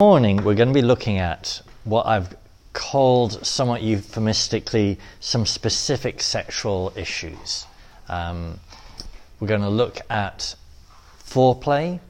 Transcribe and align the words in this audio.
morning 0.00 0.42
we're 0.44 0.54
going 0.54 0.66
to 0.66 0.72
be 0.72 0.80
looking 0.80 1.18
at 1.18 1.60
what 1.84 2.06
I've 2.06 2.34
called 2.72 3.44
somewhat 3.44 3.82
euphemistically 3.82 4.98
some 5.20 5.44
specific 5.44 6.22
sexual 6.22 6.90
issues. 6.96 7.66
Um, 8.08 8.58
we're 9.38 9.48
going 9.48 9.60
to 9.60 9.68
look 9.68 10.00
at 10.08 10.54
foreplay 11.22 12.00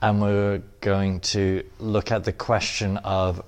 and 0.00 0.22
we're 0.22 0.62
going 0.80 1.18
to 1.34 1.64
look 1.80 2.12
at 2.12 2.22
the 2.22 2.32
question 2.32 2.98
of 2.98 3.42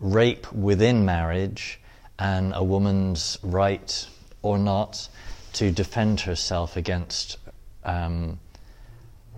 rape 0.00 0.52
within 0.52 1.06
marriage 1.06 1.80
and 2.18 2.52
a 2.54 2.62
woman's 2.62 3.38
right 3.42 4.06
or 4.42 4.58
not 4.58 5.08
to 5.54 5.70
defend 5.70 6.20
herself 6.20 6.76
against 6.76 7.38
um, 7.84 8.38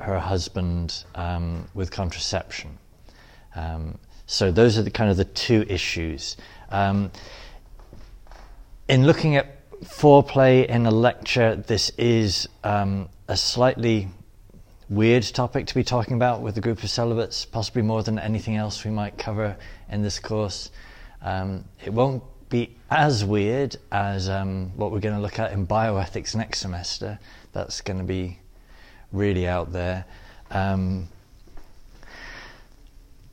her 0.01 0.19
husband 0.19 1.05
um, 1.15 1.69
with 1.73 1.93
contraception. 1.93 2.79
Um, 3.57 3.99
so 4.27 4.53
those 4.53 4.79
are 4.79 4.83
the 4.83 4.91
kind 4.91 5.11
of 5.11 5.17
the 5.17 5.25
two 5.25 5.65
issues. 5.69 6.37
Um, 6.71 7.11
in 8.89 9.07
looking 9.07 9.37
at 9.37 9.71
foreplay 9.81 10.67
in 10.67 10.87
a 10.87 10.91
lecture, 10.91 11.57
this 11.57 11.91
is 11.99 12.49
um, 12.63 13.09
a 13.29 13.37
slightly 13.37 14.09
weird 14.89 15.25
topic 15.25 15.67
to 15.67 15.75
be 15.75 15.83
talking 15.83 16.15
about 16.15 16.43
with 16.43 16.57
a 16.57 16.61
group 16.61 16.83
of 16.83 16.91
celibates, 16.91 17.45
possibly 17.45 17.83
more 17.83 18.03
than 18.03 18.19
anything 18.19 18.57
else 18.57 18.85
we 18.85 18.91
might 18.91 19.19
cover 19.19 19.57
in 19.91 20.03
this 20.03 20.19
course. 20.19 20.71
Um, 21.23 21.65
it 21.85 21.93
won't 21.93 22.23
be 22.49 22.77
as 22.91 23.25
weird 23.25 23.77
as 23.91 24.29
um, 24.29 24.71
what 24.77 24.93
we're 24.93 25.01
going 25.01 25.17
to 25.17 25.21
look 25.21 25.39
at 25.39 25.53
in 25.53 25.67
bioethics 25.67 26.37
next 26.37 26.61
semester. 26.61 27.19
That's 27.53 27.81
going 27.81 27.99
to 27.99 28.05
be 28.05 28.39
really 29.13 29.49
out 29.49 29.73
there. 29.73 30.05
Um, 30.51 31.09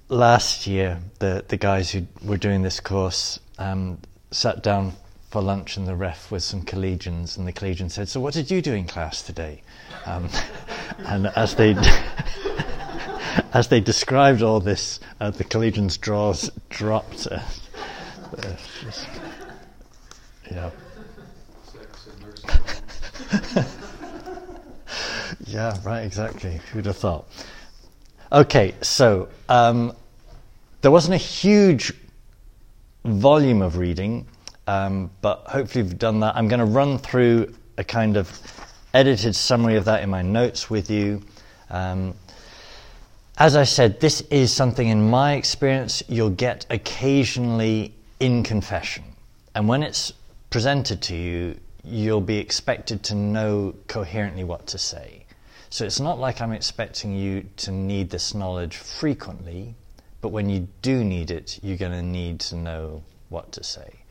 last 0.10 0.68
year, 0.68 1.00
the, 1.20 1.44
the 1.48 1.58
guys 1.58 1.92
who 1.92 2.06
were 2.24 2.38
doing 2.38 2.62
this 2.62 2.80
course 2.80 3.40
um, 3.58 3.98
sat 4.32 4.64
down 4.64 4.94
for 5.30 5.42
lunch 5.42 5.78
in 5.78 5.86
the 5.86 5.96
ref 5.96 6.30
with 6.32 6.44
some 6.44 6.62
collegians, 6.62 7.38
and 7.38 7.48
the 7.48 7.52
collegian 7.52 7.90
said, 7.90 8.08
"So, 8.08 8.20
what 8.20 8.34
did 8.36 8.52
you 8.52 8.62
do 8.62 8.74
in 8.74 8.86
class 8.86 9.24
today?" 9.24 9.64
Um, 10.06 10.30
and 11.00 11.28
as 11.28 11.56
they 11.56 11.76
as 13.54 13.68
they 13.68 13.80
described 13.80 14.44
all 14.44 14.60
this, 14.60 15.00
uh, 15.20 15.32
the 15.32 15.44
collegians' 15.44 16.00
jaws 16.00 16.52
dropped. 16.70 17.28
Uh, 17.28 17.40
uh, 18.38 18.56
just, 18.84 19.08
yeah. 20.52 20.70
yeah, 25.48 25.78
right, 25.84 26.02
exactly. 26.02 26.60
Who'd 26.72 26.86
have 26.86 26.98
thought? 26.98 27.28
Okay, 28.34 28.74
so 28.82 29.30
um, 29.48 29.96
there 30.82 30.90
wasn't 30.90 31.14
a 31.14 31.18
huge 31.18 31.94
volume 33.06 33.62
of 33.62 33.78
reading, 33.78 34.26
um, 34.66 35.12
but 35.22 35.44
hopefully 35.46 35.86
you've 35.86 36.00
done 36.00 36.20
that. 36.22 36.36
I'm 36.36 36.48
going 36.48 36.60
to 36.60 36.66
run 36.66 36.98
through 36.98 37.54
a 37.78 37.84
kind 37.84 38.18
of 38.18 38.42
edited 38.96 39.36
summary 39.36 39.76
of 39.76 39.86
that 39.86 40.02
in 40.02 40.10
my 40.10 40.24
notes 40.24 40.68
with 40.68 40.90
you. 40.90 41.22
Um, 41.70 42.16
as 43.38 43.56
I 43.56 43.66
said, 43.66 44.00
this 44.00 44.22
is 44.32 44.52
something 44.52 44.88
in 44.88 45.12
my 45.12 45.34
experience 45.34 46.02
you'll 46.08 46.32
get 46.32 46.66
occasionally 46.72 47.94
in 48.20 48.42
confession. 48.42 49.04
And 49.54 49.68
when 49.68 49.84
it's 49.84 50.12
presented 50.50 51.04
to 51.04 51.16
you, 51.16 51.56
you'll 51.84 52.20
be 52.20 52.38
expected 52.38 53.04
to 53.04 53.16
know 53.16 53.76
coherently 53.88 54.44
what 54.44 54.66
to 54.68 54.80
say. 54.80 55.23
So 55.74 55.86
it's 55.86 56.00
not 56.00 56.20
like 56.20 56.40
I'm 56.40 56.52
expecting 56.52 57.16
you 57.16 57.50
to 57.58 57.72
need 57.72 58.12
this 58.12 58.36
knowledge 58.36 58.78
frequently, 58.78 59.74
but 60.22 60.30
when 60.30 60.48
you 60.48 60.68
do 60.84 61.04
need 61.04 61.32
it, 61.32 61.60
you're 61.64 61.78
going 61.78 61.94
to 61.94 62.04
need 62.04 62.42
to 62.42 62.56
know 62.56 63.04
what 63.30 63.54
to 63.54 63.64
say. 63.64 64.02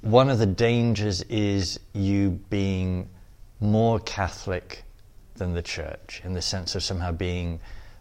One 0.00 0.28
of 0.28 0.40
the 0.40 0.46
dangers 0.46 1.22
is 1.28 1.78
you 1.92 2.30
being 2.50 3.10
more 3.60 4.00
Catholic 4.00 4.82
than 5.36 5.54
the 5.54 5.62
church, 5.62 6.20
in 6.24 6.32
the 6.32 6.42
sense 6.42 6.74
of 6.74 6.82
somehow 6.82 7.12
being 7.12 7.60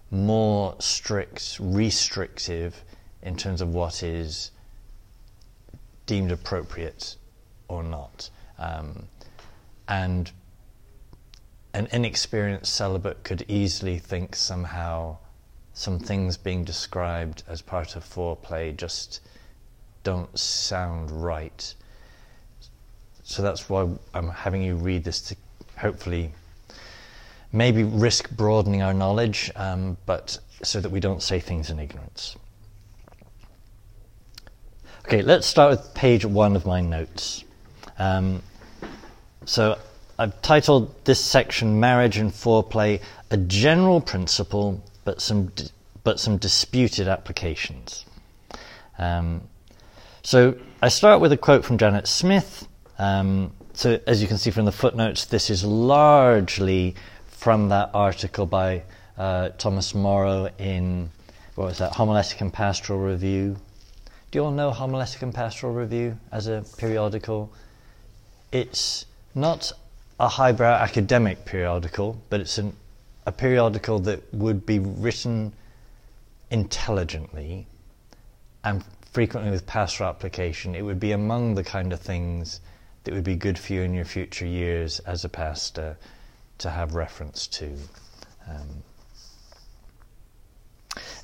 more 0.09 0.74
strict, 0.80 1.59
restrictive 1.62 2.84
in 3.22 3.36
terms 3.36 3.62
of 3.62 3.75
what 3.75 4.02
is 4.02 4.50
deemed 6.08 6.31
appropriate 6.31 7.16
or 7.68 7.84
not. 7.84 8.31
Um, 8.58 9.08
and 9.88 10.31
an 11.74 11.88
inexperienced 11.92 12.74
celibate 12.74 13.24
could 13.24 13.46
easily 13.48 13.98
think 13.98 14.36
somehow 14.36 15.18
some 15.74 16.00
things 16.00 16.38
being 16.38 16.64
described 16.64 17.44
as 17.48 17.62
part 17.62 17.96
of 17.96 18.04
foreplay 18.04 18.76
just 18.76 19.22
don't 20.04 20.38
sound 20.38 21.10
right. 21.12 21.74
So 23.24 23.42
that's 23.42 23.70
why 23.70 23.88
I'm 24.14 24.30
having 24.30 24.62
you 24.62 24.76
read 24.76 25.04
this 25.04 25.22
to 25.22 25.36
hopefully 25.78 26.34
maybe 27.54 27.84
risk 27.84 28.30
broadening 28.31 28.81
our 28.81 28.94
knowledge, 28.94 29.52
um, 29.56 29.98
but 30.06 30.40
so 30.64 30.80
that 30.81 30.90
we 30.90 31.00
don't 31.00 31.22
say 31.22 31.40
things 31.40 31.70
in 31.70 31.80
ignorance. 31.80 32.36
Okay, 35.06 35.22
let's 35.22 35.48
start 35.48 35.72
with 35.72 35.94
page 35.94 36.26
one 36.26 36.56
of 36.56 36.66
my 36.66 36.81
notes. 36.81 37.44
Um, 37.98 38.42
so 39.46 39.78
I've 40.22 40.40
titled 40.44 40.94
this 41.06 41.20
section 41.20 41.80
Marriage 41.80 42.18
and 42.18 42.30
Foreplay 42.30 43.02
a 43.32 43.38
general 43.38 44.00
principle, 44.00 44.84
but 45.04 45.20
some, 45.20 45.52
but 46.04 46.20
some 46.20 46.38
disputed 46.38 47.08
applications. 47.08 48.06
Um, 49.00 49.42
so 50.22 50.60
I 50.80 50.90
start 50.90 51.22
with 51.22 51.31
a 51.31 51.38
quote 51.38 51.66
from 51.66 51.80
Janet 51.80 52.08
Smith. 52.08 52.68
Um, 53.00 53.52
so, 53.74 54.00
as 54.06 54.22
you 54.22 54.28
can 54.28 54.38
see 54.38 54.52
from 54.52 54.66
the 54.66 54.72
footnotes, 54.72 55.26
this 55.26 55.50
is 55.50 55.64
largely 55.64 56.94
from 57.26 57.70
that 57.70 57.90
article 57.96 58.46
by 58.46 58.84
uh, 59.18 59.50
Thomas 59.58 59.96
Morrow 59.96 60.52
in, 60.60 61.10
what 61.56 61.66
was 61.66 61.80
that, 61.80 61.94
Homiletic 61.94 62.42
and 62.42 62.54
Pastoral 62.54 63.00
Review. 63.00 63.58
Do 64.30 64.38
you 64.38 64.46
all 64.46 64.52
know 64.52 64.70
Homiletic 64.70 65.24
and 65.24 65.34
Pastoral 65.34 65.74
Review 65.74 66.16
as 66.31 66.46
a 66.46 66.64
periodical? 66.78 67.52
It's 68.52 69.08
not 69.34 69.72
a 70.22 70.28
highbrow 70.28 70.76
academic 70.76 71.46
periodical, 71.46 72.22
but 72.30 72.40
it's 72.40 72.59
an, 72.59 72.74
a 73.26 73.32
periodical 73.32 73.98
that 73.98 74.32
would 74.32 74.68
be 74.68 74.78
written 74.78 75.52
intelligently 76.52 77.66
and 78.64 78.84
frequently 79.12 79.50
with 79.50 79.66
pastoral 79.66 80.08
application. 80.12 80.76
It 80.76 80.84
would 80.84 81.00
be 81.00 81.12
among 81.12 81.56
the 81.56 81.64
kind 81.64 81.92
of 81.92 82.00
things 82.00 82.62
that 83.04 83.16
would 83.16 83.24
be 83.24 83.36
good 83.36 83.58
for 83.58 83.74
you 83.74 83.81
in 83.81 83.96
your 83.96 84.06
future 84.06 84.46
years 84.46 85.00
as 85.00 85.26
a 85.26 85.30
pastor 85.30 85.98
to 86.60 86.70
have 86.70 86.94
reference 86.94 87.48
to. 87.48 87.72
Um, 88.48 88.84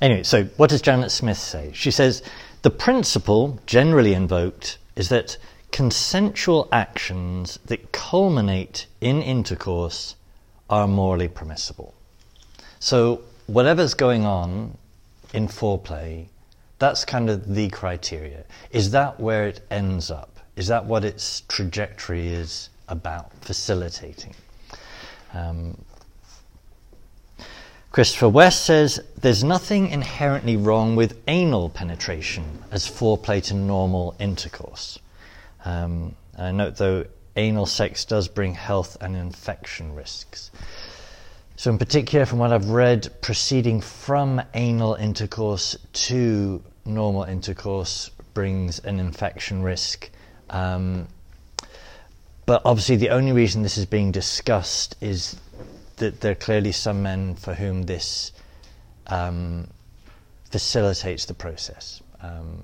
anyway, 0.02 0.24
so 0.24 0.42
what 0.56 0.70
does 0.70 0.82
Janet 0.82 1.12
Smith 1.12 1.38
say? 1.38 1.70
She 1.72 1.92
says 1.92 2.20
the 2.62 2.70
principle 2.70 3.60
generally 3.64 4.12
invoked 4.12 4.78
is 4.96 5.08
that 5.10 5.36
consensual 5.72 6.68
actions 6.72 7.58
that 7.66 7.92
culminate 7.92 8.86
in 9.00 9.22
intercourse 9.22 10.16
are 10.68 10.86
morally 10.86 11.28
permissible. 11.28 11.94
So, 12.80 13.22
whatever's 13.46 13.94
going 13.94 14.24
on 14.24 14.76
in 15.32 15.48
foreplay, 15.48 16.26
that's 16.78 17.04
kind 17.04 17.28
of 17.28 17.54
the 17.54 17.68
criteria. 17.70 18.44
Is 18.70 18.90
that 18.92 19.18
where 19.18 19.46
it 19.46 19.60
ends 19.70 20.10
up? 20.10 20.38
Is 20.56 20.68
that 20.68 20.84
what 20.84 21.04
its 21.04 21.42
trajectory 21.48 22.28
is 22.28 22.68
about, 22.88 23.32
facilitating? 23.40 24.34
Um, 25.34 25.76
Christopher 27.90 28.28
West 28.28 28.64
says 28.64 29.00
there's 29.20 29.42
nothing 29.42 29.88
inherently 29.88 30.56
wrong 30.56 30.94
with 30.94 31.20
anal 31.26 31.68
penetration 31.68 32.62
as 32.70 32.86
foreplay 32.86 33.42
to 33.44 33.54
normal 33.54 34.14
intercourse. 34.20 34.98
Um, 35.68 36.16
I 36.38 36.50
note 36.50 36.76
though, 36.76 37.04
anal 37.36 37.66
sex 37.66 38.06
does 38.06 38.26
bring 38.26 38.54
health 38.54 38.96
and 39.02 39.14
infection 39.14 39.94
risks. 39.94 40.50
So, 41.56 41.70
in 41.70 41.76
particular, 41.76 42.24
from 42.24 42.38
what 42.38 42.52
I've 42.52 42.70
read, 42.70 43.10
proceeding 43.20 43.82
from 43.82 44.40
anal 44.54 44.94
intercourse 44.94 45.76
to 46.08 46.62
normal 46.86 47.24
intercourse 47.24 48.10
brings 48.32 48.78
an 48.78 48.98
infection 48.98 49.62
risk. 49.62 50.08
Um, 50.48 51.06
but 52.46 52.62
obviously, 52.64 52.96
the 52.96 53.10
only 53.10 53.32
reason 53.32 53.62
this 53.62 53.76
is 53.76 53.84
being 53.84 54.10
discussed 54.10 54.96
is 55.02 55.36
that 55.96 56.22
there 56.22 56.32
are 56.32 56.36
clearly 56.46 56.72
some 56.72 57.02
men 57.02 57.34
for 57.34 57.52
whom 57.52 57.82
this 57.82 58.32
um, 59.08 59.66
facilitates 60.50 61.26
the 61.26 61.34
process. 61.34 62.00
Um, 62.22 62.62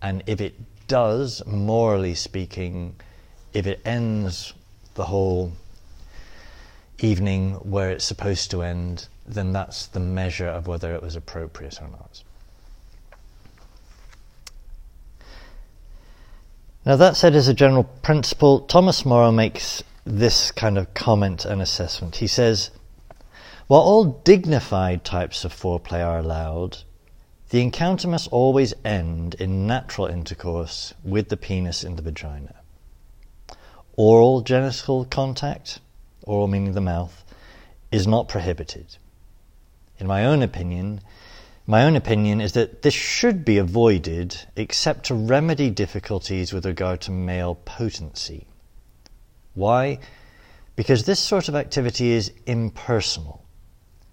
and 0.00 0.22
if 0.26 0.40
it 0.40 0.54
does, 0.88 1.42
morally 1.46 2.14
speaking, 2.14 2.96
if 3.52 3.66
it 3.66 3.80
ends 3.84 4.54
the 4.94 5.04
whole 5.04 5.52
evening 6.98 7.52
where 7.54 7.90
it's 7.90 8.04
supposed 8.04 8.50
to 8.50 8.62
end, 8.62 9.06
then 9.26 9.52
that's 9.52 9.86
the 9.86 10.00
measure 10.00 10.48
of 10.48 10.66
whether 10.66 10.94
it 10.94 11.02
was 11.02 11.14
appropriate 11.14 11.80
or 11.80 11.88
not. 11.88 12.22
Now, 16.84 16.96
that 16.96 17.16
said, 17.16 17.34
as 17.34 17.48
a 17.48 17.54
general 17.54 17.84
principle, 17.84 18.60
Thomas 18.60 19.04
Morrow 19.04 19.30
makes 19.30 19.82
this 20.04 20.50
kind 20.50 20.78
of 20.78 20.94
comment 20.94 21.44
and 21.44 21.60
assessment. 21.60 22.16
He 22.16 22.26
says, 22.26 22.70
while 23.66 23.82
all 23.82 24.04
dignified 24.24 25.04
types 25.04 25.44
of 25.44 25.52
foreplay 25.52 26.04
are 26.04 26.18
allowed, 26.18 26.78
the 27.50 27.62
encounter 27.62 28.08
must 28.08 28.28
always 28.30 28.74
end 28.84 29.34
in 29.36 29.66
natural 29.66 30.06
intercourse 30.06 30.92
with 31.02 31.28
the 31.28 31.36
penis 31.36 31.82
in 31.82 31.96
the 31.96 32.02
vagina. 32.02 32.54
Oral 33.96 34.42
genital 34.42 35.04
contact, 35.06 35.80
oral 36.22 36.46
meaning 36.46 36.74
the 36.74 36.80
mouth, 36.80 37.24
is 37.90 38.06
not 38.06 38.28
prohibited. 38.28 38.96
In 39.98 40.06
my 40.06 40.26
own 40.26 40.42
opinion, 40.42 41.00
my 41.66 41.84
own 41.84 41.96
opinion 41.96 42.40
is 42.40 42.52
that 42.52 42.82
this 42.82 42.94
should 42.94 43.44
be 43.44 43.58
avoided 43.58 44.36
except 44.54 45.06
to 45.06 45.14
remedy 45.14 45.70
difficulties 45.70 46.52
with 46.52 46.66
regard 46.66 47.00
to 47.02 47.10
male 47.10 47.54
potency. 47.54 48.46
Why? 49.54 49.98
Because 50.76 51.04
this 51.04 51.18
sort 51.18 51.48
of 51.48 51.56
activity 51.56 52.12
is 52.12 52.32
impersonal, 52.46 53.44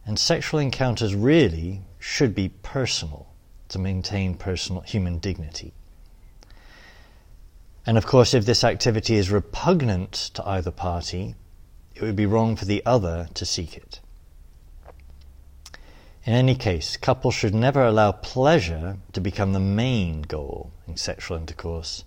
and 0.05 0.17
sexual 0.17 0.59
encounters 0.59 1.13
really 1.13 1.81
should 2.07 2.35
be 2.35 2.49
personal 2.61 3.25
to 3.67 3.79
maintain 3.79 4.35
personal 4.35 4.81
human 4.83 5.17
dignity. 5.17 5.73
And 7.83 7.97
of 7.97 8.05
course, 8.05 8.35
if 8.35 8.45
this 8.45 8.63
activity 8.63 9.15
is 9.15 9.31
repugnant 9.31 10.13
to 10.35 10.47
either 10.47 10.69
party, 10.69 11.33
it 11.95 12.03
would 12.03 12.15
be 12.15 12.27
wrong 12.27 12.55
for 12.55 12.65
the 12.65 12.85
other 12.85 13.27
to 13.33 13.43
seek 13.43 13.75
it. 13.75 14.01
In 16.25 16.33
any 16.33 16.53
case, 16.53 16.95
couples 16.95 17.33
should 17.33 17.55
never 17.55 17.83
allow 17.83 18.11
pleasure 18.11 18.97
to 19.13 19.19
become 19.19 19.53
the 19.53 19.59
main 19.59 20.21
goal 20.21 20.71
in 20.87 20.97
sexual 20.97 21.37
intercourse, 21.37 22.03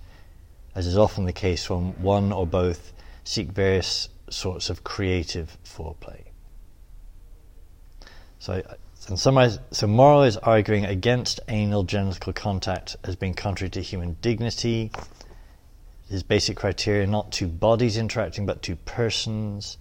as 0.76 0.86
is 0.86 0.96
often 0.96 1.24
the 1.24 1.32
case 1.32 1.68
when 1.68 2.00
one 2.00 2.32
or 2.32 2.46
both 2.46 2.92
seek 3.24 3.48
various 3.48 4.08
sorts 4.30 4.70
of 4.70 4.84
creative 4.84 5.58
foreplay. 5.64 6.22
So, 8.38 8.62
in 9.10 9.16
summarize, 9.16 9.58
so 9.70 9.86
Morrow 9.86 10.22
is 10.22 10.36
arguing 10.36 10.84
against 10.84 11.40
anal 11.48 11.82
genital 11.82 12.32
contact 12.32 12.96
as 13.04 13.16
being 13.16 13.34
contrary 13.34 13.70
to 13.70 13.80
human 13.80 14.16
dignity, 14.20 14.90
his 16.08 16.22
basic 16.22 16.56
criteria 16.56 17.06
not 17.06 17.32
two 17.32 17.46
bodies 17.46 17.96
interacting, 17.96 18.44
but 18.44 18.62
two 18.62 18.76
persons, 18.76 19.78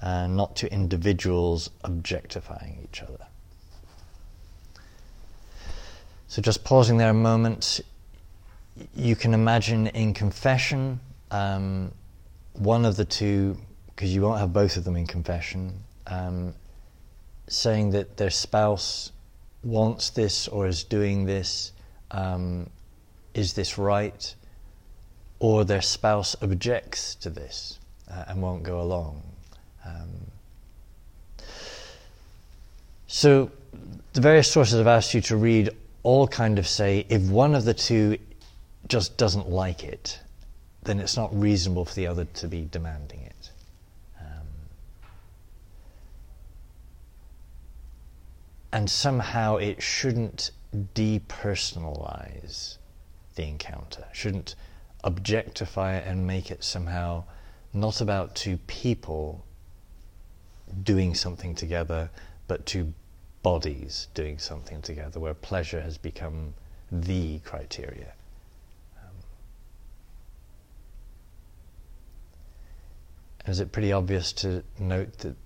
and 0.00 0.36
not 0.36 0.56
two 0.56 0.68
individuals 0.68 1.70
objectifying 1.84 2.78
each 2.84 3.02
other. 3.02 3.26
So, 6.28 6.40
just 6.40 6.64
pausing 6.64 6.96
there 6.96 7.10
a 7.10 7.14
moment, 7.14 7.80
you 8.94 9.16
can 9.16 9.34
imagine 9.34 9.88
in 9.88 10.14
confession, 10.14 11.00
um, 11.30 11.92
one 12.54 12.84
of 12.84 12.96
the 12.96 13.04
two, 13.04 13.58
because 13.88 14.14
you 14.14 14.22
won't 14.22 14.38
have 14.38 14.52
both 14.52 14.76
of 14.76 14.84
them 14.84 14.96
in 14.96 15.06
confession, 15.06 15.72
um, 16.06 16.54
saying 17.50 17.90
that 17.90 18.16
their 18.16 18.30
spouse 18.30 19.12
wants 19.62 20.10
this 20.10 20.48
or 20.48 20.66
is 20.66 20.84
doing 20.84 21.26
this, 21.26 21.72
um, 22.10 22.70
is 23.34 23.52
this 23.52 23.76
right? 23.76 24.34
or 25.40 25.64
their 25.64 25.82
spouse 25.82 26.36
objects 26.42 27.14
to 27.16 27.30
this 27.30 27.80
uh, 28.10 28.24
and 28.28 28.40
won't 28.40 28.62
go 28.62 28.80
along. 28.80 29.22
Um, 29.84 30.10
so 33.06 33.50
the 34.12 34.20
various 34.20 34.50
sources 34.50 34.78
I've 34.78 34.86
asked 34.86 35.14
you 35.14 35.22
to 35.22 35.36
read 35.36 35.70
all 36.02 36.28
kind 36.28 36.58
of 36.58 36.68
say 36.68 37.06
if 37.08 37.22
one 37.22 37.54
of 37.54 37.64
the 37.64 37.74
two 37.74 38.18
just 38.86 39.16
doesn't 39.16 39.48
like 39.48 39.82
it, 39.82 40.20
then 40.82 41.00
it's 41.00 41.16
not 41.16 41.34
reasonable 41.38 41.84
for 41.84 41.94
the 41.94 42.06
other 42.06 42.26
to 42.26 42.48
be 42.48 42.68
demanding 42.70 43.20
it. 43.20 43.50
Um, 44.20 44.46
and 48.72 48.88
somehow 48.88 49.56
it 49.56 49.82
shouldn't 49.82 50.50
depersonalize 50.94 52.78
the 53.34 53.44
encounter, 53.44 54.04
shouldn't 54.12 54.54
objectify 55.02 55.96
it 55.96 56.06
and 56.06 56.26
make 56.26 56.50
it 56.50 56.62
somehow 56.62 57.24
not 57.72 58.00
about 58.00 58.34
two 58.34 58.58
people 58.66 59.44
doing 60.82 61.14
something 61.14 61.54
together, 61.54 62.10
but 62.46 62.66
two 62.66 62.92
bodies 63.42 64.08
doing 64.14 64.38
something 64.38 64.82
together, 64.82 65.18
where 65.18 65.34
pleasure 65.34 65.80
has 65.80 65.96
become 65.98 66.54
the 66.92 67.38
criteria. 67.40 68.12
Um, 68.98 69.14
is 73.46 73.60
it 73.60 73.72
pretty 73.72 73.92
obvious 73.92 74.32
to 74.34 74.62
note 74.78 75.18
that 75.18 75.36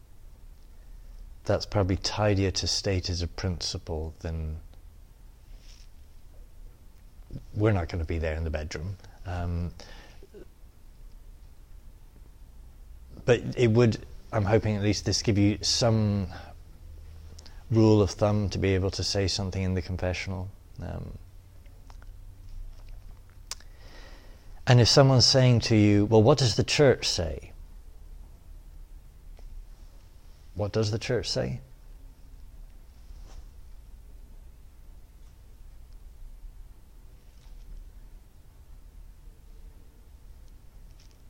that's 1.45 1.67
probably 1.67 1.97
tidier 1.97 2.51
to 2.51 2.67
state 2.67 3.11
as 3.11 3.23
a 3.23 3.27
principle 3.27 4.15
than 4.21 4.57
we're 7.55 7.73
not 7.73 7.89
going 7.89 8.01
to 8.01 8.07
be 8.07 8.19
there 8.19 8.35
in 8.35 8.45
the 8.45 8.51
bedroom. 8.51 8.97
Um, 9.27 9.73
but 13.25 13.43
it 13.57 13.71
would, 13.71 14.05
I'm 14.33 14.45
hoping 14.45 14.77
at 14.77 14.83
least 14.83 15.05
this 15.05 15.23
give 15.23 15.39
you 15.39 15.59
some 15.63 16.29
rule 17.71 18.03
of 18.03 18.11
thumb 18.11 18.49
to 18.51 18.59
be 18.59 18.75
able 18.75 18.91
to 18.91 19.03
say 19.03 19.27
something 19.27 19.63
in 19.63 19.75
the 19.75 19.83
confessional. 19.83 20.49
Um, 20.83 21.19
and 24.67 24.81
if 24.81 24.89
someone's 24.89 25.27
saying 25.27 25.61
to 25.61 25.77
you, 25.77 26.07
well, 26.07 26.23
what 26.23 26.39
does 26.39 26.57
the 26.57 26.65
church 26.65 27.09
say? 27.09 27.53
What 30.55 30.73
does 30.73 30.91
the 30.91 30.99
church 30.99 31.29
say? 31.29 31.61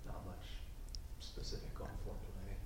Not 0.07 0.27
much 0.27 0.37
specific 1.21 1.75
comfort 1.75 1.95
play. 2.05 2.57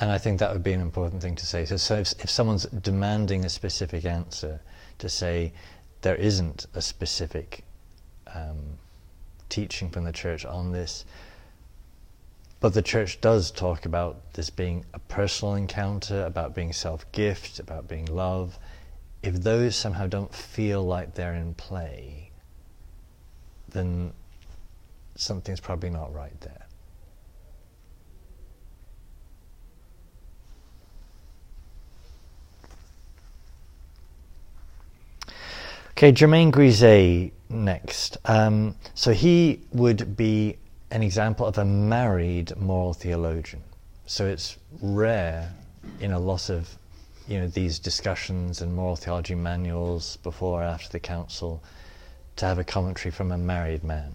And 0.00 0.10
I 0.10 0.18
think 0.18 0.38
that 0.40 0.52
would 0.52 0.62
be 0.62 0.74
an 0.74 0.82
important 0.82 1.22
thing 1.22 1.34
to 1.36 1.46
say. 1.46 1.64
So, 1.64 1.78
so 1.78 1.96
if, 1.96 2.12
if, 2.22 2.28
someone's 2.28 2.66
demanding 2.66 3.46
a 3.46 3.48
specific 3.48 4.04
answer, 4.04 4.60
to 4.98 5.08
say 5.08 5.52
there 6.02 6.16
isn't 6.16 6.66
a 6.74 6.82
specific 6.82 7.64
um, 8.34 8.78
teaching 9.48 9.88
from 9.88 10.04
the 10.04 10.12
church 10.12 10.44
on 10.44 10.72
this, 10.72 11.06
but 12.64 12.72
the 12.72 12.80
church 12.80 13.20
does 13.20 13.50
talk 13.50 13.84
about 13.84 14.32
this 14.32 14.48
being 14.48 14.86
a 14.94 14.98
personal 14.98 15.54
encounter, 15.54 16.24
about 16.24 16.54
being 16.54 16.72
self 16.72 17.04
gift, 17.12 17.58
about 17.58 17.86
being 17.86 18.06
love. 18.06 18.58
If 19.22 19.34
those 19.34 19.76
somehow 19.76 20.06
don't 20.06 20.34
feel 20.34 20.82
like 20.82 21.12
they're 21.12 21.34
in 21.34 21.52
play, 21.52 22.30
then 23.68 24.14
something's 25.14 25.60
probably 25.60 25.90
not 25.90 26.14
right 26.14 26.40
there. 26.40 26.66
Okay, 35.90 36.12
Germain 36.12 36.50
Grisez 36.50 37.30
next. 37.50 38.16
Um, 38.24 38.74
so 38.94 39.12
he 39.12 39.60
would 39.70 40.16
be 40.16 40.56
an 40.94 41.02
example 41.02 41.44
of 41.44 41.58
a 41.58 41.64
married 41.64 42.56
moral 42.56 42.94
theologian. 42.94 43.60
So 44.06 44.26
it's 44.26 44.56
rare 44.80 45.52
in 46.00 46.12
a 46.12 46.18
lot 46.20 46.48
of 46.48 46.78
you 47.26 47.40
know 47.40 47.48
these 47.48 47.80
discussions 47.80 48.60
and 48.60 48.72
moral 48.72 48.94
theology 48.94 49.34
manuals 49.34 50.18
before 50.18 50.60
or 50.60 50.64
after 50.64 50.88
the 50.90 51.00
council 51.00 51.62
to 52.36 52.46
have 52.46 52.58
a 52.58 52.64
commentary 52.64 53.10
from 53.10 53.32
a 53.32 53.38
married 53.38 53.82
man. 53.82 54.14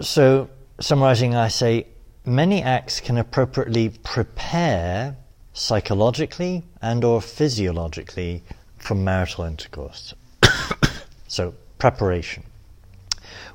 So 0.00 0.48
summarizing, 0.80 1.34
I 1.34 1.48
say 1.48 1.86
many 2.24 2.62
acts 2.62 3.00
can 3.00 3.18
appropriately 3.18 3.90
prepare 4.02 5.16
psychologically 5.52 6.64
and 6.80 7.04
or 7.04 7.20
physiologically 7.20 8.42
for 8.78 8.94
marital 8.94 9.44
intercourse. 9.44 10.14
so, 11.28 11.54
preparation. 11.78 12.44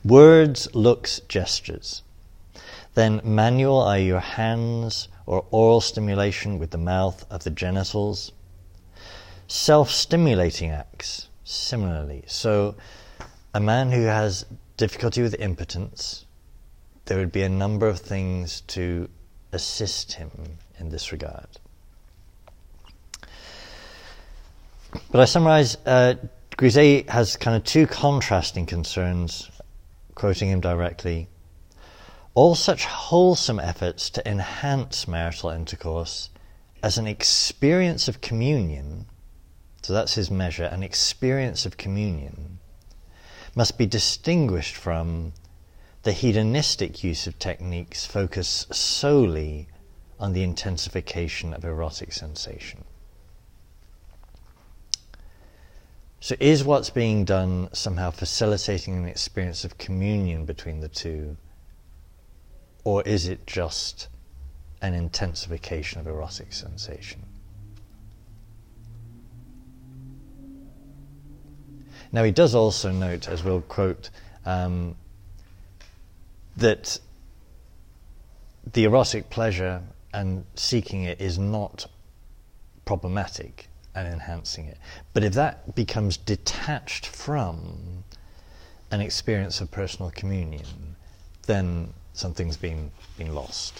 Words, 0.05 0.73
looks, 0.73 1.19
gestures. 1.27 2.03
Then 2.93 3.19
manual 3.23 3.81
are 3.81 3.99
your 3.99 4.21
hands 4.21 5.09
or 5.25 5.45
oral 5.51 5.81
stimulation 5.81 6.59
with 6.59 6.71
the 6.71 6.77
mouth 6.77 7.25
of 7.29 7.43
the 7.43 7.49
genitals. 7.49 8.31
Self-stimulating 9.47 10.69
acts, 10.71 11.27
similarly. 11.43 12.23
So, 12.27 12.75
a 13.53 13.59
man 13.59 13.91
who 13.91 14.03
has 14.03 14.45
difficulty 14.77 15.21
with 15.21 15.35
impotence 15.39 16.25
there 17.05 17.17
would 17.19 17.31
be 17.31 17.43
a 17.43 17.49
number 17.49 17.87
of 17.87 17.99
things 17.99 18.61
to 18.61 19.09
assist 19.51 20.13
him 20.13 20.31
in 20.79 20.89
this 20.89 21.11
regard. 21.11 21.47
But 25.11 25.21
I 25.21 25.25
summarize 25.25 25.77
uh, 25.85 26.15
Grisez 26.57 27.07
has 27.09 27.37
kind 27.37 27.55
of 27.57 27.63
two 27.63 27.85
contrasting 27.85 28.65
concerns, 28.65 29.49
quoting 30.15 30.49
him 30.49 30.61
directly. 30.61 31.27
All 32.33 32.55
such 32.55 32.85
wholesome 32.85 33.59
efforts 33.59 34.09
to 34.11 34.27
enhance 34.27 35.07
marital 35.07 35.49
intercourse 35.49 36.29
as 36.81 36.97
an 36.97 37.07
experience 37.07 38.07
of 38.07 38.21
communion, 38.21 39.07
so 39.81 39.93
that's 39.93 40.15
his 40.15 40.31
measure, 40.31 40.63
an 40.63 40.83
experience 40.83 41.65
of 41.65 41.77
communion, 41.77 42.59
must 43.55 43.77
be 43.77 43.85
distinguished 43.85 44.75
from 44.75 45.33
the 46.03 46.13
hedonistic 46.13 47.03
use 47.03 47.27
of 47.27 47.37
techniques 47.39 48.05
focused 48.05 48.73
solely 48.73 49.67
on 50.19 50.31
the 50.31 50.43
intensification 50.43 51.53
of 51.53 51.65
erotic 51.65 52.13
sensation. 52.13 52.84
So, 56.25 56.35
is 56.39 56.63
what's 56.63 56.89
being 56.89 57.23
done 57.23 57.69
somehow 57.71 58.09
facilitating 58.09 58.97
an 58.97 59.05
experience 59.05 59.63
of 59.63 59.77
communion 59.77 60.45
between 60.45 60.79
the 60.79 60.87
two? 60.87 61.37
Or 62.83 63.03
is 63.03 63.27
it 63.27 63.45
just 63.45 64.07
an 64.81 64.95
intensification 64.95 65.99
of 65.99 66.07
erotic 66.07 66.51
sensation? 66.51 67.21
Now, 72.11 72.23
he 72.23 72.31
does 72.31 72.55
also 72.55 72.91
note, 72.91 73.29
as 73.29 73.43
we'll 73.43 73.61
quote, 73.61 74.09
um, 74.47 74.95
that 76.57 76.99
the 78.73 78.85
erotic 78.85 79.29
pleasure 79.29 79.83
and 80.11 80.43
seeking 80.55 81.03
it 81.03 81.21
is 81.21 81.37
not 81.37 81.85
problematic 82.83 83.67
and 83.95 84.07
enhancing 84.07 84.65
it. 84.65 84.77
But 85.13 85.23
if 85.23 85.33
that 85.33 85.75
becomes 85.75 86.17
detached 86.17 87.07
from 87.07 88.03
an 88.91 89.01
experience 89.01 89.61
of 89.61 89.71
personal 89.71 90.11
communion, 90.11 90.95
then 91.47 91.93
something's 92.13 92.57
been, 92.57 92.91
been 93.17 93.33
lost. 93.33 93.73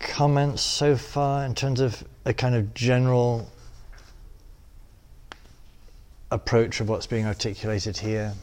Comments 0.00 0.60
so 0.60 0.96
far 0.96 1.44
in 1.44 1.54
terms 1.54 1.80
of 1.80 2.04
a 2.24 2.34
kind 2.34 2.54
of 2.54 2.74
general 2.74 3.50
approach 6.30 6.80
of 6.80 6.88
what's 6.88 7.06
being 7.06 7.26
articulated 7.26 7.98
here. 7.98 8.34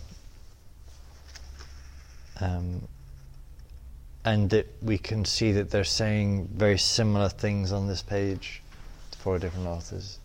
Um, 2.39 2.87
and 4.25 4.49
that 4.49 4.67
we 4.81 4.97
can 4.97 5.25
see 5.25 5.51
that 5.53 5.71
they're 5.71 5.83
saying 5.83 6.49
very 6.53 6.77
similar 6.77 7.29
things 7.29 7.71
on 7.71 7.87
this 7.87 8.01
page, 8.01 8.61
four 9.17 9.39
different 9.39 9.67
authors. 9.67 10.19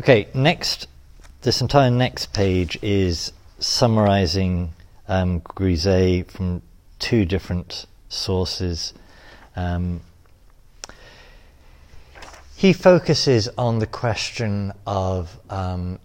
Okay, 0.00 0.26
next, 0.34 0.88
this 1.42 1.60
entire 1.60 1.90
next 1.90 2.32
page 2.32 2.78
is 2.82 3.32
summarizing 3.58 4.72
um, 5.06 5.40
Grisez 5.40 6.30
from 6.30 6.62
two 6.98 7.24
different 7.24 7.86
sources. 8.08 8.94
Um, 9.54 10.00
he 12.56 12.72
focuses 12.72 13.48
on 13.58 13.80
the 13.80 13.86
question 13.86 14.72
of 14.86 15.36
um, 15.50 15.98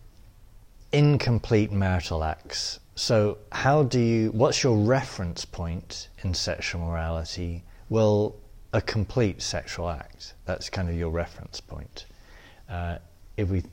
incomplete 0.91 1.71
marital 1.71 2.23
acts. 2.23 2.79
So, 2.95 3.37
how 3.51 3.83
do 3.83 3.99
you, 3.99 4.31
what's 4.31 4.63
your 4.63 4.77
reference 4.77 5.45
point 5.45 6.09
in 6.23 6.33
sexual 6.33 6.81
morality? 6.81 7.63
Well, 7.89 8.35
a 8.73 8.81
complete 8.81 9.41
sexual 9.41 9.89
act. 9.89 10.33
That's 10.45 10.69
kind 10.69 10.89
of 10.89 10.95
your 10.95 11.09
reference 11.09 11.61
point. 11.61 12.05
Uh, 12.69 12.97
if 13.37 13.49
we 13.49 13.63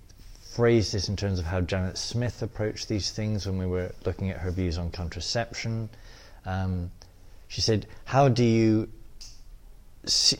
phrase 0.55 0.93
this 0.93 1.09
in 1.09 1.17
terms 1.17 1.39
of 1.39 1.47
how 1.47 1.61
Janet 1.63 1.97
Smith 1.97 2.43
approached 2.43 2.89
these 2.89 3.11
things 3.11 3.47
when 3.47 3.59
we 3.59 3.67
were 3.67 3.93
looking 4.05 4.31
at 4.31 4.39
her 4.39 4.51
views 4.51 4.77
on 4.79 4.91
contraception, 4.91 5.89
um, 6.45 6.91
she 7.49 7.61
said, 7.61 7.87
How 8.05 8.29
do 8.29 8.45
you 8.45 8.89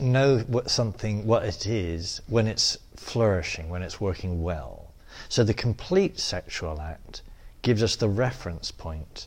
know 0.01 0.39
what 0.41 0.71
something 0.71 1.27
what 1.27 1.45
it 1.45 1.67
is 1.67 2.21
when 2.29 2.47
it's 2.47 2.79
flourishing, 2.97 3.69
when 3.71 3.83
it's 3.83 4.01
working 4.01 4.43
well. 4.43 4.84
So 5.35 5.43
the 5.43 5.53
complete 5.53 6.21
sexual 6.21 6.81
act 6.81 7.23
gives 7.63 7.83
us 7.83 7.97
the 7.97 8.09
reference 8.09 8.71
point 8.71 9.27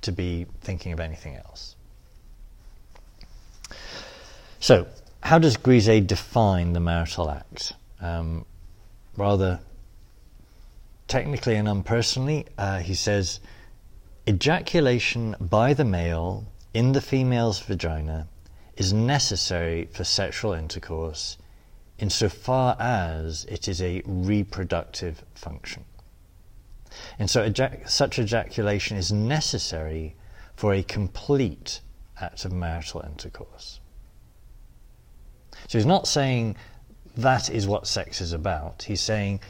to 0.00 0.10
be 0.10 0.46
thinking 0.62 0.90
of 0.92 1.00
anything 1.00 1.36
else. 1.36 1.76
So, 4.58 4.86
how 5.22 5.38
does 5.38 5.58
Grisez 5.58 6.06
define 6.06 6.72
the 6.72 6.80
marital 6.80 7.28
act? 7.28 7.74
Um, 8.00 8.46
rather 9.18 9.60
technically 11.08 11.56
and 11.56 11.68
unpersonally, 11.68 12.46
uh, 12.56 12.78
he 12.78 12.94
says 12.94 13.38
ejaculation 14.26 15.36
by 15.38 15.74
the 15.74 15.84
male 15.84 16.46
in 16.72 16.92
the 16.92 17.02
female's 17.02 17.60
vagina 17.60 18.28
is 18.78 18.94
necessary 18.94 19.90
for 19.92 20.04
sexual 20.04 20.54
intercourse 20.54 21.36
insofar 21.98 22.76
as 22.78 23.44
it 23.46 23.68
is 23.68 23.82
a 23.82 24.02
reproductive 24.06 25.24
function. 25.34 25.84
And 27.18 27.28
so 27.28 27.48
ejac- 27.48 27.88
such 27.88 28.18
ejaculation 28.18 28.96
is 28.96 29.12
necessary 29.12 30.14
for 30.56 30.72
a 30.72 30.82
complete 30.82 31.80
act 32.20 32.44
of 32.44 32.52
marital 32.52 33.00
intercourse. 33.00 33.80
So 35.68 35.78
he's 35.78 35.86
not 35.86 36.06
saying 36.06 36.56
that 37.16 37.50
is 37.50 37.66
what 37.66 37.86
sex 37.86 38.20
is 38.20 38.32
about. 38.32 38.84
He's 38.84 39.00
saying 39.00 39.40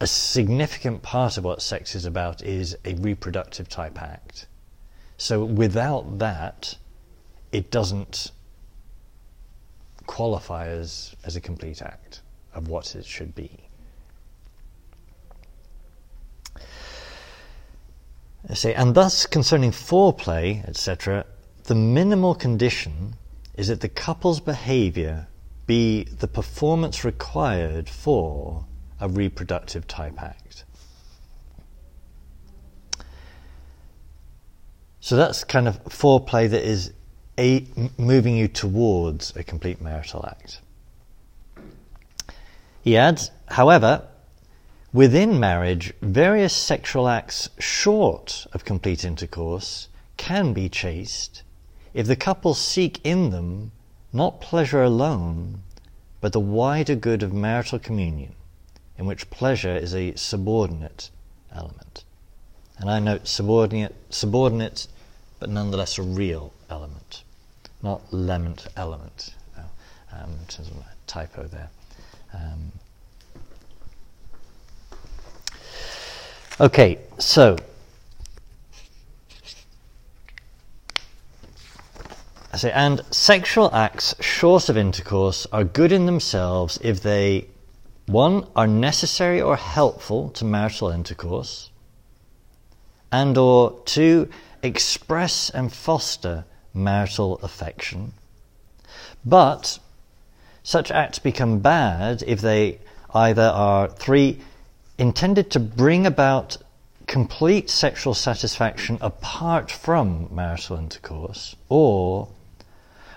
a 0.00 0.06
significant 0.06 1.02
part 1.02 1.36
of 1.36 1.44
what 1.44 1.60
sex 1.60 1.94
is 1.94 2.04
about 2.04 2.42
is 2.42 2.76
a 2.84 2.94
reproductive 2.94 3.68
type 3.68 4.00
act. 4.00 4.46
So 5.16 5.44
without 5.44 6.18
that, 6.18 6.76
it 7.52 7.70
doesn't 7.70 8.30
qualify 10.08 10.66
as, 10.66 11.14
as 11.24 11.36
a 11.36 11.40
complete 11.40 11.80
act 11.80 12.22
of 12.54 12.66
what 12.66 12.96
it 12.96 13.04
should 13.04 13.36
be. 13.36 13.50
I 18.48 18.54
say, 18.54 18.74
and 18.74 18.94
thus 18.94 19.26
concerning 19.26 19.70
foreplay, 19.70 20.66
etc., 20.66 21.24
the 21.64 21.74
minimal 21.74 22.34
condition 22.34 23.14
is 23.54 23.68
that 23.68 23.80
the 23.80 23.88
couple's 23.88 24.40
behavior 24.40 25.28
be 25.66 26.04
the 26.04 26.26
performance 26.26 27.04
required 27.04 27.88
for 27.88 28.64
a 29.00 29.08
reproductive 29.08 29.86
type 29.86 30.20
act. 30.20 30.64
So 35.00 35.16
that's 35.16 35.44
kind 35.44 35.68
of 35.68 35.84
foreplay 35.84 36.48
that 36.50 36.62
is 36.62 36.92
a, 37.38 37.64
moving 37.96 38.36
you 38.36 38.48
towards 38.48 39.34
a 39.36 39.44
complete 39.44 39.80
marital 39.80 40.26
act. 40.26 40.60
He 42.82 42.96
adds, 42.96 43.30
however, 43.46 44.02
within 44.92 45.38
marriage, 45.38 45.92
various 46.02 46.52
sexual 46.52 47.08
acts 47.08 47.48
short 47.58 48.46
of 48.52 48.64
complete 48.64 49.04
intercourse 49.04 49.88
can 50.16 50.52
be 50.52 50.68
chaste 50.68 51.42
if 51.94 52.06
the 52.06 52.16
couple 52.16 52.54
seek 52.54 53.00
in 53.04 53.30
them 53.30 53.70
not 54.12 54.40
pleasure 54.40 54.82
alone, 54.82 55.62
but 56.20 56.32
the 56.32 56.40
wider 56.40 56.94
good 56.94 57.22
of 57.22 57.32
marital 57.32 57.78
communion, 57.78 58.34
in 58.96 59.06
which 59.06 59.30
pleasure 59.30 59.76
is 59.76 59.94
a 59.94 60.14
subordinate 60.16 61.10
element. 61.54 62.04
And 62.78 62.90
I 62.90 62.98
note 62.98 63.28
subordinate, 63.28 63.94
subordinate, 64.10 64.88
but 65.38 65.50
nonetheless 65.50 65.98
a 65.98 66.02
real 66.02 66.52
element 66.70 67.22
not 67.82 68.12
lement 68.12 68.66
element. 68.76 69.34
Um, 70.12 70.30
in 70.30 70.46
terms 70.46 70.70
of 70.70 70.76
a 70.78 70.86
typo 71.06 71.44
there. 71.44 71.68
Um, 72.32 72.72
okay, 76.60 76.98
so 77.18 77.56
I 82.52 82.56
say, 82.56 82.72
and 82.72 83.02
sexual 83.10 83.72
acts 83.74 84.14
short 84.20 84.70
of 84.70 84.78
intercourse 84.78 85.46
are 85.52 85.62
good 85.62 85.92
in 85.92 86.06
themselves 86.06 86.78
if 86.82 87.02
they, 87.02 87.48
one, 88.06 88.46
are 88.56 88.66
necessary 88.66 89.42
or 89.42 89.56
helpful 89.56 90.30
to 90.30 90.46
marital 90.46 90.88
intercourse, 90.88 91.70
and 93.12 93.36
or 93.36 93.78
two, 93.84 94.30
express 94.62 95.50
and 95.50 95.70
foster 95.70 96.46
marital 96.78 97.38
affection. 97.42 98.12
But 99.24 99.78
Such 100.68 100.90
acts 100.90 101.18
become 101.18 101.60
bad 101.60 102.22
if 102.26 102.42
they 102.42 102.80
either 103.14 103.50
are 103.54 103.88
three 103.88 104.40
intended 104.98 105.50
to 105.52 105.60
bring 105.60 106.04
about 106.04 106.58
complete 107.06 107.70
sexual 107.70 108.12
satisfaction 108.12 108.98
apart 109.00 109.70
from 109.70 110.28
marital 110.30 110.76
intercourse, 110.76 111.56
or 111.70 112.28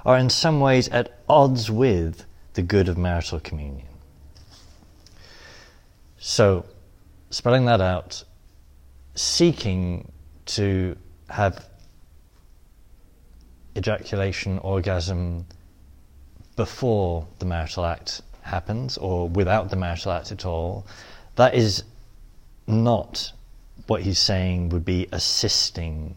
are 0.06 0.18
in 0.18 0.30
some 0.30 0.62
ways 0.62 0.88
at 0.88 1.20
odds 1.28 1.70
with 1.70 2.24
the 2.54 2.62
good 2.62 2.88
of 2.88 2.98
marital 2.98 3.42
communion. 3.42 3.90
So, 6.20 6.66
spelling 7.32 7.66
that 7.66 7.82
out, 7.82 8.24
seeking 9.14 10.10
to 10.46 10.96
have 11.30 11.68
ejaculation, 13.76 14.60
orgasm 14.60 15.46
before 16.56 17.28
the 17.40 17.46
marital 17.46 17.86
act 17.86 18.22
happens 18.42 18.98
or 18.98 19.30
without 19.30 19.70
the 19.70 19.76
marital 19.76 20.12
act 20.12 20.32
at 20.32 20.46
all, 20.46 20.86
that 21.36 21.56
is 21.56 21.84
not 22.68 23.32
what 23.88 24.02
he's 24.02 24.20
saying 24.20 24.70
would 24.70 24.86
be 24.86 25.08
assisting 25.12 26.16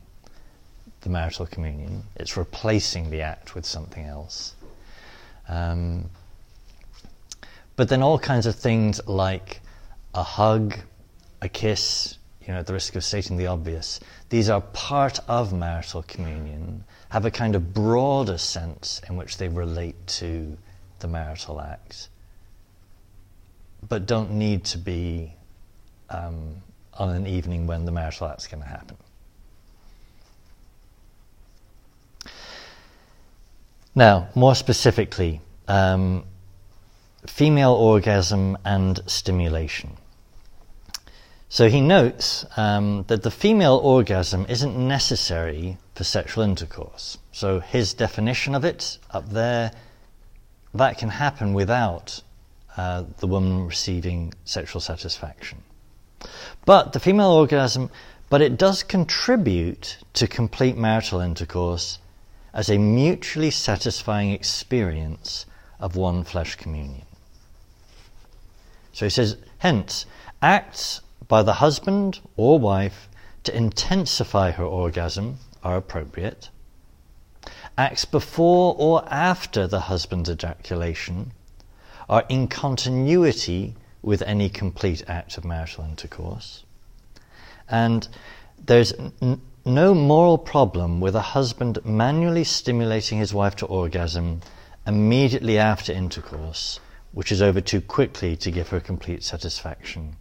the 1.02 1.08
marital 1.08 1.46
communion. 1.46 2.02
It's 2.16 2.36
replacing 2.36 3.10
the 3.10 3.20
act 3.20 3.54
with 3.54 3.64
something 3.64 4.04
else. 4.04 4.54
Um, 5.48 6.10
but 7.76 7.88
then 7.88 8.02
all 8.02 8.18
kinds 8.18 8.46
of 8.46 8.54
things 8.54 9.00
like 9.06 9.60
a 10.14 10.22
hug, 10.22 10.76
a 11.42 11.48
kiss, 11.48 12.18
you 12.46 12.52
know, 12.52 12.60
at 12.60 12.66
the 12.66 12.72
risk 12.72 12.94
of 12.96 13.04
stating 13.04 13.36
the 13.36 13.46
obvious, 13.46 14.00
these 14.28 14.48
are 14.48 14.60
part 14.60 15.18
of 15.28 15.52
marital 15.52 16.02
communion, 16.02 16.84
have 17.14 17.24
a 17.24 17.30
kind 17.30 17.54
of 17.54 17.72
broader 17.72 18.36
sense 18.36 19.00
in 19.08 19.16
which 19.16 19.36
they 19.36 19.46
relate 19.46 19.94
to 20.08 20.58
the 20.98 21.06
marital 21.06 21.60
act, 21.60 22.08
but 23.88 24.04
don't 24.04 24.32
need 24.32 24.64
to 24.64 24.76
be 24.76 25.32
um, 26.10 26.56
on 26.94 27.10
an 27.10 27.24
evening 27.24 27.68
when 27.68 27.84
the 27.84 27.92
marital 27.92 28.26
act's 28.26 28.48
going 28.48 28.60
to 28.60 28.68
happen. 28.68 28.96
Now, 33.94 34.26
more 34.34 34.56
specifically, 34.56 35.40
um, 35.68 36.24
female 37.28 37.74
orgasm 37.74 38.58
and 38.64 38.98
stimulation. 39.06 39.96
So 41.54 41.68
he 41.68 41.80
notes 41.80 42.44
um, 42.56 43.04
that 43.06 43.22
the 43.22 43.30
female 43.30 43.76
orgasm 43.76 44.44
isn't 44.48 44.76
necessary 44.76 45.78
for 45.94 46.02
sexual 46.02 46.42
intercourse. 46.42 47.16
So 47.30 47.60
his 47.60 47.94
definition 47.94 48.56
of 48.56 48.64
it 48.64 48.98
up 49.12 49.30
there, 49.30 49.70
that 50.74 50.98
can 50.98 51.10
happen 51.10 51.54
without 51.54 52.20
uh, 52.76 53.04
the 53.18 53.28
woman 53.28 53.68
receiving 53.68 54.34
sexual 54.44 54.80
satisfaction. 54.80 55.62
But 56.66 56.92
the 56.92 56.98
female 56.98 57.30
orgasm, 57.30 57.88
but 58.28 58.42
it 58.42 58.58
does 58.58 58.82
contribute 58.82 59.98
to 60.14 60.26
complete 60.26 60.76
marital 60.76 61.20
intercourse 61.20 62.00
as 62.52 62.68
a 62.68 62.78
mutually 62.78 63.52
satisfying 63.52 64.32
experience 64.32 65.46
of 65.78 65.94
one 65.94 66.24
flesh 66.24 66.56
communion. 66.56 67.06
So 68.92 69.06
he 69.06 69.10
says, 69.10 69.36
hence, 69.58 70.04
acts 70.42 71.00
by 71.34 71.42
the 71.42 71.54
husband 71.54 72.20
or 72.36 72.60
wife 72.60 73.08
to 73.42 73.56
intensify 73.56 74.52
her 74.52 74.62
orgasm 74.62 75.36
are 75.64 75.76
appropriate. 75.76 76.48
Acts 77.76 78.04
before 78.04 78.76
or 78.78 79.02
after 79.12 79.66
the 79.66 79.90
husband's 79.90 80.30
ejaculation 80.30 81.32
are 82.08 82.24
in 82.28 82.46
continuity 82.46 83.74
with 84.00 84.22
any 84.22 84.48
complete 84.48 85.02
act 85.08 85.36
of 85.36 85.44
marital 85.44 85.82
intercourse. 85.84 86.62
And 87.68 88.06
there's 88.64 88.92
n- 89.20 89.40
no 89.64 89.92
moral 89.92 90.38
problem 90.38 91.00
with 91.00 91.16
a 91.16 91.34
husband 91.34 91.84
manually 91.84 92.44
stimulating 92.44 93.18
his 93.18 93.34
wife 93.34 93.56
to 93.56 93.66
orgasm 93.66 94.40
immediately 94.86 95.58
after 95.58 95.92
intercourse, 95.92 96.78
which 97.10 97.32
is 97.32 97.42
over 97.42 97.60
too 97.60 97.80
quickly 97.80 98.36
to 98.36 98.52
give 98.52 98.68
her 98.68 98.78
complete 98.78 99.24
satisfaction. 99.24 100.14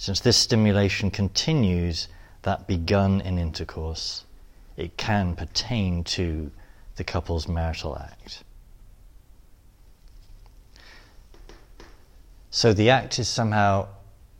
Since 0.00 0.20
this 0.20 0.38
stimulation 0.38 1.10
continues 1.10 2.08
that 2.40 2.66
begun 2.66 3.20
in 3.20 3.38
intercourse, 3.38 4.24
it 4.78 4.96
can 4.96 5.36
pertain 5.36 6.04
to 6.04 6.50
the 6.96 7.04
couple's 7.04 7.46
marital 7.46 7.98
act. 7.98 8.42
So 12.48 12.72
the 12.72 12.88
act 12.88 13.18
is 13.18 13.28
somehow 13.28 13.88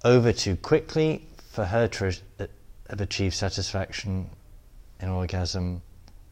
over 0.03 0.33
too 0.33 0.57
quickly 0.57 1.27
for 1.51 1.67
her 1.67 1.87
to 1.89 2.17
have 2.89 3.01
achieved 3.03 3.35
satisfaction 3.35 4.31
in 4.99 5.11
orgasm. 5.11 5.83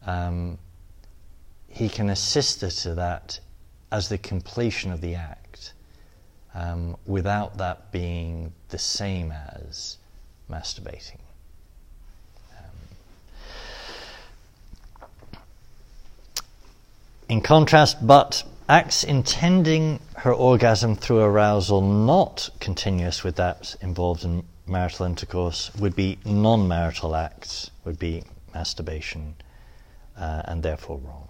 Um, 0.07 0.57
he 1.67 1.87
can 1.87 2.09
assist 2.09 2.61
her 2.61 2.71
to 2.71 2.95
that 2.95 3.39
as 3.91 4.09
the 4.09 4.17
completion 4.17 4.91
of 4.91 5.01
the 5.01 5.13
act 5.13 5.48
um, 6.53 6.97
without 7.05 7.57
that 7.57 7.91
being 7.91 8.53
the 8.69 8.77
same 8.77 9.31
as 9.31 9.97
masturbating. 10.49 11.19
Um, 12.57 12.65
in 17.27 17.41
contrast, 17.41 18.05
but 18.05 18.43
acts 18.67 19.03
intending 19.03 19.99
her 20.17 20.33
orgasm 20.33 20.95
through 20.95 21.21
arousal 21.21 21.81
not 21.81 22.49
continuous 22.59 23.23
with 23.23 23.35
that 23.37 23.75
involved 23.81 24.23
in 24.23 24.43
marital 24.67 25.05
intercourse 25.05 25.73
would 25.75 25.95
be 25.95 26.17
non 26.25 26.67
marital 26.67 27.15
acts, 27.15 27.71
would 27.85 27.97
be 27.97 28.23
masturbation, 28.53 29.35
uh, 30.17 30.43
and 30.45 30.61
therefore 30.63 30.99
wrong. 30.99 31.28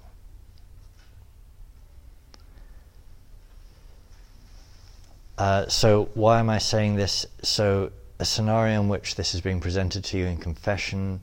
Uh, 5.39 5.65
so, 5.69 6.09
why 6.15 6.37
am 6.39 6.49
I 6.49 6.57
saying 6.57 6.97
this? 6.97 7.25
So, 7.43 7.93
a 8.19 8.25
scenario 8.25 8.81
in 8.81 8.89
which 8.89 9.15
this 9.15 9.33
is 9.33 9.39
being 9.39 9.61
presented 9.61 10.03
to 10.03 10.17
you 10.17 10.25
in 10.25 10.35
confession 10.35 11.21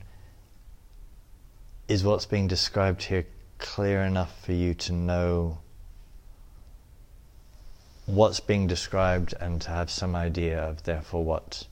is 1.87 2.03
what's 2.03 2.25
being 2.25 2.47
described 2.47 3.03
here 3.03 3.27
clear 3.59 4.01
enough 4.01 4.43
for 4.43 4.53
you 4.53 4.73
to 4.73 4.91
know 4.91 5.59
what's 8.07 8.39
being 8.39 8.65
described 8.65 9.35
and 9.39 9.61
to 9.61 9.69
have 9.69 9.91
some 9.91 10.15
idea 10.15 10.63
of, 10.63 10.81
therefore, 10.81 11.23
what 11.23 11.67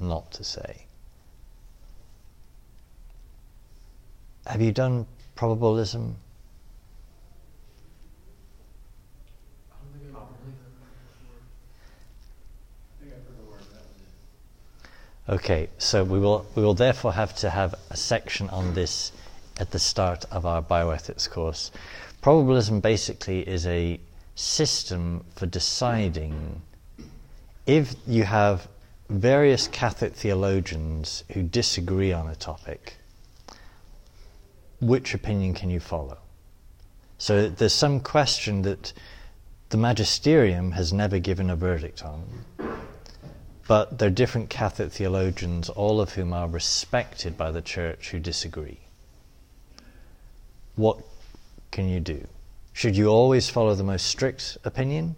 not 0.00 0.32
to 0.32 0.42
say. 0.42 0.86
Have 4.48 4.60
you 4.60 4.72
done 4.72 5.06
probabilism? 5.36 6.14
Okay, 15.28 15.68
so 15.78 16.04
we 16.04 16.20
will, 16.20 16.46
we 16.54 16.62
will 16.62 16.74
therefore 16.74 17.12
have 17.12 17.34
to 17.36 17.50
have 17.50 17.74
a 17.90 17.96
section 17.96 18.48
on 18.50 18.74
this 18.74 19.10
at 19.58 19.72
the 19.72 19.78
start 19.78 20.24
of 20.30 20.46
our 20.46 20.62
bioethics 20.62 21.28
course. 21.28 21.72
Probabilism 22.22 22.80
basically 22.80 23.40
is 23.40 23.66
a 23.66 23.98
system 24.36 25.24
for 25.34 25.46
deciding 25.46 26.62
if 27.66 27.96
you 28.06 28.22
have 28.22 28.68
various 29.08 29.66
Catholic 29.66 30.14
theologians 30.14 31.24
who 31.32 31.42
disagree 31.42 32.12
on 32.12 32.28
a 32.28 32.36
topic, 32.36 32.96
which 34.80 35.12
opinion 35.12 35.54
can 35.54 35.70
you 35.70 35.80
follow? 35.80 36.18
So 37.18 37.48
there's 37.48 37.74
some 37.74 37.98
question 37.98 38.62
that 38.62 38.92
the 39.70 39.76
magisterium 39.76 40.72
has 40.72 40.92
never 40.92 41.18
given 41.18 41.50
a 41.50 41.56
verdict 41.56 42.04
on 42.04 42.44
but 43.68 43.98
there 43.98 44.08
are 44.08 44.12
different 44.12 44.48
Catholic 44.48 44.92
theologians, 44.92 45.68
all 45.68 46.00
of 46.00 46.12
whom 46.12 46.32
are 46.32 46.48
respected 46.48 47.36
by 47.36 47.50
the 47.50 47.62
church, 47.62 48.10
who 48.10 48.20
disagree. 48.20 48.78
What 50.76 50.98
can 51.72 51.88
you 51.88 52.00
do? 52.00 52.26
Should 52.72 52.96
you 52.96 53.08
always 53.08 53.48
follow 53.48 53.74
the 53.74 53.82
most 53.82 54.06
strict 54.06 54.58
opinion? 54.64 55.16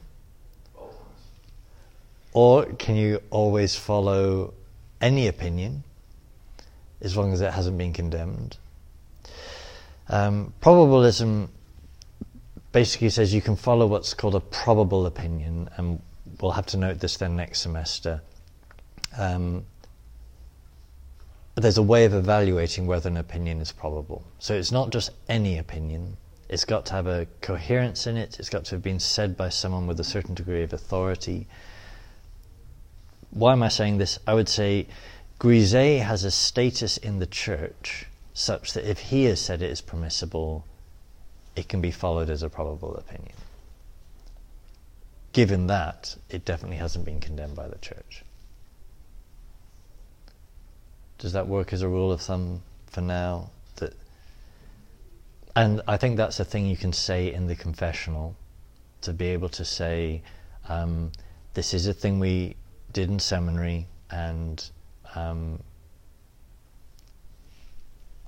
Or 2.32 2.64
can 2.64 2.96
you 2.96 3.20
always 3.30 3.76
follow 3.76 4.54
any 5.00 5.26
opinion 5.26 5.82
as 7.00 7.16
long 7.16 7.32
as 7.32 7.40
it 7.40 7.52
hasn't 7.52 7.76
been 7.76 7.92
condemned? 7.92 8.56
Um, 10.08 10.54
probabilism 10.62 11.48
basically 12.72 13.10
says 13.10 13.34
you 13.34 13.42
can 13.42 13.56
follow 13.56 13.86
what's 13.86 14.14
called 14.14 14.36
a 14.36 14.40
probable 14.40 15.04
opinion, 15.04 15.68
and 15.76 16.00
we'll 16.40 16.52
have 16.52 16.66
to 16.66 16.76
note 16.76 17.00
this 17.00 17.16
then 17.16 17.36
next 17.36 17.60
semester 17.60 18.22
um, 19.18 19.64
there's 21.56 21.78
a 21.78 21.82
way 21.82 22.04
of 22.04 22.14
evaluating 22.14 22.86
whether 22.86 23.08
an 23.08 23.16
opinion 23.16 23.60
is 23.60 23.72
probable. 23.72 24.22
So 24.38 24.54
it's 24.54 24.72
not 24.72 24.90
just 24.90 25.10
any 25.28 25.58
opinion, 25.58 26.16
It's 26.48 26.64
got 26.64 26.86
to 26.86 26.92
have 26.94 27.06
a 27.06 27.26
coherence 27.42 28.06
in 28.06 28.16
it. 28.16 28.38
It's 28.38 28.48
got 28.48 28.64
to 28.66 28.76
have 28.76 28.82
been 28.82 29.00
said 29.00 29.36
by 29.36 29.50
someone 29.50 29.86
with 29.86 30.00
a 30.00 30.04
certain 30.04 30.34
degree 30.34 30.62
of 30.62 30.72
authority. 30.72 31.46
Why 33.30 33.52
am 33.52 33.62
I 33.62 33.68
saying 33.68 33.98
this? 33.98 34.18
I 34.26 34.32
would 34.32 34.48
say 34.48 34.86
Grisez 35.38 36.00
has 36.00 36.24
a 36.24 36.30
status 36.30 36.96
in 36.96 37.18
the 37.18 37.26
church 37.26 38.06
such 38.32 38.72
that 38.72 38.88
if 38.88 38.98
he 38.98 39.24
has 39.24 39.40
said 39.40 39.60
it 39.60 39.70
is 39.70 39.82
permissible, 39.82 40.64
it 41.54 41.68
can 41.68 41.82
be 41.82 41.90
followed 41.90 42.30
as 42.30 42.42
a 42.42 42.48
probable 42.48 42.96
opinion. 42.96 43.34
Given 45.32 45.66
that, 45.66 46.16
it 46.30 46.46
definitely 46.46 46.78
hasn't 46.78 47.04
been 47.04 47.20
condemned 47.20 47.56
by 47.56 47.68
the 47.68 47.78
church. 47.78 48.24
Does 51.18 51.32
that 51.32 51.48
work 51.48 51.72
as 51.72 51.82
a 51.82 51.88
rule 51.88 52.12
of 52.12 52.20
thumb 52.20 52.62
for 52.86 53.00
now? 53.00 53.50
That, 53.76 53.92
and 55.56 55.82
I 55.88 55.96
think 55.96 56.16
that's 56.16 56.38
a 56.38 56.44
thing 56.44 56.66
you 56.66 56.76
can 56.76 56.92
say 56.92 57.32
in 57.32 57.48
the 57.48 57.56
confessional, 57.56 58.36
to 59.00 59.12
be 59.12 59.26
able 59.26 59.48
to 59.50 59.64
say, 59.64 60.22
um, 60.68 61.10
"This 61.54 61.74
is 61.74 61.88
a 61.88 61.92
thing 61.92 62.20
we 62.20 62.54
did 62.92 63.10
in 63.10 63.18
seminary, 63.18 63.88
and 64.10 64.64
um, 65.16 65.60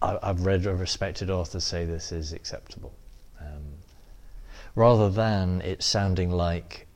I, 0.02 0.18
have 0.22 0.44
read 0.44 0.66
a 0.66 0.74
respected 0.74 1.30
author 1.30 1.60
say 1.60 1.84
this 1.84 2.10
is 2.10 2.32
acceptable." 2.32 2.92
Um, 3.40 3.74
rather 4.74 5.10
than 5.10 5.60
it 5.62 5.84
sounding 5.84 6.32
like 6.32 6.88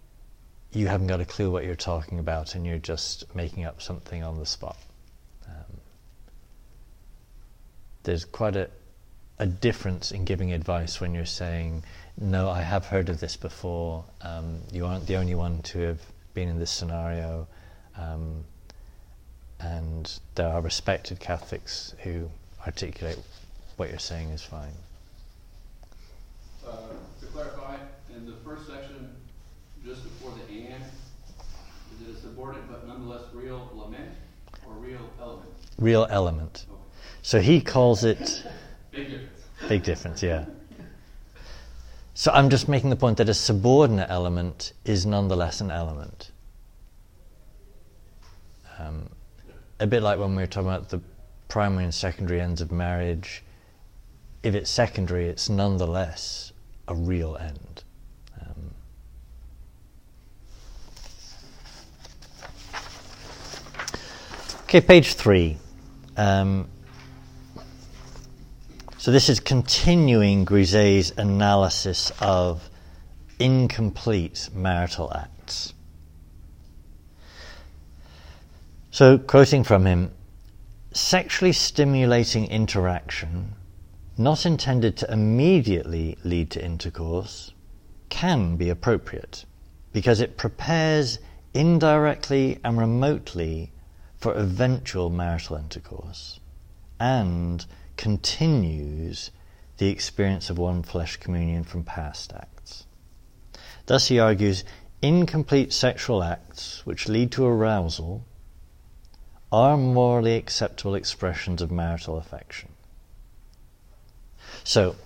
you 0.72 0.88
haven't 0.88 1.06
got 1.06 1.20
a 1.20 1.24
clue 1.24 1.52
what 1.52 1.64
you're 1.64 1.76
talking 1.76 2.18
about 2.18 2.56
and 2.56 2.66
you're 2.66 2.78
just 2.78 3.32
making 3.34 3.64
up 3.64 3.80
something 3.80 4.24
on 4.24 4.38
the 4.38 4.46
spot 4.46 4.76
there's 8.04 8.24
quite 8.24 8.54
a, 8.54 8.70
a 9.38 9.46
difference 9.46 10.12
in 10.12 10.24
giving 10.24 10.52
advice 10.52 11.00
when 11.00 11.14
you're 11.14 11.26
saying, 11.26 11.82
No, 12.18 12.48
I 12.48 12.62
have 12.62 12.86
heard 12.86 13.08
of 13.08 13.18
this 13.18 13.36
before. 13.36 14.04
Um, 14.22 14.60
you 14.72 14.86
aren't 14.86 15.06
the 15.06 15.16
only 15.16 15.34
one 15.34 15.60
to 15.62 15.80
have 15.80 16.00
been 16.34 16.48
in 16.48 16.58
this 16.58 16.70
scenario. 16.70 17.48
Um, 17.96 18.44
and 19.60 20.12
there 20.34 20.48
are 20.48 20.60
respected 20.60 21.18
Catholics 21.18 21.94
who 22.02 22.30
articulate 22.64 23.18
what 23.76 23.88
you're 23.88 23.98
saying 23.98 24.28
is 24.30 24.42
fine. 24.42 24.72
Uh, 26.66 26.76
to 27.20 27.26
clarify, 27.26 27.76
in 28.14 28.26
the 28.26 28.34
first 28.44 28.66
section, 28.66 29.10
just 29.84 30.02
before 30.02 30.32
the 30.32 30.54
and, 30.54 30.82
is 31.94 32.08
it 32.08 32.16
a 32.16 32.20
subordinate 32.20 32.70
but 32.70 32.86
nonetheless 32.86 33.22
real 33.32 33.70
lament 33.74 34.10
or 34.66 34.74
real 34.74 35.10
element? 35.20 35.50
Real 35.78 36.06
element. 36.10 36.66
So 37.24 37.40
he 37.40 37.62
calls 37.62 38.04
it. 38.04 38.44
Big 38.92 39.08
difference. 39.08 39.30
Big 39.66 39.82
difference, 39.82 40.22
yeah. 40.22 40.44
So 42.12 42.30
I'm 42.30 42.50
just 42.50 42.68
making 42.68 42.90
the 42.90 42.96
point 42.96 43.16
that 43.16 43.30
a 43.30 43.34
subordinate 43.34 44.10
element 44.10 44.74
is 44.84 45.06
nonetheless 45.06 45.62
an 45.62 45.70
element. 45.70 46.32
Um, 48.78 49.08
a 49.80 49.86
bit 49.86 50.02
like 50.02 50.18
when 50.18 50.36
we 50.36 50.42
were 50.42 50.46
talking 50.46 50.68
about 50.68 50.90
the 50.90 51.00
primary 51.48 51.84
and 51.84 51.94
secondary 51.94 52.42
ends 52.42 52.60
of 52.60 52.70
marriage. 52.70 53.42
If 54.42 54.54
it's 54.54 54.68
secondary, 54.68 55.26
it's 55.26 55.48
nonetheless 55.48 56.52
a 56.88 56.94
real 56.94 57.38
end. 57.40 57.84
Um, 58.38 58.74
okay, 64.64 64.82
page 64.82 65.14
three. 65.14 65.56
Um, 66.18 66.68
so 69.04 69.10
this 69.10 69.28
is 69.28 69.38
continuing 69.38 70.46
Grisez's 70.46 71.12
analysis 71.18 72.10
of 72.20 72.70
incomplete 73.38 74.48
marital 74.54 75.12
acts. 75.14 75.74
So, 78.90 79.18
quoting 79.18 79.62
from 79.62 79.84
him, 79.84 80.10
sexually 80.92 81.52
stimulating 81.52 82.46
interaction, 82.46 83.52
not 84.16 84.46
intended 84.46 84.96
to 84.96 85.12
immediately 85.12 86.16
lead 86.24 86.50
to 86.52 86.64
intercourse, 86.64 87.52
can 88.08 88.56
be 88.56 88.70
appropriate 88.70 89.44
because 89.92 90.22
it 90.22 90.38
prepares 90.38 91.18
indirectly 91.52 92.58
and 92.64 92.78
remotely 92.78 93.70
for 94.16 94.32
eventual 94.32 95.10
marital 95.10 95.56
intercourse 95.56 96.40
and 96.98 97.66
continues 97.96 99.30
the 99.78 99.88
experience 99.88 100.50
of 100.50 100.58
one 100.58 100.82
flesh 100.82 101.16
communion 101.16 101.64
from 101.64 101.82
past 101.84 102.32
acts. 102.32 102.86
Thus, 103.86 104.08
he 104.08 104.18
argues 104.18 104.64
incomplete 105.02 105.72
sexual 105.72 106.22
acts 106.22 106.86
which 106.86 107.08
lead 107.08 107.30
to 107.32 107.44
arousal 107.44 108.24
are 109.52 109.76
morally 109.76 110.36
acceptable 110.36 110.94
expressions 110.94 111.60
of 111.60 111.70
marital 111.70 112.16
affection. 112.16 112.70
So, 114.64 114.96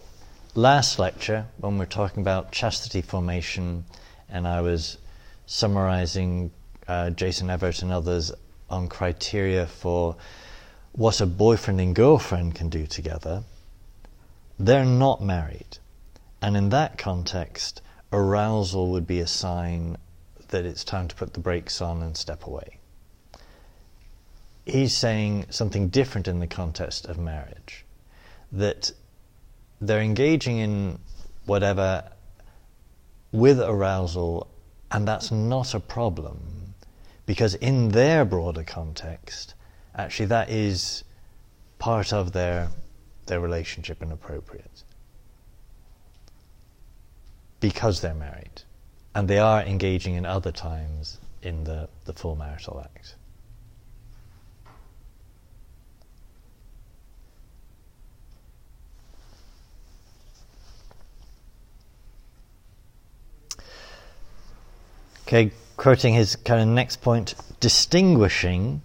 last 0.55 0.99
lecture, 0.99 1.47
when 1.59 1.79
we 1.79 1.83
are 1.83 1.87
talking 1.87 2.23
about 2.23 2.53
chastity 2.53 3.03
formation, 3.03 3.85
and 4.29 4.47
I 4.47 4.61
was 4.61 4.99
summarizing 5.47 6.51
uh, 6.87 7.11
Jason 7.11 7.51
Evert 7.51 7.83
and 7.83 7.93
others 7.93 8.33
on 8.71 8.89
criteria 8.89 9.67
for 9.67 10.17
what 10.99 11.21
a 11.21 11.27
boyfriend 11.27 11.81
and 11.81 11.95
girlfriend 11.95 12.57
can 12.57 12.69
do 12.69 12.85
together, 12.85 13.45
they're 14.59 14.85
not 14.85 15.23
married. 15.23 15.79
And 16.43 16.57
in 16.57 16.71
that 16.71 16.99
context, 16.99 17.81
arousal 18.13 18.91
would 18.91 19.07
be 19.07 19.21
a 19.21 19.27
sign 19.29 19.97
that 20.49 20.65
it's 20.65 20.83
time 20.83 21.07
to 21.07 21.15
put 21.15 21.35
the 21.35 21.41
brakes 21.41 21.81
on 21.81 22.03
and 22.03 22.17
step 22.17 22.49
away. 22.49 22.81
He's 24.67 24.93
saying 24.93 25.47
something 25.51 25.89
different 25.89 26.27
in 26.27 26.41
the 26.41 26.49
context 26.49 27.07
of 27.07 27.17
marriage 27.17 27.85
that 28.51 28.91
they're 29.81 30.03
engaging 30.03 30.59
in 30.59 30.99
whatever 31.47 32.11
with 33.31 33.61
arousal, 33.61 34.49
and 34.91 35.07
that's 35.07 35.31
not 35.31 35.75
a 35.75 35.81
problem 35.81 36.75
because 37.25 37.55
in 37.55 37.91
their 37.91 38.25
broader 38.25 38.65
context, 38.65 39.55
actually 39.99 40.27
that 40.27 40.49
is 40.49 41.05
part 41.79 42.13
of 42.13 42.33
their 42.33 42.69
their 43.27 43.41
relationship 43.41 44.01
and 44.01 44.13
appropriate 44.13 44.85
because 47.61 48.01
they're 48.01 48.15
married 48.15 48.63
and 49.15 49.29
they 49.29 49.39
are 49.39 49.63
engaging 49.63 50.15
in 50.15 50.25
other 50.25 50.53
times 50.53 51.19
in 51.43 51.65
the, 51.65 51.89
the 52.05 52.13
full 52.13 52.37
marital 52.37 52.81
act. 52.81 53.15
Okay, 65.27 65.51
quoting 65.77 66.15
his 66.15 66.37
kind 66.37 66.63
of 66.63 66.69
next 66.69 67.03
point, 67.03 67.35
distinguishing 67.61 68.81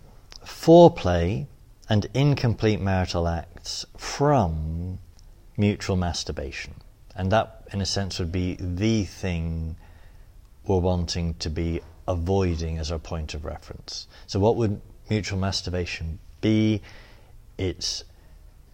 foreplay 0.63 1.45
and 1.89 2.07
incomplete 2.13 2.79
marital 2.79 3.27
acts 3.27 3.85
from 3.97 4.97
mutual 5.57 5.97
masturbation. 5.97 6.73
And 7.15 7.31
that, 7.33 7.67
in 7.73 7.81
a 7.81 7.85
sense, 7.85 8.17
would 8.17 8.31
be 8.31 8.55
the 8.59 9.03
thing 9.03 9.75
we're 10.65 10.77
wanting 10.77 11.33
to 11.35 11.49
be 11.49 11.81
avoiding 12.07 12.77
as 12.77 12.93
our 12.93 12.99
point 12.99 13.33
of 13.33 13.43
reference. 13.43 14.07
So, 14.25 14.39
what 14.39 14.55
would 14.55 14.79
mutual 15.09 15.37
masturbation 15.37 16.19
be? 16.39 16.81
It's 17.57 18.05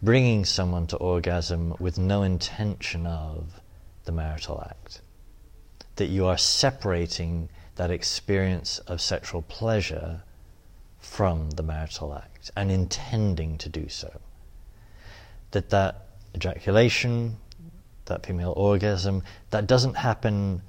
bringing 0.03 0.45
someone 0.45 0.85
to 0.87 0.97
orgasm 0.97 1.75
with 1.79 1.97
no 1.97 2.21
intention 2.21 3.07
of 3.07 3.59
the 4.05 4.11
marital 4.11 4.63
act. 4.69 5.01
That 5.95 6.05
you 6.05 6.27
are 6.27 6.37
separating 6.37 7.49
that 7.75 7.89
experience 7.89 8.77
of 8.79 9.01
sexual 9.01 9.41
pleasure 9.41 10.21
from 10.99 11.49
the 11.51 11.63
marital 11.63 12.13
act 12.13 12.51
and 12.55 12.71
intending 12.71 13.57
to 13.57 13.69
do 13.69 13.89
so. 13.89 14.19
That 15.51 15.69
that 15.69 16.07
ejaculation, 16.35 17.37
that 18.05 18.25
female 18.25 18.53
orgasm, 18.55 19.23
that 19.49 19.67
doesn't 19.67 19.95
happen 19.95 20.61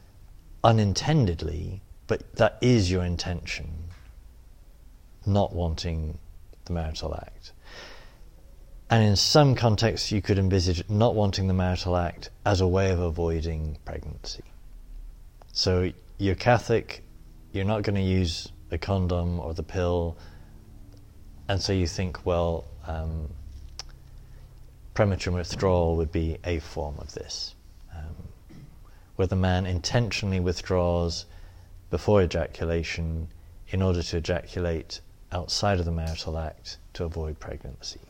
unintendedly, 0.65 1.83
but 2.07 2.37
that 2.37 2.59
is 2.61 2.91
your 2.91 3.05
intention, 3.05 3.71
not 5.27 5.53
wanting 5.53 6.19
the 6.65 6.73
marital 6.73 7.15
act. 7.15 7.53
And 8.89 9.05
in 9.05 9.15
some 9.15 9.55
contexts, 9.55 10.11
you 10.11 10.21
could 10.21 10.39
envisage 10.39 10.83
not 10.89 11.15
wanting 11.15 11.47
the 11.47 11.55
marital 11.55 11.97
act 11.97 12.31
as 12.45 12.61
a 12.61 12.67
way 12.67 12.91
of 12.91 12.99
avoiding 12.99 13.79
pregnancy. 13.85 14.43
So 15.53 15.93
you're 16.19 16.35
Catholic, 16.35 17.05
you're 17.53 17.65
not 17.65 17.83
going 17.83 17.95
to 17.95 18.03
use 18.03 18.51
a 18.71 18.79
condom 18.79 19.41
or 19.41 19.55
the 19.55 19.63
pill, 19.63 20.17
and 21.49 21.61
so 21.61 21.73
you 21.73 21.87
think, 21.87 22.25
well, 22.25 22.65
um, 22.87 23.29
premature 24.95 25.33
withdrawal 25.33 25.97
would 25.97 26.13
be 26.13 26.39
a 26.45 26.59
form 26.61 26.97
of 26.99 27.13
this. 27.15 27.55
where 29.17 29.27
the 29.27 29.37
man 29.37 29.67
intentionally 29.67 30.41
withdraws 30.41 31.27
before 31.91 32.23
ejaculation 32.23 33.29
in 33.69 33.83
order 33.83 34.03
to 34.03 34.17
ejaculate 34.17 35.01
outside 35.31 35.79
of 35.79 35.85
the 35.85 35.93
marital 35.93 36.39
act 36.39 36.79
to 36.95 37.05
avoid 37.05 37.39
pregnancy. 37.39 38.01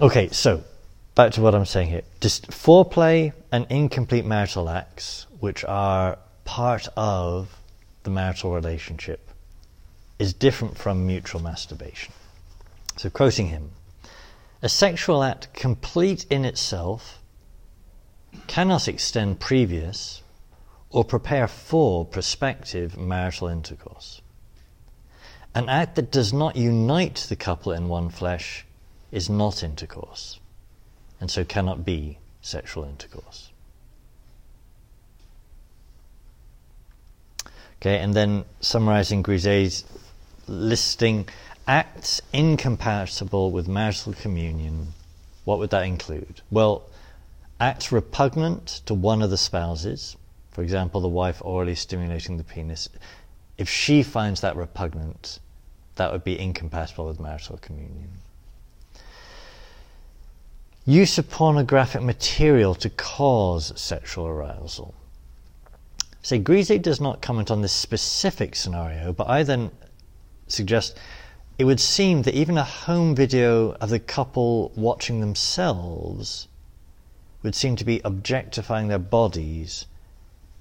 Okay, 0.00 0.28
so 0.28 0.62
back 1.14 1.32
to 1.32 1.40
what 1.40 1.54
I'm 1.54 1.64
saying 1.64 1.88
here. 1.88 2.02
Just 2.20 2.50
foreplay 2.50 3.32
and 3.50 3.66
incomplete 3.70 4.24
marital 4.24 4.68
acts, 4.68 5.26
which 5.40 5.64
are 5.64 6.18
part 6.50 6.88
of 6.96 7.60
the 8.02 8.10
marital 8.10 8.52
relationship, 8.52 9.30
is 10.18 10.34
different 10.34 10.76
from 10.76 11.06
mutual 11.06 11.40
masturbation. 11.40 12.12
So, 12.96 13.08
quoting 13.08 13.46
him, 13.46 13.70
a 14.60 14.68
sexual 14.68 15.22
act 15.22 15.54
complete 15.54 16.26
in 16.28 16.44
itself 16.44 17.20
cannot 18.48 18.88
extend 18.88 19.38
previous 19.38 20.22
or 20.90 21.04
prepare 21.04 21.46
for 21.46 22.04
prospective 22.04 22.98
marital 22.98 23.46
intercourse. 23.46 24.20
An 25.54 25.68
act 25.68 25.94
that 25.94 26.10
does 26.10 26.32
not 26.32 26.56
unite 26.56 27.26
the 27.28 27.36
couple 27.36 27.70
in 27.70 27.86
one 27.86 28.10
flesh 28.10 28.66
is 29.12 29.30
not 29.30 29.62
intercourse, 29.62 30.40
and 31.20 31.30
so 31.30 31.44
cannot 31.44 31.84
be 31.84 32.18
sexual 32.42 32.82
intercourse. 32.82 33.49
Okay, 37.80 37.98
and 37.98 38.12
then 38.12 38.44
summarizing 38.60 39.22
Grisez's 39.22 39.84
listing 40.46 41.26
acts 41.66 42.20
incompatible 42.32 43.50
with 43.50 43.68
marital 43.68 44.12
communion, 44.12 44.88
what 45.44 45.58
would 45.58 45.70
that 45.70 45.84
include? 45.84 46.42
Well, 46.50 46.82
acts 47.58 47.90
repugnant 47.90 48.82
to 48.84 48.92
one 48.92 49.22
of 49.22 49.30
the 49.30 49.38
spouses, 49.38 50.16
for 50.50 50.62
example, 50.62 51.00
the 51.00 51.08
wife 51.08 51.40
orally 51.42 51.74
stimulating 51.74 52.36
the 52.36 52.44
penis, 52.44 52.88
if 53.56 53.68
she 53.68 54.02
finds 54.02 54.42
that 54.42 54.56
repugnant, 54.56 55.38
that 55.96 56.12
would 56.12 56.24
be 56.24 56.38
incompatible 56.38 57.06
with 57.06 57.20
marital 57.20 57.58
communion. 57.58 58.10
Use 60.84 61.16
of 61.18 61.30
pornographic 61.30 62.02
material 62.02 62.74
to 62.74 62.90
cause 62.90 63.72
sexual 63.80 64.26
arousal. 64.26 64.94
Say, 66.22 66.38
Grisez 66.38 66.82
does 66.82 67.00
not 67.00 67.22
comment 67.22 67.50
on 67.50 67.62
this 67.62 67.72
specific 67.72 68.54
scenario, 68.54 69.12
but 69.12 69.28
I 69.28 69.42
then 69.42 69.70
suggest 70.48 70.98
it 71.58 71.64
would 71.64 71.80
seem 71.80 72.22
that 72.22 72.34
even 72.34 72.58
a 72.58 72.64
home 72.64 73.14
video 73.14 73.72
of 73.72 73.90
the 73.90 73.98
couple 73.98 74.72
watching 74.76 75.20
themselves 75.20 76.48
would 77.42 77.54
seem 77.54 77.76
to 77.76 77.84
be 77.84 78.00
objectifying 78.04 78.88
their 78.88 78.98
bodies 78.98 79.86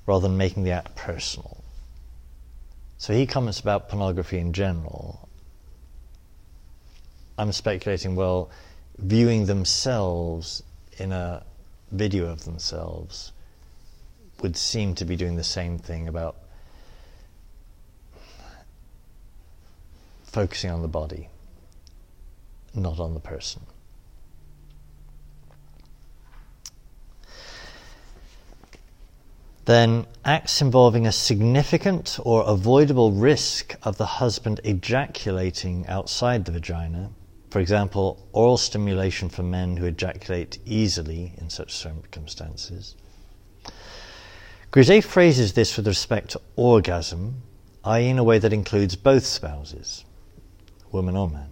rather 0.05 0.27
than 0.27 0.37
making 0.37 0.63
the 0.63 0.71
act 0.71 0.95
personal. 0.95 1.63
So 2.97 3.13
he 3.13 3.25
comments 3.25 3.59
about 3.59 3.89
pornography 3.89 4.39
in 4.39 4.53
general. 4.53 5.27
I'm 7.37 7.51
speculating, 7.51 8.15
well, 8.15 8.49
viewing 8.97 9.45
themselves 9.45 10.63
in 10.97 11.11
a 11.11 11.43
video 11.91 12.27
of 12.27 12.43
themselves 12.45 13.31
would 14.41 14.55
seem 14.55 14.95
to 14.95 15.05
be 15.05 15.15
doing 15.15 15.35
the 15.35 15.43
same 15.43 15.77
thing 15.77 16.07
about 16.07 16.37
focusing 20.23 20.71
on 20.71 20.81
the 20.81 20.87
body, 20.87 21.29
not 22.73 22.99
on 22.99 23.13
the 23.13 23.19
person. 23.19 23.61
then 29.69 30.03
acts 30.25 30.63
involving 30.63 31.05
a 31.05 31.11
significant 31.11 32.17
or 32.23 32.43
avoidable 32.47 33.11
risk 33.11 33.75
of 33.83 33.97
the 33.97 34.05
husband 34.17 34.59
ejaculating 34.63 35.85
outside 35.85 36.43
the 36.43 36.51
vagina, 36.51 37.07
for 37.51 37.59
example, 37.59 38.27
oral 38.33 38.57
stimulation 38.57 39.29
for 39.29 39.43
men 39.43 39.77
who 39.77 39.85
ejaculate 39.85 40.57
easily 40.65 41.33
in 41.37 41.51
such 41.51 41.71
circumstances. 41.71 42.95
Grisez 44.71 45.03
phrases 45.03 45.53
this 45.53 45.75
with 45.77 45.87
respect 45.87 46.29
to 46.31 46.41
orgasm, 46.55 47.41
i.e., 47.83 48.09
in 48.09 48.19
a 48.19 48.23
way 48.23 48.37
that 48.37 48.53
includes 48.53 48.95
both 48.95 49.25
spouses, 49.25 50.05
woman 50.91 51.15
or 51.15 51.29
man. 51.29 51.49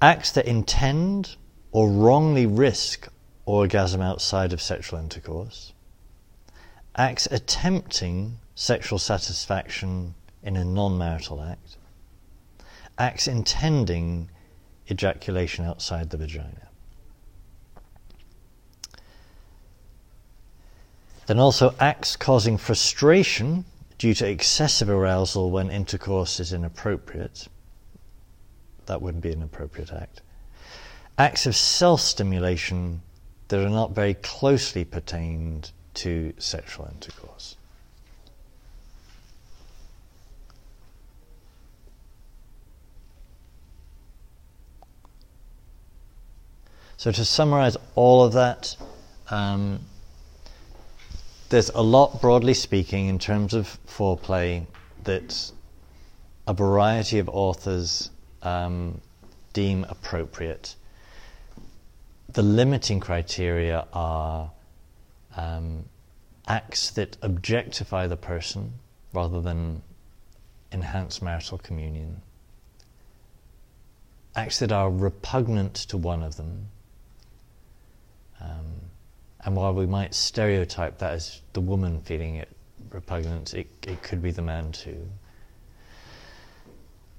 Acts 0.00 0.32
that 0.32 0.46
intend 0.46 1.36
or 1.70 1.88
wrongly 1.88 2.44
risk 2.44 3.08
orgasm 3.46 4.00
outside 4.00 4.52
of 4.52 4.60
sexual 4.60 4.98
intercourse 4.98 5.72
acts 6.96 7.26
attempting 7.30 8.38
sexual 8.54 8.98
satisfaction 8.98 10.14
in 10.42 10.56
a 10.56 10.64
non 10.64 10.98
marital 10.98 11.42
act, 11.42 11.76
acts 12.98 13.26
intending 13.26 14.30
ejaculation 14.90 15.64
outside 15.64 16.10
the 16.10 16.16
vagina. 16.16 16.68
Then 21.26 21.38
also 21.38 21.74
acts 21.78 22.16
causing 22.16 22.58
frustration 22.58 23.64
due 23.98 24.14
to 24.14 24.28
excessive 24.28 24.88
arousal 24.88 25.50
when 25.50 25.70
intercourse 25.70 26.40
is 26.40 26.52
inappropriate. 26.52 27.46
That 28.86 29.00
wouldn't 29.00 29.22
be 29.22 29.32
an 29.32 29.42
appropriate 29.42 29.92
act. 29.92 30.22
Acts 31.16 31.46
of 31.46 31.54
self 31.54 32.00
stimulation 32.00 33.02
that 33.48 33.64
are 33.64 33.70
not 33.70 33.92
very 33.92 34.14
closely 34.14 34.84
pertained 34.84 35.70
to 35.94 36.32
sexual 36.38 36.86
intercourse. 36.86 37.56
So, 46.96 47.10
to 47.12 47.24
summarize 47.24 47.76
all 47.94 48.24
of 48.24 48.32
that, 48.34 48.76
um, 49.28 49.80
there's 51.52 51.68
a 51.68 51.82
lot, 51.82 52.22
broadly 52.22 52.54
speaking, 52.54 53.08
in 53.08 53.18
terms 53.18 53.52
of 53.52 53.78
foreplay 53.86 54.66
that 55.04 55.52
a 56.46 56.54
variety 56.54 57.18
of 57.18 57.28
authors 57.28 58.08
um, 58.42 58.98
deem 59.52 59.84
appropriate. 59.90 60.74
The 62.32 62.42
limiting 62.42 63.00
criteria 63.00 63.86
are 63.92 64.50
um, 65.36 65.84
acts 66.48 66.88
that 66.92 67.18
objectify 67.20 68.06
the 68.06 68.16
person 68.16 68.72
rather 69.12 69.42
than 69.42 69.82
enhance 70.72 71.20
marital 71.20 71.58
communion, 71.58 72.22
acts 74.34 74.58
that 74.60 74.72
are 74.72 74.90
repugnant 74.90 75.74
to 75.74 75.98
one 75.98 76.22
of 76.22 76.36
them. 76.38 76.68
And 79.44 79.56
while 79.56 79.74
we 79.74 79.86
might 79.86 80.14
stereotype 80.14 80.98
that 80.98 81.12
as 81.12 81.40
the 81.52 81.60
woman 81.60 82.00
feeling 82.02 82.36
it 82.36 82.48
repugnant, 82.90 83.54
it, 83.54 83.68
it 83.86 84.02
could 84.02 84.22
be 84.22 84.30
the 84.30 84.42
man 84.42 84.72
too. 84.72 85.08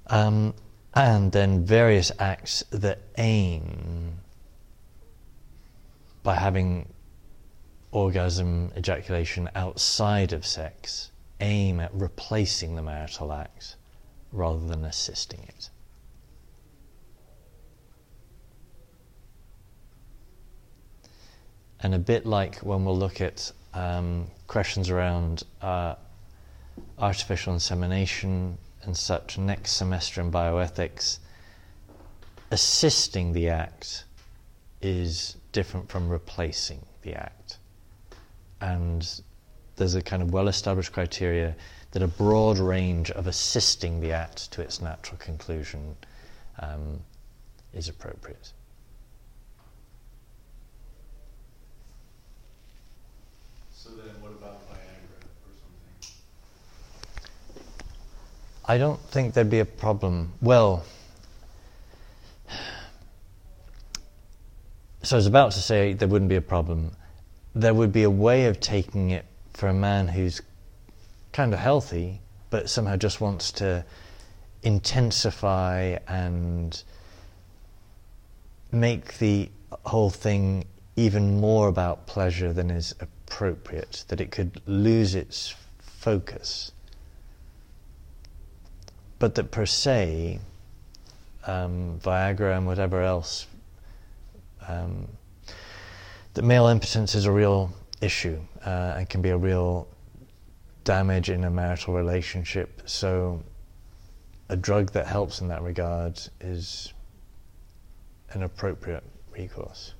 Um, 0.06 0.54
and 0.94 1.32
then 1.32 1.64
various 1.64 2.12
acts 2.18 2.62
that 2.70 3.00
aim 3.18 4.20
by 6.22 6.36
having 6.36 6.88
orgasm, 7.92 8.72
ejaculation 8.76 9.50
outside 9.54 10.32
of 10.32 10.46
sex 10.46 11.10
aim 11.40 11.80
at 11.80 11.92
replacing 11.94 12.74
the 12.76 12.82
marital 12.82 13.32
act 13.32 13.76
rather 14.32 14.66
than 14.66 14.84
assisting 14.84 15.40
it. 15.48 15.70
And 21.84 21.94
a 21.94 21.98
bit 21.98 22.26
like 22.26 22.56
when 22.60 22.84
we'll 22.84 22.98
look 22.98 23.20
at 23.20 23.52
um, 23.74 24.26
questions 24.46 24.90
around 24.90 25.44
uh, 25.62 25.94
artificial 26.98 27.52
insemination 27.52 28.58
and 28.82 28.96
such 28.96 29.38
next 29.38 29.72
semester 29.72 30.20
in 30.20 30.32
bioethics, 30.32 31.18
assisting 32.50 33.32
the 33.32 33.50
act 33.50 34.04
is 34.80 35.36
different 35.52 35.88
from 35.88 36.08
replacing 36.08 36.84
the 37.02 37.14
act 37.14 37.58
and 38.64 39.20
there's 39.76 39.94
a 39.94 40.00
kind 40.02 40.22
of 40.22 40.32
well 40.32 40.48
established 40.48 40.92
criteria 40.92 41.54
that 41.90 42.02
a 42.02 42.08
broad 42.08 42.58
range 42.58 43.10
of 43.10 43.26
assisting 43.26 44.00
the 44.00 44.10
act 44.10 44.50
to 44.52 44.62
its 44.62 44.80
natural 44.80 45.18
conclusion 45.18 45.94
um, 46.60 47.00
is 47.74 47.88
appropriate. 47.88 48.52
So 53.84 53.90
then, 53.90 54.14
what 54.22 54.32
about 54.32 54.66
Viagra 54.70 55.20
or 55.44 55.52
something? 55.60 56.16
I 58.64 58.78
don't 58.78 58.98
think 59.10 59.34
there'd 59.34 59.50
be 59.50 59.58
a 59.58 59.66
problem. 59.66 60.32
Well, 60.40 60.86
so 65.02 65.16
I 65.16 65.18
was 65.18 65.26
about 65.26 65.52
to 65.52 65.60
say 65.60 65.92
there 65.92 66.08
wouldn't 66.08 66.30
be 66.30 66.36
a 66.36 66.40
problem. 66.40 66.92
There 67.54 67.74
would 67.74 67.92
be 67.92 68.04
a 68.04 68.10
way 68.10 68.46
of 68.46 68.58
taking 68.58 69.10
it 69.10 69.26
for 69.52 69.68
a 69.68 69.74
man 69.74 70.08
who's 70.08 70.40
kind 71.32 71.52
of 71.52 71.60
healthy, 71.60 72.22
but 72.48 72.70
somehow 72.70 72.96
just 72.96 73.20
wants 73.20 73.52
to 73.52 73.84
intensify 74.62 75.98
and 76.08 76.82
make 78.72 79.18
the 79.18 79.50
whole 79.84 80.08
thing 80.08 80.64
even 80.96 81.38
more 81.38 81.68
about 81.68 82.06
pleasure 82.06 82.54
than 82.54 82.70
is 82.70 82.94
appropriate, 83.34 84.04
that 84.08 84.20
it 84.20 84.30
could 84.30 84.60
lose 84.66 85.16
its 85.16 85.56
focus. 85.80 86.70
But 89.18 89.34
that 89.34 89.50
per 89.50 89.66
se, 89.66 90.38
um, 91.44 91.98
Viagra 92.00 92.56
and 92.56 92.64
whatever 92.66 93.02
else, 93.02 93.46
um, 94.68 95.08
that 96.34 96.42
male 96.42 96.68
impotence 96.68 97.16
is 97.16 97.26
a 97.26 97.32
real 97.32 97.72
issue 98.00 98.38
uh, 98.64 98.94
and 98.96 99.08
can 99.08 99.20
be 99.20 99.30
a 99.30 99.36
real 99.36 99.88
damage 100.84 101.28
in 101.28 101.42
a 101.42 101.50
marital 101.50 101.92
relationship. 101.92 102.82
So, 102.86 103.42
a 104.48 104.56
drug 104.56 104.92
that 104.92 105.06
helps 105.06 105.40
in 105.40 105.48
that 105.48 105.62
regard 105.62 106.20
is 106.40 106.92
an 108.30 108.44
appropriate 108.44 109.02
recourse. 109.32 109.94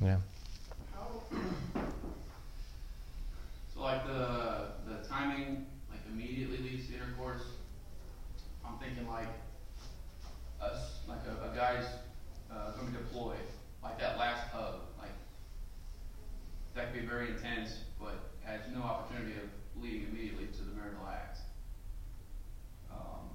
Yeah. 0.00 0.18
So 3.74 3.80
like 3.82 4.06
the, 4.06 4.66
timing, 5.08 5.66
like 5.90 6.00
immediately 6.12 6.58
leads 6.58 6.88
to 6.88 6.94
intercourse, 6.94 7.42
I'm 8.64 8.78
thinking 8.78 9.08
like 9.08 9.28
us, 10.60 11.00
like 11.08 11.20
a, 11.26 11.52
a 11.52 11.56
guy's, 11.56 11.86
uh, 12.50 12.72
going 12.72 12.92
to 12.92 12.98
deploy, 12.98 13.36
like 13.82 13.98
that 14.00 14.18
last 14.18 14.50
hug, 14.50 14.80
like, 14.98 15.10
that 16.74 16.92
could 16.92 17.02
be 17.02 17.06
very 17.06 17.28
intense, 17.30 17.78
but 18.00 18.30
has 18.44 18.60
no 18.74 18.82
opportunity 18.82 19.32
of 19.32 19.82
leading 19.82 20.08
immediately 20.10 20.46
to 20.46 20.62
the 20.62 20.72
marital 20.74 21.06
act. 21.08 21.38
Um, 22.92 23.28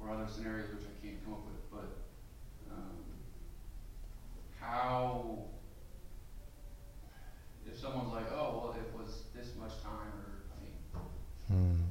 or 0.00 0.10
other 0.10 0.26
scenarios 0.30 0.68
which 0.74 0.84
I 0.84 1.06
can't 1.06 1.24
come 1.24 1.34
up 1.34 1.40
with, 1.44 1.70
but, 1.70 2.74
um, 2.74 2.96
how, 4.84 5.38
if 7.66 7.78
someone's 7.78 8.12
like, 8.12 8.30
oh, 8.32 8.46
well, 8.64 8.76
it 8.78 8.88
was 8.96 9.22
this 9.34 9.48
much 9.58 9.72
time, 9.82 10.12
or, 10.20 10.42
I 10.52 10.56
mean, 10.62 10.76
Hmm. 11.48 11.82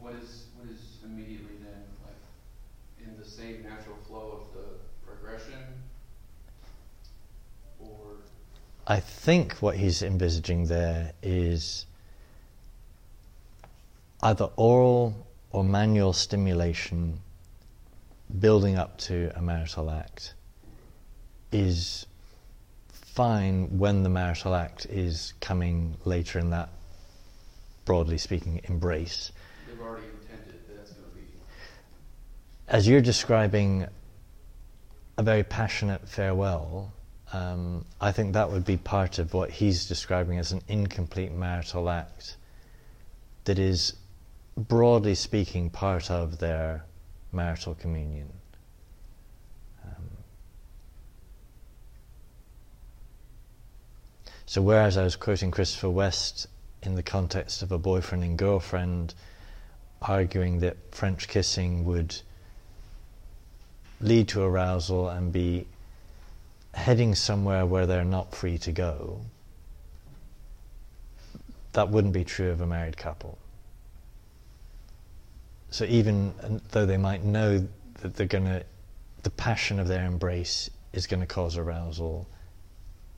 what 0.00 0.14
is, 0.14 0.46
what 0.56 0.66
is 0.68 0.98
immediately 1.04 1.56
then, 1.62 1.82
like, 2.06 3.06
in 3.06 3.18
the 3.18 3.24
same 3.24 3.62
natural 3.62 3.96
flow 4.06 4.40
of 4.40 4.54
the 4.54 4.66
progression? 5.06 5.62
Or, 7.80 8.16
I 8.86 9.00
think 9.00 9.54
what 9.54 9.76
he's 9.76 10.02
envisaging 10.02 10.66
there 10.66 11.12
is 11.22 11.84
either 14.22 14.48
oral 14.56 15.26
or 15.50 15.62
manual 15.64 16.12
stimulation 16.12 17.20
building 18.40 18.76
up 18.76 18.98
to 18.98 19.30
a 19.36 19.40
marital 19.42 19.90
act 19.90 20.34
is 21.52 22.06
fine 22.90 23.78
when 23.78 24.02
the 24.02 24.08
marital 24.08 24.54
act 24.54 24.86
is 24.86 25.34
coming 25.40 25.96
later 26.04 26.38
in 26.38 26.50
that, 26.50 26.68
broadly 27.84 28.18
speaking, 28.18 28.60
embrace. 28.64 29.32
they've 29.66 29.80
already 29.80 30.06
intended 30.06 30.68
that 30.68 30.76
that's 30.76 30.92
gonna 30.92 31.14
be, 31.14 31.22
As 32.68 32.86
you're 32.86 33.00
describing 33.00 33.86
a 35.16 35.22
very 35.22 35.42
passionate 35.42 36.08
farewell, 36.08 36.92
um, 37.32 37.84
I 38.00 38.12
think 38.12 38.34
that 38.34 38.50
would 38.50 38.64
be 38.64 38.76
part 38.76 39.18
of 39.18 39.34
what 39.34 39.50
he's 39.50 39.86
describing 39.86 40.38
as 40.38 40.52
an 40.52 40.62
incomplete 40.68 41.32
marital 41.32 41.90
act 41.90 42.36
that 43.44 43.58
is, 43.58 43.94
broadly 44.56 45.14
speaking, 45.14 45.70
part 45.70 46.10
of 46.10 46.38
their 46.38 46.84
marital 47.32 47.74
communion. 47.74 48.30
So, 54.48 54.62
whereas 54.62 54.96
I 54.96 55.02
was 55.02 55.14
quoting 55.14 55.50
Christopher 55.50 55.90
West 55.90 56.46
in 56.82 56.94
the 56.94 57.02
context 57.02 57.60
of 57.60 57.70
a 57.70 57.76
boyfriend 57.76 58.24
and 58.24 58.38
girlfriend 58.38 59.12
arguing 60.00 60.60
that 60.60 60.78
French 60.90 61.28
kissing 61.28 61.84
would 61.84 62.16
lead 64.00 64.26
to 64.28 64.40
arousal 64.40 65.10
and 65.10 65.30
be 65.30 65.66
heading 66.72 67.14
somewhere 67.14 67.66
where 67.66 67.84
they're 67.84 68.06
not 68.06 68.34
free 68.34 68.56
to 68.56 68.72
go, 68.72 69.20
that 71.74 71.90
wouldn't 71.90 72.14
be 72.14 72.24
true 72.24 72.50
of 72.50 72.62
a 72.62 72.66
married 72.66 72.96
couple. 72.96 73.36
So 75.68 75.84
even 75.84 76.62
though 76.70 76.86
they 76.86 76.96
might 76.96 77.22
know 77.22 77.68
that 78.00 78.14
they're 78.14 78.26
going 78.26 78.46
to, 78.46 78.64
the 79.24 79.30
passion 79.30 79.78
of 79.78 79.88
their 79.88 80.06
embrace 80.06 80.70
is 80.94 81.06
going 81.06 81.20
to 81.20 81.26
cause 81.26 81.58
arousal, 81.58 82.26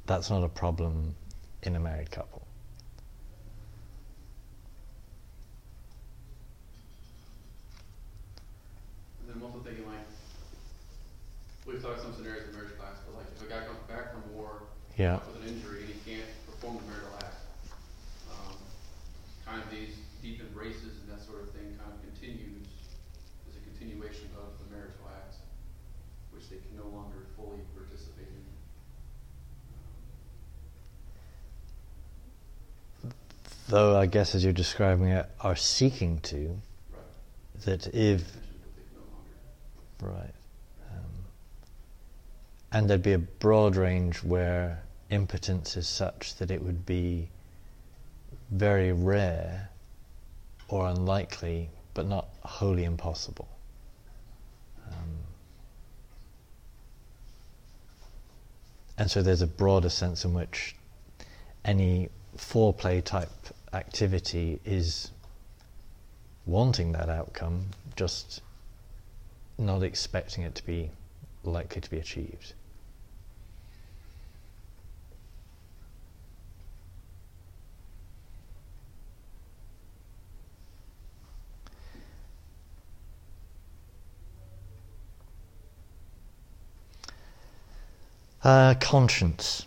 that's 0.07 0.29
not 0.29 0.43
a 0.43 0.49
problem 0.49 1.15
in 1.63 1.77
a 1.77 1.81
married 1.81 2.11
couple. 2.11 2.47
and 9.21 9.29
then 9.29 9.37
I'm 9.37 9.43
also 9.45 9.61
thinking 9.65 9.87
like, 9.87 10.07
we've 11.67 11.83
talked 11.83 12.01
some 12.03 12.15
scenarios 12.15 12.49
in 12.49 12.55
marriage 12.55 12.77
class, 12.79 12.97
but 13.07 13.17
like, 13.17 13.29
if 13.37 13.43
a 13.45 13.49
guy 13.51 13.65
comes 13.67 13.81
back 13.89 14.13
from 14.13 14.25
war 14.35 14.65
Yeah. 14.97 15.21
with 15.29 15.43
an 15.43 15.49
injury 15.49 15.85
and 15.85 15.91
he 15.93 15.99
can't 16.05 16.31
perform 16.47 16.79
the 16.81 16.87
marital 16.91 17.15
act, 17.21 17.41
um, 18.33 18.57
kind 19.45 19.63
of 19.63 19.71
these 19.71 19.97
deep 20.23 20.41
embraces 20.41 21.01
and 21.05 21.09
that 21.13 21.21
sort 21.25 21.43
of 21.43 21.51
thing 21.53 21.77
kind 21.81 21.93
of 21.93 22.01
continues, 22.03 22.69
is 23.49 23.57
a 23.57 23.63
continuation 23.65 24.29
of 24.37 24.57
the 24.61 24.67
marital 24.75 25.05
act, 25.13 25.37
which 26.33 26.49
they 26.49 26.57
can 26.61 26.77
no 26.77 26.89
longer 26.93 27.29
fully 27.37 27.61
participate 27.77 28.29
in. 28.29 28.45
Though 33.71 33.97
I 33.97 34.07
guess 34.07 34.35
as 34.35 34.43
you're 34.43 34.53
describing 34.53 35.11
it, 35.11 35.27
are 35.41 35.55
seeking 35.55 36.19
to, 36.23 36.61
that 37.65 37.87
if. 37.95 38.25
Right. 40.03 40.35
Um, 40.91 41.05
and 42.73 42.91
there'd 42.91 43.05
be 43.05 43.13
a 43.13 43.19
broad 43.19 43.77
range 43.77 44.25
where 44.25 44.83
impotence 45.11 45.77
is 45.77 45.87
such 45.87 46.35
that 46.39 46.51
it 46.51 46.65
would 46.65 46.85
be 46.85 47.29
very 48.51 48.91
rare 48.91 49.71
or 50.67 50.89
unlikely, 50.89 51.71
but 51.95 52.09
not 52.09 52.27
wholly 52.43 52.83
impossible. 52.83 53.49
Um, 54.89 55.19
and 58.99 59.09
so 59.09 59.23
there's 59.23 59.43
a 59.43 59.47
broader 59.47 59.91
sense 59.91 60.25
in 60.25 60.35
which 60.35 60.75
any 61.65 62.09
foreplay 62.37 63.05
type 63.05 63.31
activity 63.73 64.61
is 64.65 65.11
wanting 66.47 66.93
that 66.93 67.09
outcome, 67.09 67.67
just 67.97 68.43
not 69.59 69.83
expecting 69.83 70.45
it 70.45 70.55
to 70.57 70.67
be 70.67 70.91
likely 71.45 71.81
to 71.81 71.91
be 71.91 71.99
achieved. 71.99 72.55
Uh, 88.43 88.75
conscience. 88.81 89.67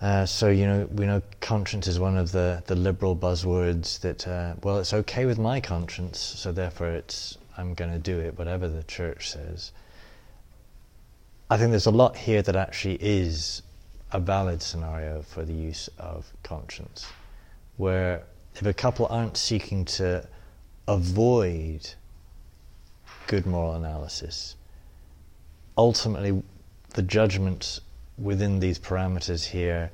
Uh, 0.00 0.26
so 0.26 0.48
you 0.48 0.66
know, 0.66 0.88
we 0.92 1.06
know 1.06 1.22
conscience 1.40 1.86
is 1.86 1.98
one 1.98 2.16
of 2.16 2.32
the, 2.32 2.62
the 2.66 2.74
liberal 2.74 3.16
buzzwords 3.16 4.00
that 4.00 4.26
uh, 4.26 4.54
well, 4.62 4.78
it's 4.78 4.92
okay 4.92 5.24
with 5.24 5.38
my 5.38 5.60
conscience, 5.60 6.18
so 6.18 6.52
therefore 6.52 6.90
it's 6.90 7.38
I'm 7.56 7.74
going 7.74 7.92
to 7.92 7.98
do 7.98 8.18
it, 8.18 8.36
whatever 8.36 8.68
the 8.68 8.82
church 8.82 9.30
says. 9.30 9.72
I 11.50 11.56
think 11.56 11.70
there's 11.70 11.86
a 11.86 11.90
lot 11.90 12.16
here 12.16 12.42
that 12.42 12.56
actually 12.56 12.98
is 13.00 13.62
a 14.12 14.18
valid 14.18 14.62
scenario 14.62 15.22
for 15.22 15.44
the 15.44 15.52
use 15.52 15.88
of 15.98 16.32
conscience, 16.42 17.06
where 17.76 18.24
if 18.56 18.66
a 18.66 18.72
couple 18.72 19.06
aren't 19.06 19.36
seeking 19.36 19.84
to 19.84 20.26
avoid 20.88 21.88
good 23.26 23.46
moral 23.46 23.74
analysis, 23.74 24.56
ultimately 25.78 26.42
the 26.90 27.02
judgment 27.02 27.80
within 28.18 28.60
these 28.60 28.78
parameters 28.78 29.44
here 29.44 29.90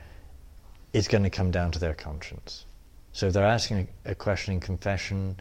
is 0.93 1.09
going 1.09 1.25
to 1.25 1.31
come 1.31 1.51
down 1.51 1.71
to 1.73 1.79
their 1.79 1.95
conscience. 1.95 2.65
So 3.13 3.27
if 3.27 3.33
they're 3.33 3.45
asking 3.45 3.89
a, 4.05 4.11
a 4.11 4.15
question 4.15 4.55
in 4.55 4.61
confession, 4.61 5.37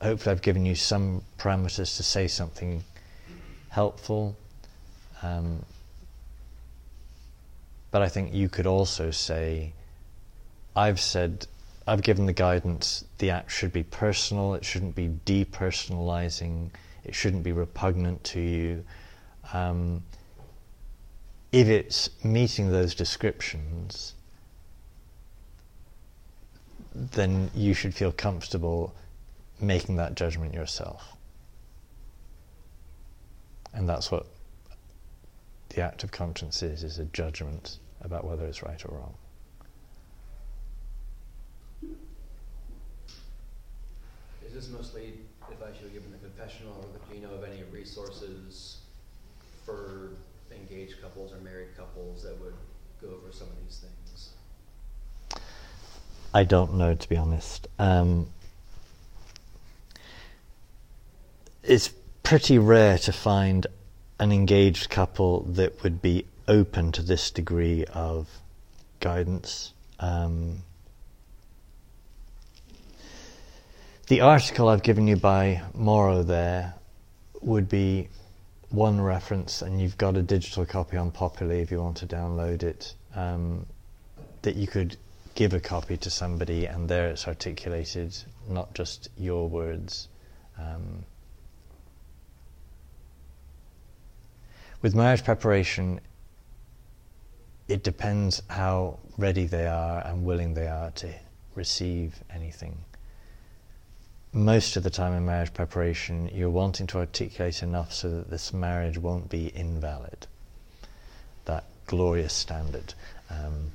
hopefully 0.00 0.32
I've 0.32 0.42
given 0.42 0.64
you 0.64 0.74
some 0.74 1.22
parameters 1.38 1.96
to 1.96 2.02
say 2.02 2.26
something 2.26 2.82
helpful. 3.68 4.36
Um, 5.22 5.64
but 7.90 8.02
I 8.02 8.08
think 8.08 8.32
you 8.32 8.48
could 8.48 8.66
also 8.66 9.10
say, 9.10 9.72
I've 10.76 11.00
said, 11.00 11.46
I've 11.86 12.02
given 12.02 12.26
the 12.26 12.32
guidance 12.32 13.04
the 13.18 13.30
act 13.30 13.50
should 13.50 13.72
be 13.72 13.82
personal, 13.82 14.54
it 14.54 14.64
shouldn't 14.64 14.94
be 14.94 15.08
depersonalizing, 15.26 16.70
it 17.04 17.14
shouldn't 17.14 17.42
be 17.42 17.52
repugnant 17.52 18.22
to 18.24 18.40
you. 18.40 18.84
Um, 19.52 20.02
if 21.52 21.66
it's 21.66 22.10
meeting 22.24 22.70
those 22.70 22.94
descriptions, 22.94 24.14
then 26.94 27.50
you 27.54 27.74
should 27.74 27.94
feel 27.94 28.12
comfortable 28.12 28.94
making 29.60 29.96
that 29.96 30.14
judgment 30.14 30.54
yourself. 30.54 31.16
And 33.72 33.88
that's 33.88 34.10
what 34.10 34.26
the 35.70 35.82
act 35.82 36.02
of 36.02 36.10
conscience 36.10 36.62
is, 36.62 36.82
is 36.82 36.98
a 36.98 37.04
judgment 37.06 37.78
about 38.00 38.24
whether 38.24 38.46
it's 38.46 38.62
right 38.62 38.82
or 38.84 38.96
wrong. 38.96 39.14
Is 44.46 44.54
this 44.54 44.68
mostly 44.68 45.14
advice 45.48 45.74
you 45.78 45.84
would 45.84 45.92
give 45.92 46.04
in 46.04 46.12
the 46.12 46.18
confessional, 46.18 46.72
or 46.72 46.98
do 47.08 47.14
you 47.14 47.22
know 47.22 47.34
of 47.34 47.44
any 47.44 47.62
resources 47.70 48.78
for 49.64 50.10
engaged 50.70 51.00
couples 51.00 51.32
or 51.32 51.38
married 51.38 51.76
couples 51.76 52.22
that 52.22 52.38
would 52.40 52.54
go 53.00 53.08
over 53.08 53.32
some 53.32 53.48
of 53.48 53.54
these 53.64 53.78
things? 53.78 54.30
I 56.32 56.44
don't 56.44 56.74
know, 56.74 56.94
to 56.94 57.08
be 57.08 57.16
honest. 57.16 57.66
Um, 57.78 58.28
it's 61.62 61.90
pretty 62.22 62.58
rare 62.58 62.98
to 62.98 63.12
find 63.12 63.66
an 64.18 64.32
engaged 64.32 64.90
couple 64.90 65.40
that 65.42 65.82
would 65.82 66.00
be 66.00 66.26
open 66.46 66.92
to 66.92 67.02
this 67.02 67.30
degree 67.30 67.84
of 67.92 68.28
guidance. 69.00 69.72
Um, 69.98 70.62
the 74.08 74.20
article 74.20 74.68
I've 74.68 74.82
given 74.82 75.06
you 75.06 75.16
by 75.16 75.62
Morrow 75.74 76.22
there 76.22 76.74
would 77.40 77.68
be 77.68 78.08
one 78.70 79.00
reference, 79.00 79.62
and 79.62 79.80
you've 79.80 79.98
got 79.98 80.16
a 80.16 80.22
digital 80.22 80.64
copy 80.64 80.96
on 80.96 81.10
Populi 81.10 81.56
if 81.56 81.70
you 81.70 81.80
want 81.82 81.96
to 81.98 82.06
download 82.06 82.62
it, 82.62 82.94
um, 83.14 83.66
that 84.42 84.56
you 84.56 84.66
could 84.66 84.96
give 85.34 85.52
a 85.54 85.60
copy 85.60 85.96
to 85.96 86.10
somebody, 86.10 86.66
and 86.66 86.88
there 86.88 87.08
it's 87.08 87.26
articulated, 87.26 88.16
not 88.48 88.72
just 88.74 89.08
your 89.16 89.48
words. 89.48 90.08
Um, 90.58 91.04
with 94.82 94.94
marriage 94.94 95.24
preparation, 95.24 96.00
it 97.68 97.82
depends 97.82 98.42
how 98.48 98.98
ready 99.18 99.46
they 99.46 99.66
are 99.66 100.00
and 100.06 100.24
willing 100.24 100.54
they 100.54 100.68
are 100.68 100.90
to 100.92 101.12
receive 101.54 102.22
anything. 102.32 102.76
Most 104.32 104.76
of 104.76 104.84
the 104.84 104.90
time 104.90 105.12
in 105.12 105.26
marriage 105.26 105.52
preparation, 105.52 106.30
you're 106.32 106.50
wanting 106.50 106.86
to 106.88 106.98
articulate 106.98 107.64
enough 107.64 107.92
so 107.92 108.08
that 108.10 108.30
this 108.30 108.52
marriage 108.52 108.96
won't 108.96 109.28
be 109.28 109.50
invalid. 109.56 110.28
That 111.46 111.64
glorious 111.86 112.32
standard. 112.32 112.94
Um, 113.28 113.72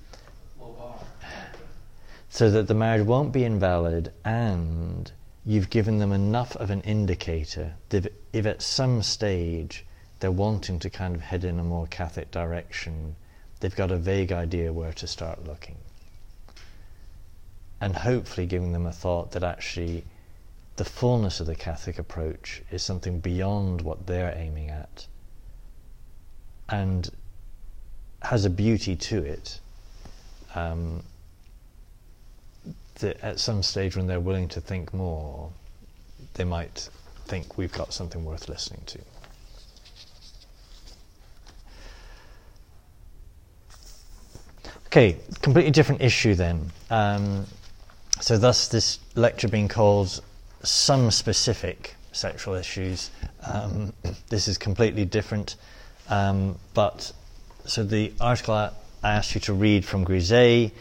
so 2.30 2.50
that 2.52 2.68
the 2.68 2.74
marriage 2.74 3.06
won't 3.06 3.34
be 3.34 3.44
invalid 3.44 4.14
and 4.24 5.12
you've 5.46 5.70
given 5.70 6.00
them 6.00 6.14
enough 6.14 6.56
of 6.56 6.70
an 6.70 6.82
indicator 6.82 7.74
that 7.90 8.14
if 8.32 8.46
at 8.46 8.62
some 8.62 9.04
stage 9.04 9.86
they're 10.20 10.32
wanting 10.32 10.80
to 10.80 10.90
kind 10.90 11.16
of 11.16 11.22
head 11.22 11.44
in 11.44 11.60
a 11.60 11.64
more 11.64 11.88
Catholic 11.88 12.32
direction, 12.32 13.16
they've 13.60 13.76
got 13.76 13.92
a 13.92 13.98
vague 13.98 14.32
idea 14.32 14.72
where 14.72 14.94
to 14.94 15.06
start 15.06 15.46
looking. 15.46 15.78
And 17.82 17.96
hopefully 17.96 18.48
giving 18.48 18.72
them 18.72 18.86
a 18.86 18.92
thought 18.94 19.32
that 19.32 19.44
actually 19.44 20.06
the 20.76 20.86
fullness 20.86 21.40
of 21.40 21.48
the 21.48 21.56
Catholic 21.56 22.00
approach 22.00 22.62
is 22.72 22.84
something 22.84 23.20
beyond 23.20 23.82
what 23.82 24.08
they're 24.08 24.34
aiming 24.36 24.70
at 24.70 25.08
and 26.70 27.10
has 28.22 28.46
a 28.46 28.50
beauty 28.50 28.96
to 28.96 29.24
it. 29.24 29.60
Um, 30.56 31.04
that 32.96 33.20
at 33.22 33.40
some 33.40 33.62
stage 33.62 33.98
when 33.98 34.08
they're 34.08 34.20
willing 34.20 34.48
to 34.50 34.62
think 34.62 34.94
more, 34.94 35.52
they 36.36 36.44
might 36.44 36.90
think 37.26 37.58
we've 37.58 37.72
got 37.72 37.94
something 37.94 38.24
worth 38.24 38.48
listening 38.48 38.82
to. 38.86 39.00
Okay, 44.88 45.18
completely 45.42 45.72
different 45.72 46.02
issue 46.02 46.36
then. 46.36 46.72
Um, 46.90 47.46
so, 48.22 48.38
thus, 48.38 48.70
this 48.70 49.00
lecture 49.16 49.50
being 49.50 49.68
called 49.68 50.22
Some 50.66 51.12
Specific 51.12 51.96
Sexual 52.12 52.56
Issues. 52.56 53.12
Um, 53.46 53.94
this 54.30 54.48
is 54.48 54.58
completely 54.58 55.06
different. 55.06 55.56
Um, 56.10 56.58
but, 56.74 57.12
so 57.66 57.84
the 57.84 58.14
article 58.20 58.54
I, 58.54 58.72
I, 59.04 59.14
asked 59.14 59.34
you 59.36 59.42
to 59.42 59.54
read 59.54 59.86
from 59.86 60.06
Grisez, 60.06 60.72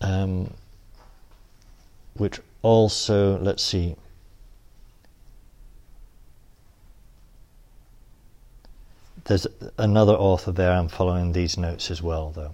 um, 0.00 0.52
which 2.14 2.40
also, 2.62 3.38
let's 3.38 3.62
see, 3.62 3.96
There's 9.28 9.46
another 9.76 10.14
author 10.14 10.52
there 10.52 10.72
I'm 10.72 10.88
following 10.88 11.32
these 11.32 11.58
notes 11.58 11.90
as 11.90 12.00
well, 12.00 12.30
though, 12.30 12.52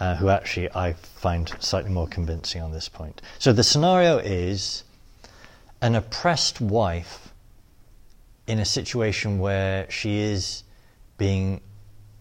uh, 0.00 0.16
who 0.16 0.30
actually 0.30 0.70
I 0.74 0.94
find 0.94 1.52
slightly 1.60 1.90
more 1.90 2.08
convincing 2.08 2.62
on 2.62 2.72
this 2.72 2.88
point. 2.88 3.20
So 3.38 3.52
the 3.52 3.62
scenario 3.62 4.18
is 4.18 4.82
an 5.82 5.94
oppressed 5.94 6.60
wife 6.60 7.32
in 8.46 8.58
a 8.58 8.64
situation 8.64 9.38
where 9.38 9.88
she 9.90 10.18
is 10.18 10.64
being 11.18 11.60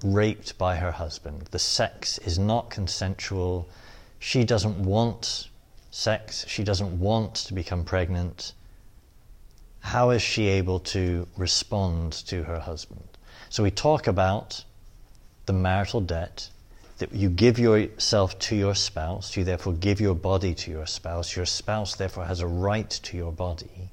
raped 0.03 0.57
by 0.57 0.75
her 0.75 0.91
husband. 0.91 1.47
The 1.51 1.59
sex 1.59 2.17
is 2.19 2.37
not 2.37 2.69
consensual. 2.69 3.67
She 4.19 4.43
doesn't 4.43 4.77
want 4.77 5.49
sex. 5.91 6.45
She 6.47 6.63
doesn't 6.63 6.99
want 6.99 7.35
to 7.35 7.53
become 7.53 7.83
pregnant. 7.83 8.53
How 9.79 10.09
is 10.09 10.21
she 10.21 10.47
able 10.47 10.79
to 10.79 11.27
respond 11.37 12.13
to 12.27 12.43
her 12.43 12.59
husband? 12.59 13.07
So 13.49 13.63
we 13.63 13.71
talk 13.71 14.07
about 14.07 14.63
the 15.45 15.53
marital 15.53 16.01
debt, 16.01 16.49
that 16.99 17.13
you 17.13 17.29
give 17.29 17.57
yourself 17.57 18.37
to 18.39 18.55
your 18.55 18.75
spouse, 18.75 19.35
you 19.35 19.43
therefore 19.43 19.73
give 19.73 19.99
your 19.99 20.15
body 20.15 20.53
to 20.53 20.69
your 20.69 20.85
spouse, 20.85 21.35
your 21.35 21.45
spouse 21.45 21.95
therefore 21.95 22.25
has 22.25 22.41
a 22.41 22.47
right 22.47 22.89
to 22.89 23.17
your 23.17 23.31
body, 23.31 23.89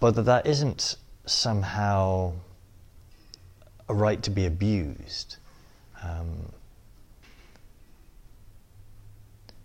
but 0.00 0.14
that 0.14 0.22
that 0.22 0.46
isn't 0.46 0.96
somehow 1.26 2.32
a 3.88 3.94
right 3.94 4.22
to 4.22 4.30
be 4.30 4.46
abused. 4.46 5.36
Um, 6.02 6.52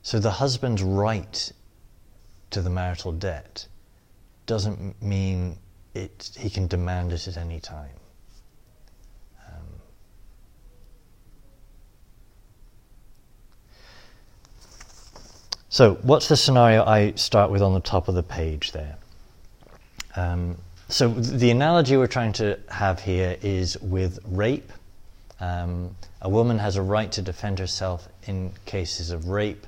so 0.01 0.19
the 0.19 0.31
husband's 0.31 0.81
right 0.81 1.51
to 2.49 2.61
the 2.61 2.69
marital 2.69 3.11
debt 3.11 3.67
doesn't 4.47 5.01
mean 5.01 5.57
it, 5.93 6.31
he 6.37 6.49
can 6.49 6.67
demand 6.67 7.13
it 7.13 7.27
at 7.27 7.37
any 7.37 7.59
time. 7.59 7.91
So, 15.73 15.95
what's 16.03 16.27
the 16.27 16.37
scenario 16.37 16.85
I 16.85 17.13
start 17.13 17.49
with 17.49 17.63
on 17.63 17.73
the 17.73 17.79
top 17.79 18.07
of 18.07 18.13
the 18.13 18.21
page 18.21 18.73
there? 18.73 18.95
Um, 20.15 20.55
so, 20.87 21.09
the 21.09 21.49
analogy 21.49 21.97
we're 21.97 22.05
trying 22.05 22.33
to 22.33 22.59
have 22.69 22.99
here 22.99 23.39
is 23.41 23.79
with 23.79 24.19
rape. 24.23 24.71
Um, 25.39 25.95
a 26.21 26.29
woman 26.29 26.59
has 26.59 26.75
a 26.75 26.83
right 26.83 27.11
to 27.13 27.23
defend 27.23 27.57
herself 27.57 28.07
in 28.27 28.51
cases 28.67 29.09
of 29.09 29.29
rape. 29.29 29.65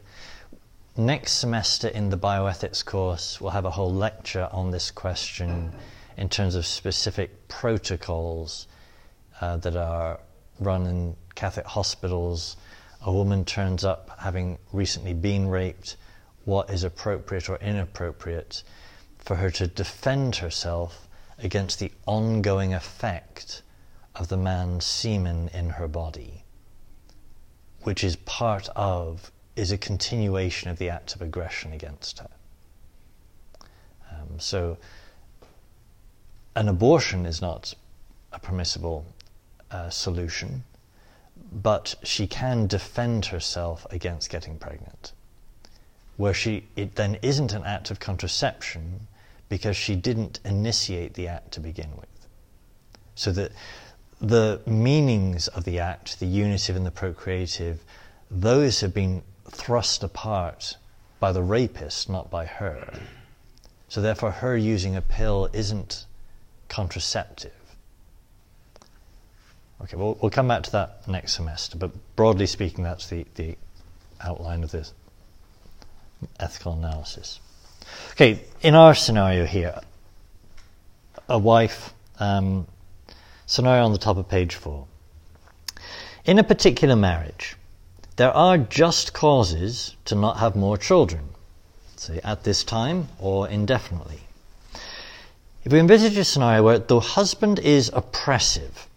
Next 0.95 1.39
semester 1.39 1.87
in 1.87 2.11
the 2.11 2.19
bioethics 2.19 2.85
course, 2.85 3.41
we'll 3.41 3.49
have 3.49 3.65
a 3.65 3.71
whole 3.71 3.91
lecture 3.91 4.47
on 4.51 4.69
this 4.69 4.91
question 4.91 5.71
in 6.17 6.29
terms 6.29 6.53
of 6.53 6.67
specific 6.67 7.47
protocols 7.47 8.67
uh, 9.41 9.57
that 9.57 9.75
are 9.75 10.19
run 10.59 10.85
in 10.85 11.15
Catholic 11.33 11.65
hospitals. 11.65 12.57
A 13.05 13.11
woman 13.11 13.45
turns 13.45 13.85
up 13.85 14.19
having 14.19 14.57
recently 14.73 15.13
been 15.13 15.47
raped, 15.47 15.95
what 16.43 16.69
is 16.69 16.83
appropriate 16.83 17.47
or 17.49 17.57
inappropriate 17.57 18.63
for 19.17 19.35
her 19.37 19.51
to 19.51 19.67
defend 19.67 20.37
herself 20.37 21.07
against 21.37 21.79
the 21.79 21.91
ongoing 22.05 22.73
effect 22.73 23.61
of 24.15 24.27
the 24.27 24.37
man's 24.37 24.85
semen 24.85 25.49
in 25.53 25.69
her 25.69 25.87
body. 25.87 26.43
which 27.85 28.03
is 28.03 28.15
part 28.17 28.67
of, 28.75 29.31
is 29.55 29.71
a 29.71 29.77
continuation 29.77 30.69
of 30.71 30.79
the 30.79 30.89
act 30.89 31.15
of 31.15 31.21
aggression 31.21 31.71
against 31.71 32.17
her. 32.19 32.29
Um, 34.11 34.39
so, 34.39 34.77
an 36.55 36.67
abortion 36.67 37.27
is 37.27 37.41
not 37.41 37.75
a 38.33 38.39
permissible 38.39 39.05
uh, 39.69 39.91
solution, 39.91 40.63
but 41.51 41.95
she 42.03 42.27
can 42.27 42.67
defend 42.67 43.25
herself 43.25 43.85
against 43.91 44.29
getting 44.29 44.57
pregnant. 44.57 45.13
Where 46.17 46.33
she, 46.33 46.67
it 46.75 46.95
then 46.95 47.17
isn't 47.21 47.53
an 47.53 47.63
act 47.65 47.91
of 47.91 47.99
contraception 47.99 49.07
because 49.49 49.75
she 49.75 49.95
didn't 49.95 50.39
initiate 50.45 51.13
the 51.13 51.27
act 51.27 51.51
to 51.53 51.59
begin 51.59 51.95
with. 51.95 52.27
So 53.15 53.31
that 53.33 53.51
the 54.21 54.61
meanings 54.65 55.47
of 55.49 55.65
the 55.65 55.79
act, 55.79 56.19
the 56.19 56.25
unitive 56.25 56.75
and 56.75 56.85
the 56.85 56.91
procreative, 56.91 57.83
those 58.31 58.79
have 58.79 58.93
been 58.93 59.21
thrust 59.49 60.03
apart 60.03 60.77
by 61.19 61.31
the 61.31 61.43
rapist, 61.43 62.09
not 62.09 62.29
by 62.29 62.45
her. 62.45 62.99
So 63.87 64.01
therefore, 64.01 64.31
her 64.31 64.57
using 64.57 64.95
a 64.95 65.01
pill 65.01 65.49
isn't 65.53 66.05
contraceptive. 66.69 67.53
Okay, 69.81 69.97
we'll, 69.97 70.17
we'll 70.21 70.31
come 70.31 70.47
back 70.47 70.63
to 70.63 70.71
that 70.71 71.07
next 71.07 71.33
semester, 71.33 71.77
but 71.77 71.91
broadly 72.15 72.47
speaking, 72.47 72.83
that's 72.83 73.07
the, 73.07 73.25
the 73.35 73.57
outline 74.21 74.63
of 74.63 74.71
this 74.71 74.93
ethical 76.39 76.73
analysis. 76.73 77.39
Okay, 78.11 78.41
in 78.61 78.73
our 78.73 78.95
scenario 78.95 79.45
here, 79.45 79.79
a 81.27 81.37
wife, 81.37 81.93
um, 82.19 82.67
scenario 83.45 83.83
on 83.83 83.91
the 83.91 83.97
top 83.97 84.17
of 84.17 84.29
page 84.29 84.55
four. 84.55 84.87
In 86.23 86.39
a 86.39 86.43
particular 86.43 86.95
marriage, 86.95 87.55
there 88.15 88.31
are 88.31 88.57
just 88.57 89.13
causes 89.13 89.95
to 90.05 90.15
not 90.15 90.37
have 90.37 90.55
more 90.55 90.77
children, 90.77 91.29
say 91.97 92.19
at 92.23 92.43
this 92.43 92.63
time 92.63 93.09
or 93.19 93.47
indefinitely. 93.49 94.21
If 95.63 95.73
we 95.73 95.79
envisage 95.79 96.17
a 96.17 96.23
scenario 96.23 96.63
where 96.63 96.79
the 96.79 96.99
husband 96.99 97.59
is 97.59 97.91
oppressive 97.93 98.87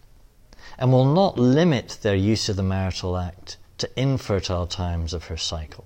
and 0.78 0.92
will 0.92 1.12
not 1.12 1.38
limit 1.38 1.98
their 2.02 2.14
use 2.14 2.48
of 2.48 2.56
the 2.56 2.62
marital 2.62 3.16
act 3.16 3.56
to 3.78 4.00
infertile 4.00 4.66
times 4.66 5.12
of 5.12 5.24
her 5.24 5.36
cycle. 5.36 5.84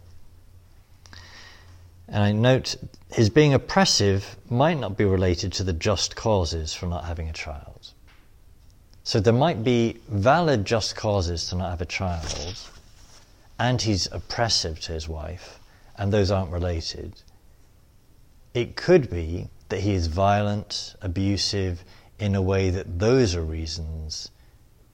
And 2.09 2.23
I 2.23 2.33
note 2.33 2.77
his 3.11 3.31
being 3.31 3.55
oppressive 3.55 4.37
might 4.51 4.79
not 4.79 4.97
be 4.97 5.05
related 5.05 5.53
to 5.55 5.65
the 5.65 5.73
just 5.73 6.15
causes 6.15 6.75
for 6.75 6.87
not 6.87 7.05
having 7.05 7.29
a 7.29 7.33
child. 7.33 7.93
So 9.05 9.19
there 9.19 9.33
might 9.33 9.65
be 9.65 9.99
valid 10.09 10.65
just 10.65 10.95
causes 10.95 11.49
to 11.49 11.57
not 11.57 11.71
have 11.71 11.81
a 11.81 11.87
child, 11.87 12.57
and 13.59 13.81
he's 13.81 14.07
oppressive 14.13 14.79
to 14.81 14.93
his 14.93 15.09
wife, 15.09 15.59
and 15.97 16.13
those 16.13 16.31
aren't 16.31 16.53
related. 16.53 17.15
It 18.55 18.77
could 18.77 19.11
be 19.11 19.49
that 19.71 19.81
he 19.81 19.95
is 19.95 20.07
violent, 20.07 20.95
abusive, 21.01 21.83
in 22.19 22.35
a 22.35 22.43
way 22.43 22.71
that 22.71 22.99
those 22.99 23.35
are 23.35 23.43
reasons 23.43 24.31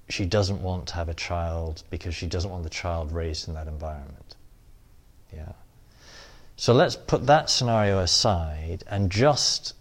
she 0.09 0.25
doesn't 0.25 0.63
want 0.63 0.87
to 0.89 0.95
have 0.95 1.09
a 1.09 1.15
child 1.15 1.83
because 1.91 2.15
she 2.15 2.27
doesn't 2.27 2.51
want 2.51 2.63
the 2.63 2.71
child 2.71 3.13
raised 3.13 3.49
in 3.49 3.55
that 3.55 3.67
environment. 3.67 4.37
Yeah. 5.35 5.53
So 6.57 6.73
let's 6.73 6.97
put 6.97 7.27
that 7.27 7.51
scenario 7.51 8.01
aside 8.01 8.85
and 8.89 9.11
just 9.11 9.75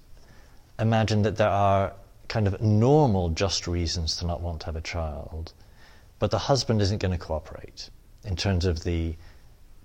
imagine 0.80 1.22
that 1.24 1.38
there 1.38 1.50
are 1.50 1.94
kind 2.28 2.46
of 2.48 2.62
normal, 2.62 3.30
just 3.30 3.68
reasons 3.68 4.18
to 4.18 4.26
not 4.26 4.42
want 4.42 4.60
to 4.62 4.66
have 4.68 4.76
a 4.76 4.82
child, 4.82 5.54
but 6.20 6.30
the 6.30 6.38
husband 6.38 6.82
isn't 6.82 7.00
going 7.00 7.12
to 7.12 7.18
cooperate 7.18 7.90
in 8.26 8.36
terms 8.36 8.66
of 8.66 8.84
the 8.84 9.16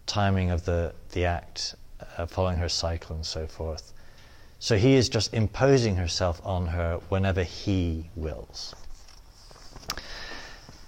timing 0.06 0.50
of 0.50 0.64
the, 0.64 0.92
the 1.12 1.24
act, 1.24 1.76
uh, 2.18 2.26
following 2.26 2.58
her 2.58 2.68
cycle, 2.68 3.14
and 3.14 3.24
so 3.24 3.46
forth. 3.46 3.92
So 4.58 4.76
he 4.76 4.94
is 4.94 5.08
just 5.08 5.32
imposing 5.34 5.96
herself 5.96 6.40
on 6.44 6.66
her 6.66 7.00
whenever 7.08 7.42
he 7.42 8.10
wills. 8.16 8.74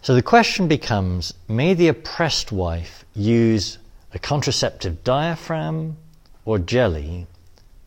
So 0.05 0.15
the 0.15 0.23
question 0.23 0.69
becomes 0.69 1.33
may 1.49 1.73
the 1.73 1.89
oppressed 1.89 2.53
wife 2.53 3.07
use 3.15 3.79
a 4.13 4.19
contraceptive 4.19 5.03
diaphragm 5.03 5.97
or 6.45 6.59
jelly 6.59 7.27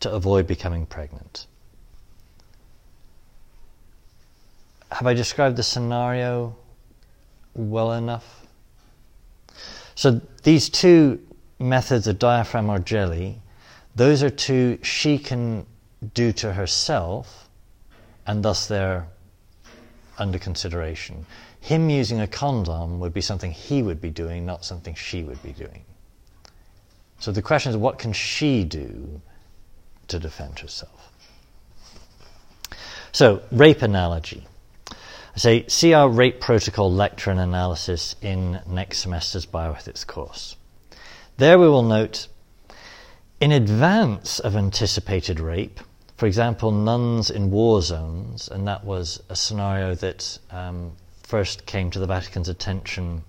to 0.00 0.10
avoid 0.10 0.46
becoming 0.46 0.84
pregnant? 0.84 1.46
have 4.90 5.06
I 5.06 5.14
described 5.14 5.54
the 5.54 5.62
scenario 5.62 6.56
well 7.54 7.92
enough? 7.92 8.46
So 9.94 10.20
these 10.42 10.68
two 10.68 11.20
methods 11.60 12.08
of 12.08 12.18
diaphragm 12.18 12.68
or 12.68 12.80
jelly, 12.80 13.40
those 13.94 14.24
are 14.24 14.30
two 14.30 14.78
she 14.82 15.18
can 15.18 15.66
do 16.14 16.32
to 16.32 16.52
herself, 16.52 17.48
and 18.26 18.42
thus 18.42 18.66
they're 18.66 19.06
under 20.18 20.38
consideration. 20.38 21.24
Him 21.60 21.90
using 21.90 22.20
a 22.20 22.26
condom 22.26 23.00
would 23.00 23.12
be 23.12 23.20
something 23.20 23.50
he 23.50 23.82
would 23.82 24.00
be 24.00 24.10
doing, 24.10 24.46
not 24.46 24.64
something 24.64 24.94
she 24.94 25.22
would 25.22 25.42
be 25.42 25.52
doing. 25.52 25.84
So 27.18 27.32
the 27.32 27.42
question 27.42 27.70
is, 27.70 27.76
what 27.76 27.98
can 27.98 28.12
she 28.12 28.64
do 28.64 29.20
to 30.06 30.18
defend 30.18 30.60
herself? 30.60 31.12
So, 33.12 33.42
rape 33.50 33.82
analogy. 33.82 34.46
I 34.90 35.38
say, 35.38 35.66
see 35.66 35.94
our 35.94 36.08
rape 36.08 36.40
protocol 36.40 36.92
lecture 36.92 37.30
and 37.30 37.40
analysis 37.40 38.14
in 38.22 38.60
next 38.66 38.98
semester's 38.98 39.46
bioethics 39.46 40.06
course. 40.06 40.56
There 41.38 41.58
we 41.58 41.68
will 41.68 41.82
note, 41.82 42.28
in 43.40 43.52
advance 43.52 44.40
of 44.40 44.56
anticipated 44.56 45.40
rape, 45.40 45.80
for 46.16 46.26
example, 46.26 46.72
nuns 46.72 47.30
in 47.30 47.50
war 47.50 47.82
zones, 47.82 48.48
and 48.48 48.66
that 48.66 48.84
was 48.84 49.22
a 49.28 49.36
scenario 49.36 49.94
that 49.94 50.38
um, 50.50 50.92
first 51.28 51.66
came 51.66 51.90
to 51.90 51.98
the 51.98 52.06
Vatican's 52.06 52.48
attention 52.48 53.22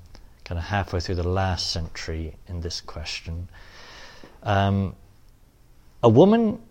kind 0.45 0.57
of 0.57 0.63
halfway 0.63 1.01
through 1.01 1.15
the 1.15 1.27
last 1.27 1.69
century 1.69 2.33
in 2.47 2.61
this 2.61 2.79
question. 2.79 3.49
Um, 4.41 4.95
a 6.01 6.07
woman 6.07 6.61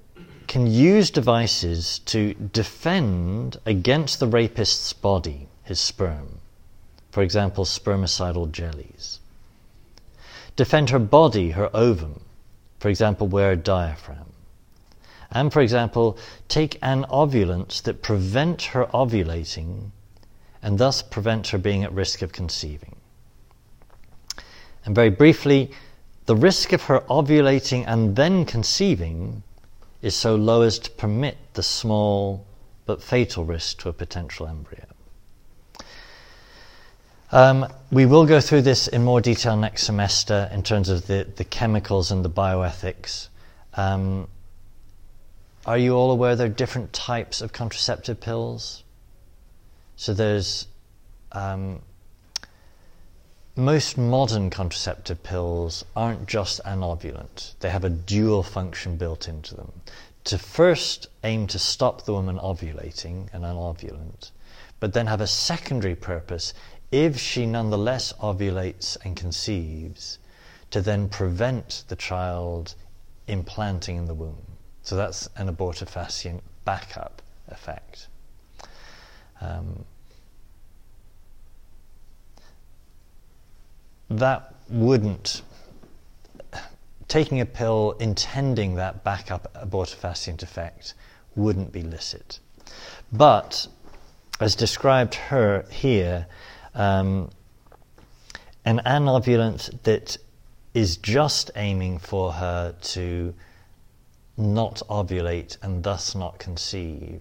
can 0.46 0.66
use 0.66 1.10
devices 1.10 1.98
to 2.06 2.32
defend 2.32 3.58
against 3.66 4.20
the 4.20 4.26
rapist's 4.26 4.94
body, 4.94 5.48
his 5.64 5.78
sperm. 5.78 6.40
For 7.10 7.22
example, 7.22 7.66
spermicidal 7.66 8.50
jellies. 8.50 9.20
Defend 10.56 10.88
her 10.88 10.98
body, 10.98 11.50
her 11.50 11.68
ovum. 11.76 12.22
For 12.80 12.88
example, 12.88 13.26
wear 13.26 13.52
a 13.52 13.56
diaphragm. 13.56 14.32
And 15.30 15.52
for 15.52 15.60
example, 15.60 16.16
take 16.48 16.78
an 16.80 17.04
anovulants 17.04 17.82
that 17.82 18.00
prevent 18.00 18.62
her 18.72 18.86
ovulating 18.86 19.90
and 20.62 20.78
thus 20.78 21.02
prevent 21.02 21.48
her 21.48 21.58
being 21.58 21.84
at 21.84 21.92
risk 21.92 22.22
of 22.22 22.32
conceiving. 22.32 22.96
And 24.84 24.94
very 24.94 25.10
briefly, 25.10 25.70
the 26.26 26.36
risk 26.36 26.72
of 26.72 26.82
her 26.84 27.00
ovulating 27.08 27.84
and 27.86 28.16
then 28.16 28.44
conceiving 28.44 29.42
is 30.02 30.14
so 30.14 30.34
low 30.34 30.62
as 30.62 30.78
to 30.78 30.90
permit 30.90 31.36
the 31.54 31.62
small 31.62 32.46
but 32.86 33.02
fatal 33.02 33.44
risk 33.44 33.80
to 33.80 33.88
a 33.88 33.92
potential 33.92 34.46
embryo. 34.46 34.84
Um, 37.30 37.66
we 37.90 38.06
will 38.06 38.24
go 38.24 38.40
through 38.40 38.62
this 38.62 38.88
in 38.88 39.04
more 39.04 39.20
detail 39.20 39.56
next 39.56 39.82
semester 39.82 40.48
in 40.52 40.62
terms 40.62 40.88
of 40.88 41.06
the, 41.06 41.26
the 41.36 41.44
chemicals 41.44 42.10
and 42.10 42.24
the 42.24 42.30
bioethics. 42.30 43.28
Um, 43.74 44.28
are 45.66 45.76
you 45.76 45.94
all 45.94 46.10
aware 46.10 46.34
there 46.34 46.46
are 46.46 46.50
different 46.50 46.94
types 46.94 47.42
of 47.42 47.52
contraceptive 47.52 48.20
pills? 48.20 48.82
So 50.00 50.14
there's 50.14 50.68
um, 51.32 51.82
most 53.56 53.98
modern 53.98 54.48
contraceptive 54.48 55.24
pills 55.24 55.84
aren't 55.96 56.28
just 56.28 56.60
anovulant, 56.64 57.54
they 57.58 57.70
have 57.70 57.82
a 57.82 57.90
dual 57.90 58.44
function 58.44 58.96
built 58.96 59.26
into 59.26 59.56
them. 59.56 59.72
To 60.22 60.38
first 60.38 61.08
aim 61.24 61.48
to 61.48 61.58
stop 61.58 62.04
the 62.04 62.12
woman 62.12 62.38
ovulating, 62.38 63.34
an 63.34 63.42
anovulant, 63.42 64.30
but 64.78 64.92
then 64.92 65.08
have 65.08 65.20
a 65.20 65.26
secondary 65.26 65.96
purpose 65.96 66.54
if 66.92 67.18
she 67.18 67.44
nonetheless 67.44 68.12
ovulates 68.22 68.96
and 69.04 69.16
conceives, 69.16 70.20
to 70.70 70.80
then 70.80 71.08
prevent 71.08 71.82
the 71.88 71.96
child 71.96 72.76
implanting 73.26 73.96
in 73.96 74.04
the 74.04 74.14
womb. 74.14 74.46
So 74.82 74.94
that's 74.94 75.28
an 75.34 75.52
abortifacient 75.52 76.42
backup 76.64 77.20
effect. 77.48 78.06
Um, 79.40 79.84
that 84.10 84.54
wouldn't 84.68 85.42
taking 87.08 87.40
a 87.40 87.46
pill 87.46 87.96
intending 87.98 88.74
that 88.74 89.02
backup 89.02 89.52
abortifacient 89.54 90.42
effect 90.42 90.94
wouldn't 91.34 91.72
be 91.72 91.82
licit. 91.82 92.38
But, 93.10 93.66
as 94.40 94.54
described 94.54 95.14
her 95.14 95.64
here, 95.70 96.26
um, 96.74 97.30
an 98.64 98.80
anovulant 98.84 99.82
that 99.84 100.18
is 100.74 100.98
just 100.98 101.50
aiming 101.56 101.98
for 101.98 102.32
her 102.32 102.74
to 102.82 103.34
not 104.36 104.82
ovulate 104.88 105.56
and 105.62 105.82
thus 105.82 106.14
not 106.14 106.38
conceive 106.38 107.20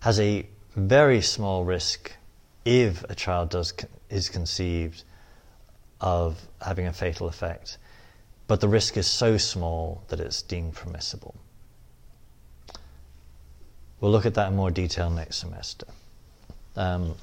has 0.00 0.20
a 0.20 0.46
very 0.76 1.20
small 1.20 1.64
risk 1.64 2.12
if 2.64 3.04
a 3.04 3.14
child 3.14 3.50
does 3.50 3.72
is 4.10 4.28
conceived 4.28 5.02
of 6.00 6.40
having 6.60 6.86
a 6.86 6.92
fatal 6.92 7.28
effect 7.28 7.78
but 8.46 8.60
the 8.60 8.68
risk 8.68 8.96
is 8.96 9.06
so 9.06 9.38
small 9.38 10.02
that 10.08 10.20
it's 10.20 10.42
deemed 10.42 10.74
permissible 10.74 11.34
we'll 14.00 14.10
look 14.10 14.26
at 14.26 14.34
that 14.34 14.48
in 14.48 14.56
more 14.56 14.70
detail 14.70 15.10
next 15.10 15.36
semester 15.36 15.86
um, 16.76 17.14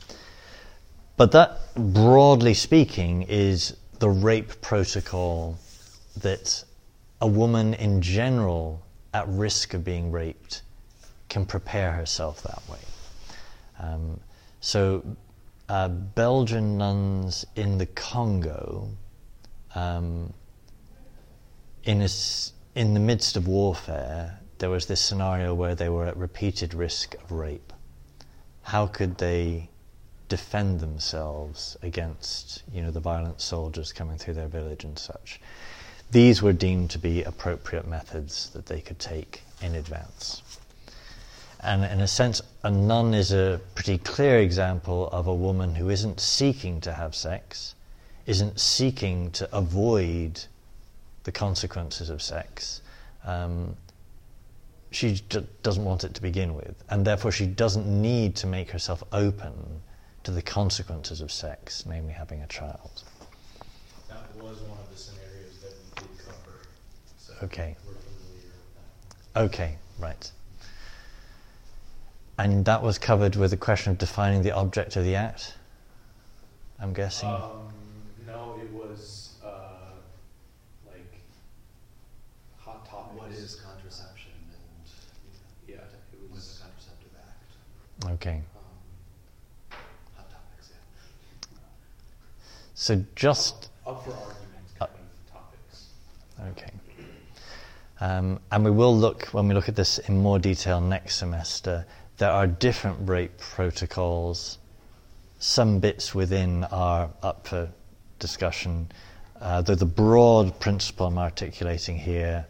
but 1.18 1.34
that 1.34 1.60
broadly 1.76 2.54
speaking 2.54 3.24
is 3.24 3.76
the 4.00 4.10
rape 4.10 4.62
protocol 4.62 5.60
that 6.18 6.64
a 7.22 7.28
woman 7.28 7.74
in 7.76 8.02
general 8.02 8.82
at 9.14 9.28
risk 9.28 9.74
of 9.74 9.84
being 9.84 10.12
raped 10.12 10.64
can 11.30 11.46
prepare 11.46 11.92
herself 11.92 12.42
that 12.44 12.62
way. 12.70 12.80
Um, 13.82 14.20
so, 14.60 15.04
uh, 15.68 15.88
Belgian 15.88 16.78
nuns 16.78 17.46
in 17.56 17.78
the 17.78 17.88
Congo, 17.88 18.90
um, 19.74 20.34
in, 21.84 22.02
a, 22.02 22.10
in 22.76 22.94
the 22.94 23.00
midst 23.00 23.36
of 23.38 23.48
warfare, 23.48 24.40
there 24.60 24.70
was 24.70 24.86
this 24.86 25.02
scenario 25.02 25.56
where 25.56 25.74
they 25.74 25.90
were 25.90 26.06
at 26.06 26.16
repeated 26.16 26.76
risk 26.76 27.16
of 27.16 27.32
rape. 27.32 27.74
How 28.62 28.86
could 28.86 29.18
they 29.18 29.70
defend 30.30 30.80
themselves 30.80 31.76
against 31.82 32.64
you 32.72 32.82
know 32.82 32.92
the 32.92 33.00
violent 33.00 33.42
soldiers 33.42 33.92
coming 33.92 34.18
through 34.18 34.36
their 34.36 34.48
village 34.48 34.84
and 34.84 35.00
such? 35.00 35.42
These 36.12 36.42
were 36.42 36.54
deemed 36.54 36.92
to 36.92 37.00
be 37.00 37.24
appropriate 37.24 37.88
methods 37.88 38.52
that 38.52 38.68
they 38.68 38.82
could 38.82 39.00
take 39.00 39.42
in 39.62 39.74
advance. 39.74 40.44
And 41.64 41.84
in 41.84 42.02
a 42.02 42.08
sense, 42.08 42.42
a 42.64 42.72
nun 42.72 43.14
is 43.14 43.32
a 43.32 43.62
pretty 43.76 44.00
clear 44.00 44.40
example 44.40 45.10
of 45.10 45.28
a 45.28 45.34
woman 45.34 45.76
who 45.76 45.90
isn't 45.90 46.20
seeking 46.20 46.82
to 46.82 46.94
have 46.94 47.14
sex, 47.14 47.76
isn't 48.26 48.60
seeking 48.60 49.30
to 49.32 49.56
avoid 49.56 50.44
the 51.24 51.32
consequences 51.32 52.10
of 52.10 52.22
sex. 52.22 52.82
Um, 53.24 53.76
she 54.90 55.22
d- 55.30 55.46
doesn't 55.62 55.86
want 55.86 56.04
it 56.04 56.16
to 56.16 56.22
begin 56.22 56.56
with, 56.56 56.84
and 56.90 57.06
therefore 57.06 57.32
she 57.32 57.46
doesn't 57.46 57.86
need 57.86 58.36
to 58.38 58.48
make 58.48 58.72
herself 58.72 59.04
open 59.12 59.82
to 60.24 60.32
the 60.32 60.42
consequences 60.42 61.22
of 61.22 61.32
sex, 61.32 61.86
namely 61.86 62.14
having 62.14 62.42
a 62.42 62.48
child. 62.48 63.04
That 64.10 64.36
was 64.36 64.60
one 64.62 64.80
of 64.80 64.90
the 64.92 64.98
scenarios 64.98 65.60
that 65.62 65.74
we 66.02 66.08
did 66.08 66.26
cover. 66.26 66.58
So 67.18 67.34
Okay. 67.44 67.76
We're 67.88 67.94
familiar 67.94 68.50
with 68.50 69.34
that. 69.34 69.42
Okay, 69.42 69.78
right. 70.00 70.32
And 72.42 72.66
that 72.66 72.82
was 72.82 72.98
covered 72.98 73.36
with 73.36 73.52
the 73.52 73.58
question 73.58 73.92
of 73.92 74.00
defining 74.00 74.42
the 74.42 74.50
object 74.50 74.96
of 74.96 75.04
the 75.04 75.14
act, 75.14 75.54
I'm 76.80 76.92
guessing? 76.92 77.30
Um, 77.30 77.70
no, 78.26 78.60
it 78.60 78.74
was 78.74 79.36
uh, 79.46 79.92
like 80.88 81.06
hot 82.58 82.84
topics. 82.90 83.22
What 83.22 83.30
is 83.30 83.62
contraception 83.64 84.32
and, 84.50 85.70
Yeah, 85.70 85.76
it 85.76 86.32
was. 86.34 86.58
a 86.60 86.64
contraceptive 86.64 87.12
act? 87.20 88.12
okay. 88.14 88.42
Um, 89.72 89.78
hot 90.18 90.32
topics, 90.32 90.72
yeah. 90.72 91.58
So 92.74 93.06
just, 93.16 93.70
Up 93.86 94.04
for 94.04 94.14
argument 94.14 94.80
kind 94.80 94.90
of 94.98 95.32
topics. 95.32 95.90
okay. 96.50 96.72
Um, 98.00 98.40
and 98.52 98.66
we 98.66 98.72
will 98.72 98.98
look, 98.98 99.26
when 99.28 99.48
we 99.48 99.54
look 99.54 99.70
at 99.70 99.76
this 99.76 100.00
in 100.00 100.18
more 100.24 100.40
detail 100.40 100.82
next 100.82 101.18
semester, 101.18 101.86
there 102.22 102.30
are 102.30 102.46
different 102.46 103.10
rape 103.10 103.36
protocols. 103.40 104.60
Some 105.40 105.80
bits 105.80 106.14
within 106.14 106.66
are 106.66 107.10
up 107.24 107.48
for 107.48 107.68
discussion. 108.20 108.92
Uh, 109.40 109.64
though 109.64 109.74
the 109.74 109.88
broad 109.88 110.60
principle 110.60 111.08
I'm 111.08 111.18
articulating 111.18 111.98
here, 111.98 112.46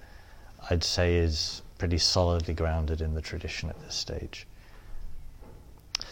I'd 0.69 0.83
say, 0.83 1.15
is 1.15 1.61
pretty 1.77 1.99
solidly 1.99 2.53
grounded 2.53 2.99
in 2.99 3.13
the 3.13 3.21
tradition 3.21 3.69
at 3.69 3.79
this 3.79 3.95
stage. 3.95 4.45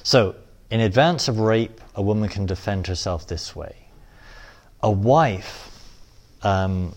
So, 0.04 0.38
in 0.72 0.80
advance 0.80 1.28
of 1.28 1.42
rape, 1.42 1.82
a 1.96 2.02
woman 2.02 2.30
can 2.30 2.46
defend 2.46 2.88
herself 2.88 3.28
this 3.28 3.58
way. 3.58 3.76
A 4.84 4.90
wife, 4.90 5.86
um, 6.44 6.96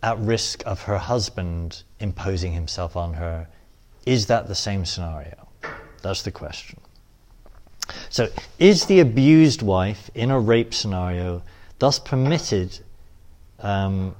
at 0.00 0.16
risk 0.18 0.62
of 0.64 0.82
her 0.82 0.98
husband 0.98 1.82
imposing 1.98 2.52
himself 2.52 2.94
on 2.94 3.14
her, 3.14 3.48
is 4.06 4.26
that 4.26 4.46
the 4.46 4.54
same 4.54 4.84
scenario? 4.84 5.48
That's 6.02 6.22
the 6.22 6.30
question. 6.30 6.80
So, 8.10 8.28
is 8.58 8.86
the 8.86 9.00
abused 9.00 9.62
wife 9.62 10.10
in 10.14 10.30
a 10.30 10.38
rape 10.38 10.74
scenario 10.74 11.42
thus 11.78 11.98
permitted 11.98 12.78
um, 13.60 14.14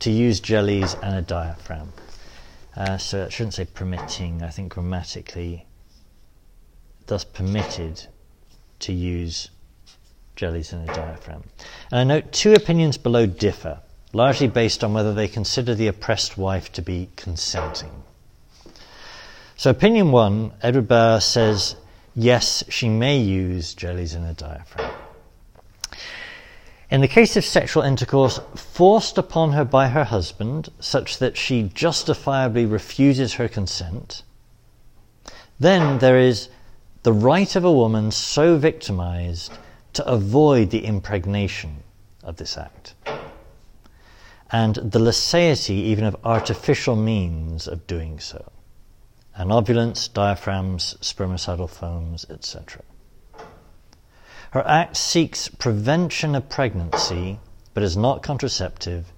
to 0.00 0.10
use 0.10 0.40
jellies 0.40 0.94
and 1.02 1.16
a 1.16 1.22
diaphragm? 1.22 1.92
Uh, 2.76 2.96
so, 2.96 3.26
I 3.26 3.28
shouldn't 3.28 3.54
say 3.54 3.66
permitting, 3.66 4.42
I 4.42 4.50
think 4.50 4.72
grammatically, 4.72 5.66
thus 7.06 7.24
permitted 7.24 8.06
to 8.80 8.92
use 8.92 9.50
jellies 10.36 10.72
and 10.72 10.88
a 10.88 10.94
diaphragm. 10.94 11.44
And 11.90 12.00
I 12.00 12.04
note 12.04 12.32
two 12.32 12.54
opinions 12.54 12.96
below 12.96 13.26
differ, 13.26 13.80
largely 14.12 14.48
based 14.48 14.82
on 14.82 14.94
whether 14.94 15.12
they 15.12 15.28
consider 15.28 15.74
the 15.74 15.88
oppressed 15.88 16.38
wife 16.38 16.72
to 16.72 16.82
be 16.82 17.10
consenting. 17.16 18.02
So, 19.62 19.70
opinion 19.70 20.10
one, 20.10 20.54
Edward 20.60 20.88
Bauer 20.88 21.20
says, 21.20 21.76
yes, 22.16 22.64
she 22.68 22.88
may 22.88 23.18
use 23.18 23.74
jellies 23.74 24.12
in 24.12 24.24
her 24.24 24.32
diaphragm. 24.32 24.90
In 26.90 27.00
the 27.00 27.06
case 27.06 27.36
of 27.36 27.44
sexual 27.44 27.84
intercourse 27.84 28.40
forced 28.56 29.18
upon 29.18 29.52
her 29.52 29.64
by 29.64 29.86
her 29.86 30.02
husband, 30.02 30.68
such 30.80 31.18
that 31.18 31.36
she 31.36 31.70
justifiably 31.74 32.66
refuses 32.66 33.34
her 33.34 33.46
consent, 33.46 34.24
then 35.60 36.00
there 36.00 36.18
is 36.18 36.48
the 37.04 37.12
right 37.12 37.54
of 37.54 37.64
a 37.64 37.70
woman 37.70 38.10
so 38.10 38.56
victimized 38.58 39.56
to 39.92 40.04
avoid 40.08 40.70
the 40.70 40.84
impregnation 40.84 41.84
of 42.24 42.34
this 42.34 42.58
act, 42.58 42.94
and 44.50 44.74
the 44.74 44.98
liceity 44.98 45.76
even 45.84 46.02
of 46.02 46.16
artificial 46.24 46.96
means 46.96 47.68
of 47.68 47.86
doing 47.86 48.18
so 48.18 48.50
anovulants, 49.38 50.12
diaphragms, 50.12 50.96
spermicidal 51.00 51.68
foams, 51.68 52.26
etc. 52.28 52.82
Her 54.52 54.66
act 54.66 54.96
seeks 54.96 55.48
prevention 55.48 56.34
of 56.34 56.48
pregnancy, 56.48 57.38
but 57.72 57.82
is 57.82 57.96
not 57.96 58.22
contraceptive 58.22 59.12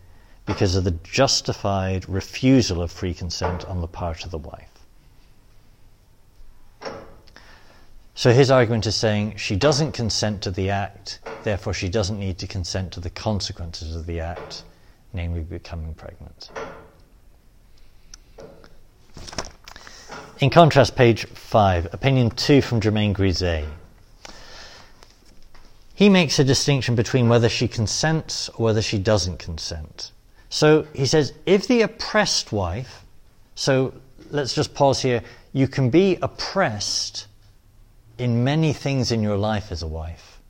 because 0.46 0.76
of 0.76 0.84
the 0.84 0.92
justified 1.02 2.08
refusal 2.08 2.80
of 2.80 2.92
free 2.92 3.14
consent 3.14 3.64
on 3.64 3.80
the 3.80 3.88
part 3.88 4.24
of 4.24 4.30
the 4.30 4.38
wife. 4.38 4.70
So 8.14 8.32
his 8.32 8.50
argument 8.50 8.86
is 8.86 8.94
saying 8.94 9.36
she 9.36 9.56
doesn't 9.56 9.92
consent 9.92 10.42
to 10.42 10.52
the 10.52 10.70
act, 10.70 11.18
therefore 11.42 11.74
she 11.74 11.88
doesn't 11.88 12.20
need 12.20 12.38
to 12.38 12.46
consent 12.46 12.92
to 12.92 13.00
the 13.00 13.10
consequences 13.10 13.96
of 13.96 14.06
the 14.06 14.20
act, 14.20 14.62
namely 15.12 15.40
becoming 15.40 15.94
pregnant. 15.94 16.50
In 20.40 20.50
contrast, 20.50 20.96
page 20.96 21.26
5, 21.26 21.94
opinion 21.94 22.30
2 22.30 22.60
from 22.60 22.80
Germain 22.80 23.14
Grisez. 23.14 23.68
He 25.94 26.08
makes 26.08 26.40
a 26.40 26.44
distinction 26.44 26.96
between 26.96 27.28
whether 27.28 27.48
she 27.48 27.68
consents 27.68 28.48
or 28.48 28.64
whether 28.64 28.82
she 28.82 28.98
doesn't 28.98 29.38
consent. 29.38 30.10
So 30.48 30.88
he 30.92 31.06
says 31.06 31.34
if 31.46 31.68
the 31.68 31.82
oppressed 31.82 32.50
wife, 32.50 33.04
so 33.54 33.94
let's 34.30 34.54
just 34.54 34.74
pause 34.74 35.00
here, 35.00 35.22
you 35.52 35.68
can 35.68 35.88
be 35.88 36.18
oppressed 36.20 37.28
in 38.18 38.42
many 38.42 38.72
things 38.72 39.12
in 39.12 39.22
your 39.22 39.36
life 39.36 39.70
as 39.70 39.82
a 39.82 39.86
wife, 39.86 40.40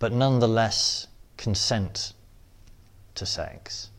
but 0.00 0.12
nonetheless 0.12 1.06
consent 1.36 2.12
to 3.14 3.24
sex. 3.24 3.90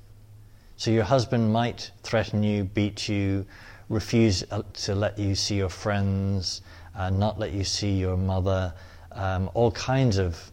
So 0.76 0.92
your 0.92 1.06
husband 1.06 1.54
might 1.54 1.92
threaten 2.04 2.44
you, 2.44 2.66
beat 2.66 3.08
you, 3.08 3.46
refuse 3.90 4.44
uh, 4.52 4.64
to 4.74 4.96
let 4.96 5.18
you 5.18 5.36
see 5.36 5.56
your 5.56 5.70
friends, 5.70 6.62
uh, 6.96 7.10
not 7.10 7.40
let 7.40 7.52
you 7.54 7.64
see 7.64 7.92
your 7.92 8.18
mother, 8.18 8.74
um, 9.12 9.50
all 9.54 9.72
kinds 9.72 10.18
of 10.18 10.52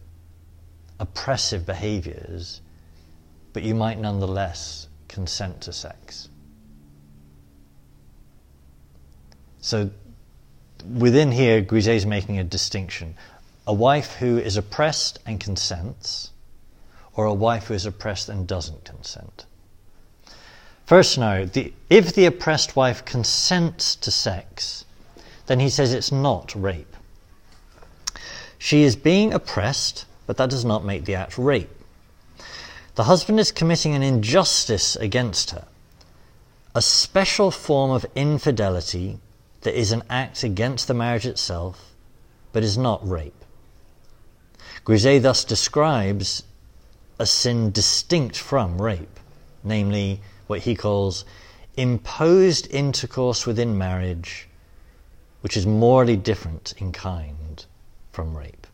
oppressive 1.00 1.66
behaviors, 1.66 2.60
but 3.52 3.62
you 3.62 3.74
might 3.74 3.98
nonetheless 3.98 4.88
consent 5.08 5.60
to 5.62 5.72
sex. 5.72 6.28
So 9.60 9.90
within 10.98 11.32
here, 11.32 11.62
Grisez 11.62 11.96
is 11.96 12.06
making 12.06 12.38
a 12.38 12.44
distinction. 12.44 13.14
A 13.66 13.72
wife 13.72 14.14
who 14.16 14.38
is 14.38 14.56
oppressed 14.56 15.18
and 15.24 15.40
consents, 15.40 16.30
or 17.14 17.24
a 17.24 17.32
wife 17.34 17.68
who 17.68 17.74
is 17.74 17.86
oppressed 17.86 18.28
and 18.28 18.46
doesn't 18.46 18.84
consent. 18.84 19.46
First 20.86 21.12
scenario 21.12 21.46
the, 21.46 21.72
if 21.88 22.14
the 22.14 22.26
oppressed 22.26 22.76
wife 22.76 23.04
consents 23.04 23.96
to 23.96 24.10
sex, 24.10 24.84
then 25.46 25.60
he 25.60 25.68
says 25.68 25.92
it's 25.92 26.12
not 26.12 26.54
rape. 26.54 26.96
She 28.58 28.82
is 28.82 28.96
being 28.96 29.32
oppressed, 29.32 30.06
but 30.26 30.36
that 30.36 30.50
does 30.50 30.64
not 30.64 30.84
make 30.84 31.04
the 31.04 31.14
act 31.14 31.36
rape. 31.38 31.70
The 32.94 33.04
husband 33.04 33.40
is 33.40 33.50
committing 33.50 33.94
an 33.94 34.02
injustice 34.02 34.96
against 34.96 35.50
her, 35.50 35.66
a 36.74 36.82
special 36.82 37.50
form 37.50 37.90
of 37.90 38.06
infidelity 38.14 39.18
that 39.62 39.78
is 39.78 39.90
an 39.90 40.02
act 40.08 40.44
against 40.44 40.86
the 40.86 40.94
marriage 40.94 41.26
itself, 41.26 41.92
but 42.52 42.62
is 42.62 42.78
not 42.78 43.06
rape. 43.06 43.44
Grisez 44.84 45.22
thus 45.22 45.44
describes 45.44 46.42
a 47.18 47.26
sin 47.26 47.70
distinct 47.70 48.36
from 48.36 48.80
rape, 48.80 49.18
namely 49.62 50.20
what 50.46 50.60
he 50.60 50.74
calls 50.74 51.24
imposed 51.76 52.72
intercourse 52.72 53.46
within 53.46 53.76
marriage, 53.76 54.48
which 55.40 55.56
is 55.56 55.66
morally 55.66 56.16
different 56.16 56.74
in 56.78 56.92
kind 56.92 57.66
from 58.12 58.36
rape. 58.36 58.66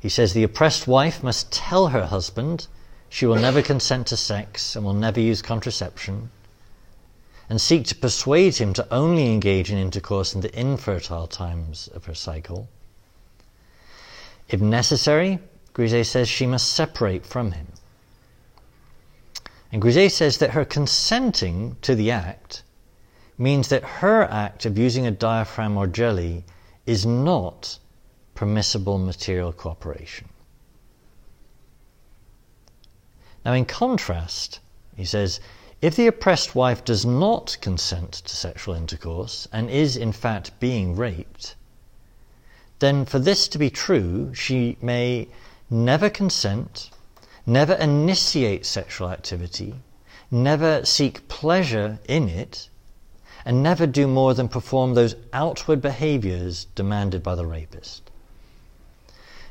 He 0.00 0.08
says 0.08 0.32
the 0.32 0.44
oppressed 0.44 0.86
wife 0.86 1.22
must 1.22 1.50
tell 1.50 1.88
her 1.88 2.06
husband 2.06 2.66
she 3.08 3.26
will 3.26 3.36
never 3.36 3.62
consent 3.62 4.06
to 4.08 4.16
sex 4.16 4.76
and 4.76 4.84
will 4.84 4.92
never 4.92 5.20
use 5.20 5.42
contraception, 5.42 6.30
and 7.48 7.60
seek 7.60 7.86
to 7.86 7.94
persuade 7.94 8.56
him 8.56 8.74
to 8.74 8.86
only 8.92 9.32
engage 9.32 9.70
in 9.70 9.78
intercourse 9.78 10.34
in 10.34 10.42
the 10.42 10.58
infertile 10.58 11.26
times 11.26 11.88
of 11.94 12.04
her 12.04 12.14
cycle. 12.14 12.68
If 14.48 14.60
necessary, 14.60 15.38
Grisez 15.72 16.08
says 16.10 16.28
she 16.28 16.46
must 16.46 16.72
separate 16.72 17.24
from 17.24 17.52
him. 17.52 17.68
And 19.70 19.82
Grisez 19.82 20.14
says 20.14 20.38
that 20.38 20.50
her 20.50 20.64
consenting 20.64 21.76
to 21.82 21.94
the 21.94 22.10
act 22.10 22.62
means 23.36 23.68
that 23.68 23.84
her 23.84 24.24
act 24.24 24.64
of 24.64 24.78
using 24.78 25.06
a 25.06 25.10
diaphragm 25.10 25.76
or 25.76 25.86
jelly 25.86 26.44
is 26.86 27.04
not 27.04 27.78
permissible 28.34 28.98
material 28.98 29.52
cooperation. 29.52 30.28
Now, 33.44 33.52
in 33.52 33.66
contrast, 33.66 34.60
he 34.96 35.04
says, 35.04 35.40
if 35.80 35.94
the 35.94 36.08
oppressed 36.08 36.54
wife 36.54 36.84
does 36.84 37.06
not 37.06 37.56
consent 37.60 38.12
to 38.12 38.34
sexual 38.34 38.74
intercourse 38.74 39.46
and 39.52 39.70
is 39.70 39.96
in 39.96 40.12
fact 40.12 40.58
being 40.58 40.96
raped, 40.96 41.54
then 42.80 43.04
for 43.04 43.18
this 43.18 43.46
to 43.48 43.58
be 43.58 43.70
true, 43.70 44.34
she 44.34 44.76
may 44.80 45.28
never 45.70 46.10
consent, 46.10 46.90
never 47.48 47.72
initiate 47.74 48.66
sexual 48.66 49.10
activity, 49.10 49.74
never 50.30 50.84
seek 50.84 51.26
pleasure 51.28 51.98
in 52.06 52.28
it, 52.28 52.68
and 53.44 53.62
never 53.62 53.86
do 53.86 54.06
more 54.06 54.34
than 54.34 54.48
perform 54.48 54.92
those 54.92 55.16
outward 55.32 55.80
behaviors 55.80 56.66
demanded 56.74 57.22
by 57.22 57.34
the 57.34 57.46
rapist. 57.46 58.10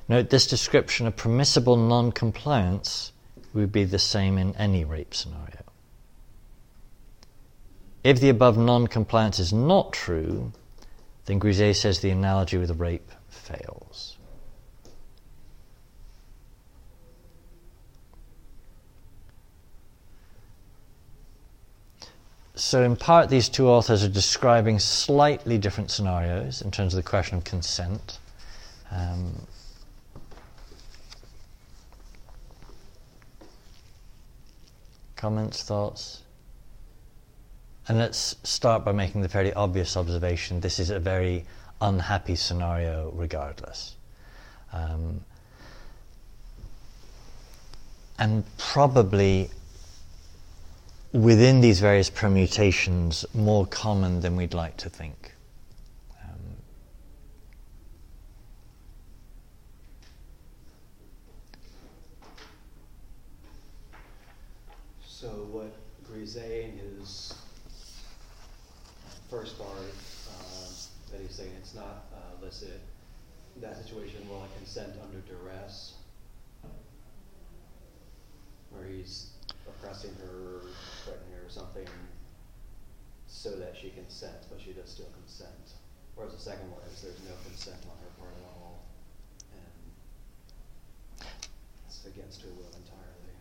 Note 0.08 0.30
this 0.30 0.45
description 0.45 1.08
of 1.08 1.16
permissible 1.16 1.76
non 1.76 2.12
compliance 2.12 3.12
would 3.54 3.72
be 3.72 3.84
the 3.84 4.00
same 4.00 4.38
in 4.38 4.56
any 4.56 4.86
rape 4.86 5.16
scenario. 5.16 5.64
If 8.04 8.22
the 8.22 8.30
above 8.30 8.58
non 8.58 8.86
compliance 8.86 9.39
is 9.39 9.52
not 9.52 9.91
true, 9.91 10.52
then 11.26 11.39
Grisez 11.39 11.82
says 11.82 12.00
the 12.00 12.12
analogy 12.12 12.58
with 12.58 12.80
rape 12.80 13.12
fails. 13.28 14.16
So, 22.58 22.82
in 22.82 22.95
part, 22.95 23.30
these 23.30 23.49
two 23.49 23.70
authors 23.70 24.03
are 24.03 24.10
describing 24.10 24.80
slightly 24.80 25.60
different 25.60 25.91
scenarios 25.91 26.64
in 26.64 26.72
terms 26.72 26.95
of 26.95 26.97
the 26.97 27.08
question 27.08 27.38
of 27.38 27.43
consent. 27.43 28.18
Um, 28.89 29.45
comments, 35.16 35.62
thoughts? 35.62 36.24
And 37.88 37.99
let's 37.99 38.38
start 38.41 38.84
by 38.84 38.91
making 38.91 39.22
the 39.22 39.30
fairly 39.30 39.53
obvious 39.53 39.95
observation 39.95 40.60
this 40.60 40.80
is 40.80 40.89
a 40.89 40.99
very 40.99 41.45
unhappy 41.80 42.36
scenario, 42.36 43.12
regardless. 43.14 43.95
Um, 44.74 45.22
and 48.18 48.43
probably 48.58 49.51
within 51.14 51.62
these 51.62 51.80
various 51.80 52.10
permutations 52.10 53.26
more 53.34 53.66
common 53.66 54.20
than 54.22 54.36
we'd 54.36 54.53
like 54.53 54.78
to 54.78 54.89
think. 54.89 55.34
Um, 56.24 56.39
So 65.08 65.28
what 65.51 65.74
Grisez 66.10 66.66
in 66.66 66.78
his 66.99 67.34
first 69.30 69.58
part, 69.58 69.72
uh, 69.78 70.68
that 71.12 71.22
he's 71.22 71.36
saying 71.36 71.51
it's 71.58 71.74
not 71.74 72.05
uh, 72.14 72.41
illicit, 72.41 72.80
that 73.62 73.76
situation 73.78 74.28
will 74.30 74.41
I 74.41 74.47
consent 74.58 74.93
under 75.03 75.20
duress, 75.28 75.95
where 78.70 78.86
he's 78.86 79.32
oppressing 79.68 80.16
her, 80.22 80.62
threatening 81.03 81.34
her 81.39 81.45
or 81.45 81.49
something, 81.49 81.88
so 83.28 83.51
that 83.58 83.76
she 83.76 83.89
consents, 83.89 84.45
but 84.49 84.62
she 84.62 84.72
does 84.72 84.89
still 84.89 85.10
consent. 85.22 85.76
Whereas 86.16 86.34
the 86.34 86.39
second 86.39 86.72
one 86.72 86.82
is 86.93 87.01
there's 87.01 87.20
no 87.28 87.36
consent 87.45 87.78
on 87.84 87.97
her 87.97 88.12
part 88.20 88.32
at 88.32 88.45
all, 88.47 88.86
and 89.51 91.30
it's 91.88 92.05
against 92.05 92.41
her 92.43 92.49
will 92.49 92.72
entirely. 92.78 93.36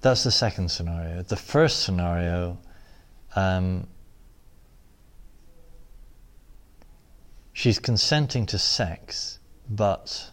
That's 0.00 0.22
the 0.24 0.30
second 0.30 0.70
scenario. 0.70 1.22
The 1.22 1.36
first 1.36 1.82
scenario, 1.82 2.58
um, 3.34 3.86
she's 7.52 7.78
consenting 7.80 8.46
to 8.46 8.58
sex, 8.58 9.38
but 9.68 10.30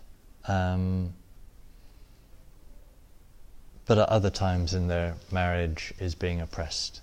um, 0.48 1.14
but 3.88 3.98
at 3.98 4.10
other 4.10 4.30
times 4.30 4.74
in 4.74 4.88
their 4.88 5.16
marriage 5.32 5.94
is 6.00 6.14
being 6.14 6.42
oppressed. 6.42 7.02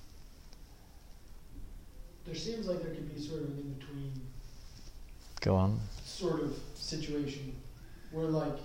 There 2.25 2.35
seems 2.35 2.67
like 2.67 2.81
there 2.83 2.95
could 2.95 3.13
be 3.13 3.21
sort 3.21 3.43
of 3.43 3.49
an 3.49 3.59
in 3.59 3.73
between 3.75 4.13
Go 5.41 5.57
on. 5.57 5.81
sort 6.05 6.41
of 6.43 6.57
situation 6.77 7.57
where 8.13 8.27
like 8.27 8.59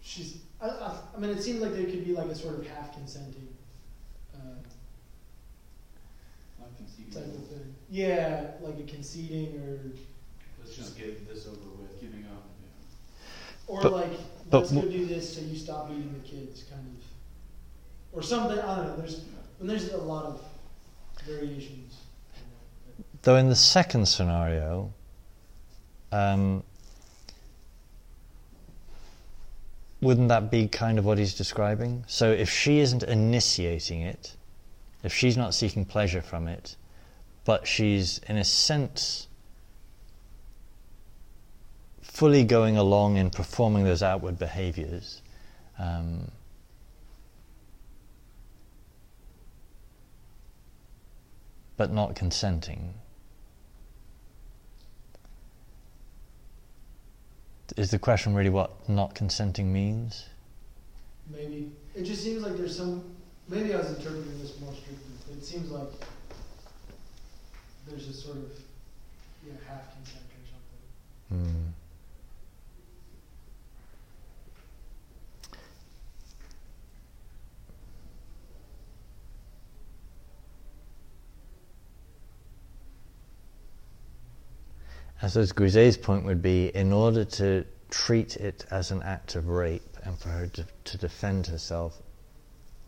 she's 0.00 0.38
I, 0.62 0.66
I, 0.68 0.96
I 1.16 1.18
mean 1.18 1.30
it 1.30 1.42
seems 1.42 1.60
like 1.60 1.72
there 1.72 1.84
could 1.84 2.04
be 2.04 2.12
like 2.12 2.28
a 2.28 2.34
sort 2.34 2.58
of 2.58 2.66
half 2.66 2.92
consenting 2.94 3.48
uh, 4.34 4.38
type 7.12 7.24
of 7.24 7.46
thing. 7.48 7.74
Yeah, 7.90 8.52
like 8.62 8.78
a 8.78 8.84
conceding 8.84 9.56
or 9.60 9.78
Let's 10.64 10.76
just 10.76 10.96
get 10.96 11.28
this 11.28 11.46
over 11.46 11.56
with. 11.80 12.00
Giving 12.00 12.24
up. 12.24 12.44
Yeah. 12.62 13.74
or 13.74 13.82
But- 13.82 13.92
like 13.92 14.12
but 14.50 14.58
let's 14.58 14.72
go 14.72 14.82
do 14.82 15.06
this 15.06 15.34
so 15.36 15.40
you 15.40 15.56
stop 15.56 15.88
beating 15.88 16.12
the 16.12 16.28
kids 16.28 16.64
kind 16.64 16.86
of 16.86 18.16
or 18.18 18.22
something 18.22 18.58
I 18.58 18.76
don't 18.76 18.86
know 18.88 18.96
there's 18.96 19.24
and 19.60 19.70
there's 19.70 19.92
a 19.92 19.96
lot 19.98 20.24
of 20.26 20.42
variations 21.26 21.96
Though 23.22 23.36
in 23.36 23.48
the 23.48 23.56
second 23.56 24.06
scenario, 24.08 24.92
um, 26.10 26.64
wouldn't 30.02 30.28
that 30.28 30.50
be 30.50 30.66
kind 30.66 30.98
of 30.98 31.04
what 31.04 31.16
he's 31.16 31.32
describing? 31.32 32.04
So 32.08 32.30
if 32.30 32.50
she 32.50 32.80
isn't 32.80 33.04
initiating 33.04 34.02
it, 34.02 34.36
if 35.04 35.14
she's 35.14 35.36
not 35.36 35.54
seeking 35.54 35.84
pleasure 35.84 36.20
from 36.20 36.48
it, 36.48 36.76
but 37.44 37.66
she's 37.68 38.18
in 38.28 38.36
a 38.36 38.44
sense 38.44 39.28
fully 42.02 42.44
going 42.44 42.76
along 42.76 43.16
in 43.16 43.30
performing 43.30 43.84
those 43.84 44.02
outward 44.02 44.38
behaviors, 44.38 45.22
um, 45.78 46.30
but 51.76 51.92
not 51.92 52.16
consenting. 52.16 52.92
Is 57.76 57.90
the 57.90 57.98
question 57.98 58.34
really 58.34 58.50
what 58.50 58.70
not 58.88 59.14
consenting 59.14 59.72
means? 59.72 60.26
maybe 61.30 61.70
it 61.94 62.02
just 62.02 62.22
seems 62.22 62.42
like 62.42 62.56
there's 62.56 62.76
some 62.76 63.14
maybe 63.48 63.72
I 63.72 63.78
was 63.78 63.96
interpreting 63.96 64.38
this 64.40 64.58
more 64.60 64.72
strictly 64.74 65.14
but 65.26 65.36
it 65.36 65.44
seems 65.44 65.70
like 65.70 65.88
there's 67.86 68.08
a 68.08 68.12
sort 68.12 68.38
of 68.38 68.50
yeah 69.46 69.52
half 69.68 69.94
consent 69.94 70.24
or 70.36 70.44
something 71.30 71.52
Hmm. 71.52 71.68
I 85.24 85.28
suppose 85.28 85.52
Grisez's 85.52 85.96
point 85.96 86.24
would 86.24 86.42
be 86.42 86.74
in 86.74 86.92
order 86.92 87.24
to 87.24 87.64
treat 87.90 88.34
it 88.36 88.66
as 88.72 88.90
an 88.90 89.02
act 89.04 89.36
of 89.36 89.48
rape 89.48 89.96
and 90.02 90.18
for 90.18 90.30
her 90.30 90.48
to, 90.48 90.66
to 90.84 90.98
defend 90.98 91.46
herself 91.46 92.02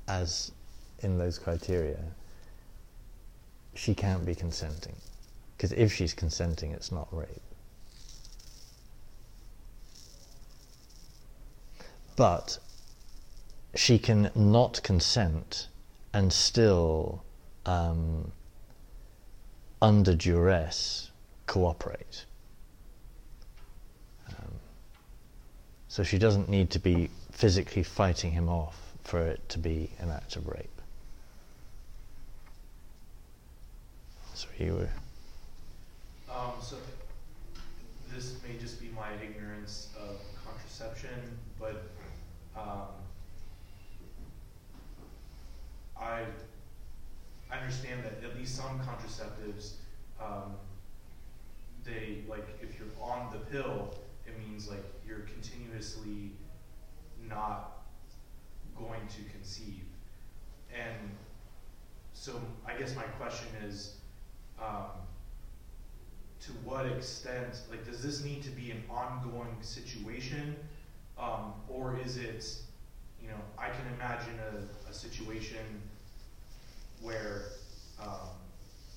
as 0.09 0.51
in 0.99 1.16
those 1.16 1.39
criteria, 1.39 2.03
she 3.74 3.95
can't 3.95 4.26
be 4.26 4.35
consenting. 4.35 4.97
Because 5.57 5.70
if 5.72 5.93
she's 5.93 6.12
consenting, 6.12 6.72
it's 6.72 6.91
not 6.91 7.07
rape. 7.12 7.28
But 12.16 12.59
she 13.76 13.97
can 13.97 14.32
not 14.35 14.82
consent 14.82 15.68
and 16.12 16.32
still, 16.32 17.22
um, 17.64 18.32
under 19.80 20.16
duress, 20.16 21.11
cooperate. 21.47 22.24
Um, 24.28 24.53
so 25.88 26.03
she 26.03 26.18
doesn't 26.18 26.49
need 26.49 26.70
to 26.70 26.78
be 26.78 27.11
physically 27.32 27.82
fighting 27.82 28.32
him 28.32 28.49
off 28.49 28.80
for 29.05 29.20
it 29.20 29.49
to 29.51 29.59
be 29.59 29.90
an 29.99 30.11
act 30.11 30.36
of 30.36 30.47
rape. 30.47 30.80
So 34.34 34.49
you 34.59 34.74
were. 34.74 34.88
Um, 36.34 36.53
so 36.61 36.76
this 38.12 38.36
may 38.47 38.59
just 38.59 38.80
be 38.80 38.88
my 38.95 39.11
ignorance 39.22 39.88
of 40.01 40.18
contraception, 40.45 41.38
but 41.61 41.84
um, 42.57 42.88
I 45.97 46.24
understand 47.53 48.03
that 48.05 48.28
at 48.28 48.36
least 48.36 48.57
some 48.57 48.80
contraceptives, 48.80 49.74
um, 50.20 50.55
they 51.85 52.22
like 52.28 52.47
if 52.61 52.78
you're 52.78 52.89
on 53.01 53.32
the 53.32 53.39
pill, 53.39 53.95
it 54.26 54.39
means 54.39 54.68
like 54.68 54.85
you're 55.07 55.20
continuously 55.20 56.32
not 57.28 57.82
going 58.76 59.07
to 59.09 59.22
conceive, 59.32 59.85
and 60.72 61.11
so 62.12 62.41
I 62.66 62.74
guess 62.78 62.95
my 62.95 63.03
question 63.03 63.49
is. 63.66 63.95
Um, 64.61 64.91
to 66.45 66.53
what 66.62 66.85
extent, 66.87 67.62
like, 67.70 67.87
does 67.87 68.03
this 68.03 68.22
need 68.22 68.43
to 68.43 68.51
be 68.51 68.70
an 68.70 68.82
ongoing 68.91 69.57
situation? 69.62 70.55
Um, 71.18 71.55
or 71.68 71.99
is 72.05 72.18
it, 72.18 72.55
you 73.22 73.28
know, 73.28 73.39
I 73.59 73.68
can 73.68 73.87
imagine 73.95 74.39
a, 74.53 74.91
a 74.91 74.93
situation 74.93 75.80
where, 77.01 77.43
um, 77.99 78.28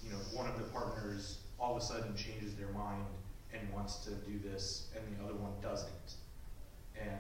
you 0.03 0.11
know, 0.11 0.17
one 0.33 0.45
of 0.49 0.57
the 0.57 0.65
partners 0.65 1.36
all 1.59 1.75
of 1.75 1.81
a 1.81 1.85
sudden 1.85 2.15
changes 2.15 2.55
their 2.55 2.69
mind 2.69 3.05
and 3.53 3.61
wants 3.73 3.97
to 4.05 4.11
do 4.11 4.39
this 4.43 4.87
and 4.95 5.03
the 5.17 5.23
other 5.23 5.35
one 5.35 5.51
doesn't. 5.61 6.15
And 6.99 7.19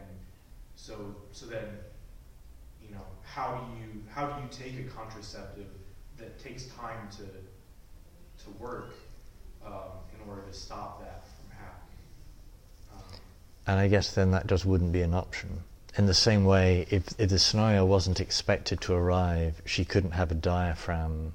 so, 0.75 1.15
so 1.31 1.45
then, 1.45 1.65
you 2.81 2.93
know, 2.93 3.01
how 3.23 3.55
do 3.55 3.81
you, 3.81 4.03
how 4.09 4.27
do 4.27 4.41
you 4.41 4.49
take 4.51 4.85
a 4.85 4.89
contraceptive 4.89 5.67
that 6.17 6.39
takes 6.39 6.65
time 6.67 7.07
to, 7.11 7.23
to 8.43 8.49
work 8.59 8.93
um, 9.65 9.73
in 10.13 10.29
order 10.29 10.41
to 10.41 10.53
stop 10.53 11.01
that 11.01 11.23
from 11.23 11.57
happening. 11.57 11.97
Um, 12.93 13.19
And 13.67 13.79
I 13.79 13.87
guess 13.87 14.13
then 14.13 14.31
that 14.31 14.47
just 14.47 14.65
wouldn't 14.65 14.91
be 14.91 15.01
an 15.01 15.13
option. 15.13 15.63
In 15.97 16.05
the 16.05 16.13
same 16.13 16.45
way, 16.45 16.85
if, 16.89 17.03
if 17.19 17.29
the 17.29 17.39
scenario 17.39 17.85
wasn't 17.85 18.19
expected 18.19 18.81
to 18.81 18.93
arrive, 18.93 19.61
she 19.65 19.83
couldn't 19.83 20.11
have 20.11 20.31
a 20.31 20.35
diaphragm 20.35 21.33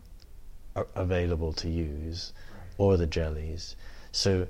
available 0.94 1.52
to 1.54 1.68
use. 1.68 2.32
Or 2.78 2.96
the 2.96 3.06
jellies. 3.06 3.76
So, 4.12 4.46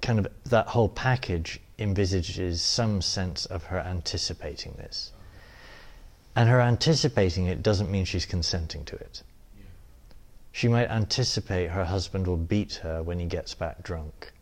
kind 0.00 0.18
of 0.18 0.26
that 0.44 0.68
whole 0.68 0.88
package 0.88 1.60
envisages 1.78 2.62
some 2.62 3.00
sense 3.02 3.46
of 3.46 3.64
her 3.64 3.78
anticipating 3.78 4.72
this. 4.72 5.12
And 6.34 6.48
her 6.48 6.60
anticipating 6.60 7.46
it 7.46 7.62
doesn't 7.62 7.90
mean 7.90 8.04
she's 8.04 8.26
consenting 8.26 8.84
to 8.86 8.96
it. 8.96 9.22
She 10.52 10.68
might 10.68 10.90
anticipate 10.90 11.70
her 11.70 11.86
husband 11.86 12.26
will 12.26 12.36
beat 12.36 12.74
her 12.82 13.02
when 13.02 13.18
he 13.18 13.24
gets 13.24 13.54
back 13.54 13.82
drunk. 13.82 14.32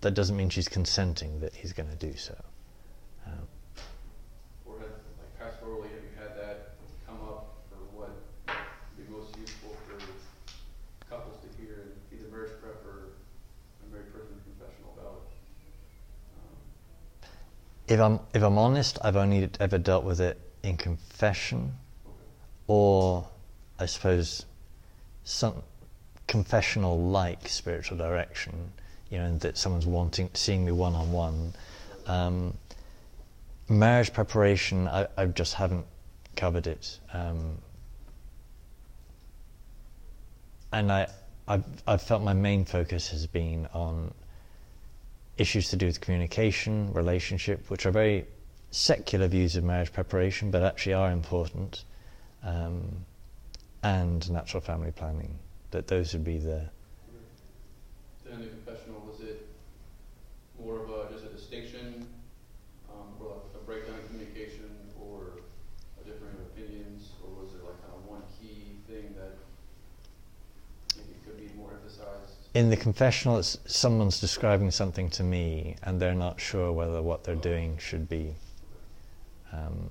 That 0.00 0.14
doesn't 0.14 0.36
mean 0.36 0.48
she's 0.48 0.68
consenting 0.68 1.40
that 1.40 1.54
he's 1.54 1.74
going 1.74 1.90
to 1.90 1.96
do 1.96 2.16
so. 2.16 2.34
Um, 3.26 3.46
Or 4.64 4.78
have, 4.78 4.88
like 5.20 5.32
pastorally, 5.36 5.90
have 5.92 6.02
you 6.02 6.14
had 6.16 6.36
that 6.38 6.70
come 7.06 7.20
up 7.28 7.56
for 7.68 7.76
what 7.92 8.10
would 8.48 8.96
be 8.96 9.12
most 9.12 9.36
useful 9.36 9.76
for 9.86 10.00
couples 11.10 11.36
to 11.42 11.48
hear 11.60 11.84
in 11.84 12.16
either 12.16 12.30
marriage 12.30 12.52
prep 12.62 12.80
or 12.86 13.12
a 13.84 13.92
married 13.92 14.10
person 14.14 14.40
confessional 14.46 14.96
about 14.96 15.20
it? 15.20 15.28
Um, 16.40 17.28
if 17.88 18.00
I'm 18.00 18.20
if 18.34 18.42
I'm 18.42 18.58
honest, 18.58 18.98
I've 19.02 19.16
only 19.16 19.48
ever 19.60 19.78
dealt 19.78 20.04
with 20.04 20.20
it 20.20 20.40
in 20.62 20.76
confession, 20.76 21.74
or 22.66 23.26
I 23.78 23.86
suppose 23.86 24.44
some 25.24 25.62
confessional-like 26.26 27.48
spiritual 27.48 27.98
direction. 27.98 28.72
You 29.10 29.18
know, 29.18 29.38
that 29.38 29.56
someone's 29.56 29.86
wanting 29.86 30.30
seeing 30.34 30.64
me 30.64 30.72
one 30.72 30.94
on 30.94 31.12
one. 31.12 31.54
Marriage 33.70 34.12
preparation, 34.14 34.88
I, 34.88 35.06
I 35.16 35.26
just 35.26 35.54
haven't 35.54 35.84
covered 36.36 36.66
it. 36.66 36.98
Um, 37.12 37.58
and 40.72 40.90
I, 40.90 41.08
I've, 41.46 41.64
I've 41.86 42.02
felt 42.02 42.22
my 42.22 42.32
main 42.32 42.64
focus 42.64 43.10
has 43.10 43.26
been 43.26 43.68
on 43.74 44.12
issues 45.38 45.70
to 45.70 45.76
do 45.76 45.86
with 45.86 46.00
communication, 46.00 46.92
relationship, 46.92 47.70
which 47.70 47.86
are 47.86 47.92
very 47.92 48.26
secular 48.70 49.28
views 49.28 49.56
of 49.56 49.64
marriage 49.64 49.92
preparation, 49.92 50.50
but 50.50 50.62
actually 50.62 50.92
are 50.92 51.10
important, 51.10 51.84
um, 52.42 53.04
and 53.82 54.28
natural 54.30 54.60
family 54.60 54.90
planning. 54.90 55.38
That 55.70 55.86
those 55.86 56.12
would 56.12 56.24
be 56.24 56.38
the. 56.38 56.68
Then 58.24 58.34
in 58.34 58.40
the 58.42 58.48
confessional, 58.48 59.00
was 59.10 59.20
it 59.20 59.48
more 60.62 60.82
of 60.82 60.90
a, 60.90 61.12
just 61.12 61.24
a 61.24 61.28
distinction, 61.28 62.06
um, 62.90 63.14
or 63.20 63.28
like 63.28 63.54
a 63.54 63.64
breakdown 63.64 63.96
in 64.02 64.06
communication, 64.08 64.68
or 65.00 65.40
a 66.00 66.04
differing 66.04 66.34
of 66.34 66.40
opinions, 66.52 67.12
or 67.22 67.42
was 67.42 67.52
there 67.52 67.62
like 67.62 67.80
kind 67.80 67.94
of 67.94 68.04
one 68.06 68.22
key 68.40 68.80
thing 68.88 69.14
that 69.16 69.38
maybe 70.96 71.14
could 71.24 71.38
be 71.38 71.48
more 71.56 71.70
emphasized? 71.72 72.47
In 72.58 72.70
the 72.70 72.76
confessional, 72.76 73.38
it's 73.38 73.56
someone's 73.66 74.20
describing 74.20 74.72
something 74.72 75.10
to 75.10 75.22
me, 75.22 75.76
and 75.84 76.00
they're 76.00 76.12
not 76.12 76.40
sure 76.40 76.72
whether 76.72 77.00
what 77.00 77.22
they're 77.22 77.36
doing 77.36 77.78
should 77.78 78.08
be. 78.08 78.34
Um, 79.52 79.90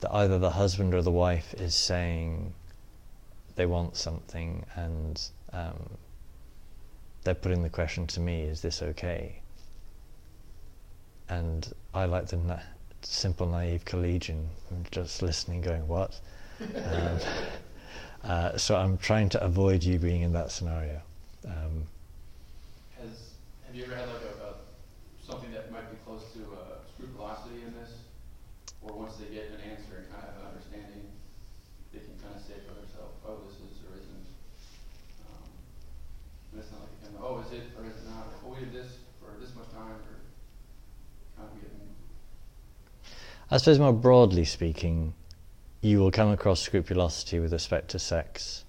that 0.00 0.14
either 0.14 0.38
the 0.38 0.52
husband 0.52 0.94
or 0.94 1.02
the 1.02 1.10
wife 1.10 1.52
is 1.52 1.74
saying 1.74 2.54
they 3.56 3.66
want 3.66 3.98
something, 3.98 4.64
and 4.76 5.22
um, 5.52 5.90
they're 7.24 7.34
putting 7.34 7.62
the 7.62 7.68
question 7.68 8.06
to 8.06 8.20
me: 8.20 8.40
Is 8.44 8.62
this 8.62 8.80
okay? 8.80 9.42
And 11.28 11.70
I 11.92 12.06
like 12.06 12.28
the 12.28 12.38
na- 12.38 12.60
simple, 13.02 13.46
naive 13.46 13.84
collegian, 13.84 14.48
just 14.90 15.20
listening, 15.20 15.60
going, 15.60 15.86
"What?" 15.86 16.18
um, 16.60 17.18
uh, 18.24 18.56
so 18.56 18.76
I'm 18.76 18.98
trying 18.98 19.28
to 19.30 19.42
avoid 19.42 19.82
you 19.82 19.98
being 19.98 20.22
in 20.22 20.32
that 20.32 20.50
scenario. 20.50 21.00
Um, 21.46 21.86
Has, 23.00 23.34
have 23.66 23.74
you 23.74 23.84
ever 23.84 23.94
had 23.94 24.08
like 24.08 24.22
a, 24.22 24.44
a, 24.44 24.54
something 25.26 25.50
that 25.52 25.72
might 25.72 25.90
be 25.90 25.96
close 26.04 26.24
to 26.34 26.40
uh, 26.52 26.84
scrupulosity 26.94 27.62
in 27.66 27.72
this? 27.74 27.90
Or 28.82 28.92
once 28.96 29.16
they 29.16 29.34
get 29.34 29.48
an 29.52 29.60
answer 29.60 30.04
and 30.04 30.08
kind 30.12 30.24
of 30.24 30.32
have 30.32 30.40
an 30.40 30.48
understanding, 30.52 31.04
they 31.92 32.00
can 32.00 32.16
kind 32.20 32.36
of 32.36 32.40
say 32.40 32.60
for 32.64 32.72
themselves, 32.76 33.12
oh, 33.28 33.40
this 33.48 33.56
is 33.60 33.76
or 33.84 33.96
isn't. 33.96 34.26
Um, 35.28 35.48
and 36.52 36.60
it's 36.60 36.72
not 36.72 36.80
like, 36.80 36.96
kind 37.04 37.16
of, 37.16 37.24
oh, 37.24 37.44
is 37.44 37.52
it 37.52 37.72
or 37.76 37.84
is 37.84 37.96
it 37.96 38.08
not? 38.08 38.28
Or, 38.44 38.48
oh, 38.48 38.56
we 38.56 38.64
did 38.64 38.72
this 38.72 39.04
for 39.20 39.36
this 39.40 39.52
much 39.56 39.68
time, 39.72 40.00
or 40.00 40.16
kind 41.36 41.48
of 41.48 41.56
getting, 41.60 41.92
I 43.50 43.56
suppose 43.56 43.78
more 43.78 43.92
broadly 43.92 44.44
speaking, 44.44 45.12
you 45.80 45.98
will 45.98 46.10
come 46.10 46.30
across 46.30 46.60
scrupulosity 46.60 47.38
with 47.38 47.52
respect 47.52 47.88
to 47.90 47.98
sex 47.98 48.64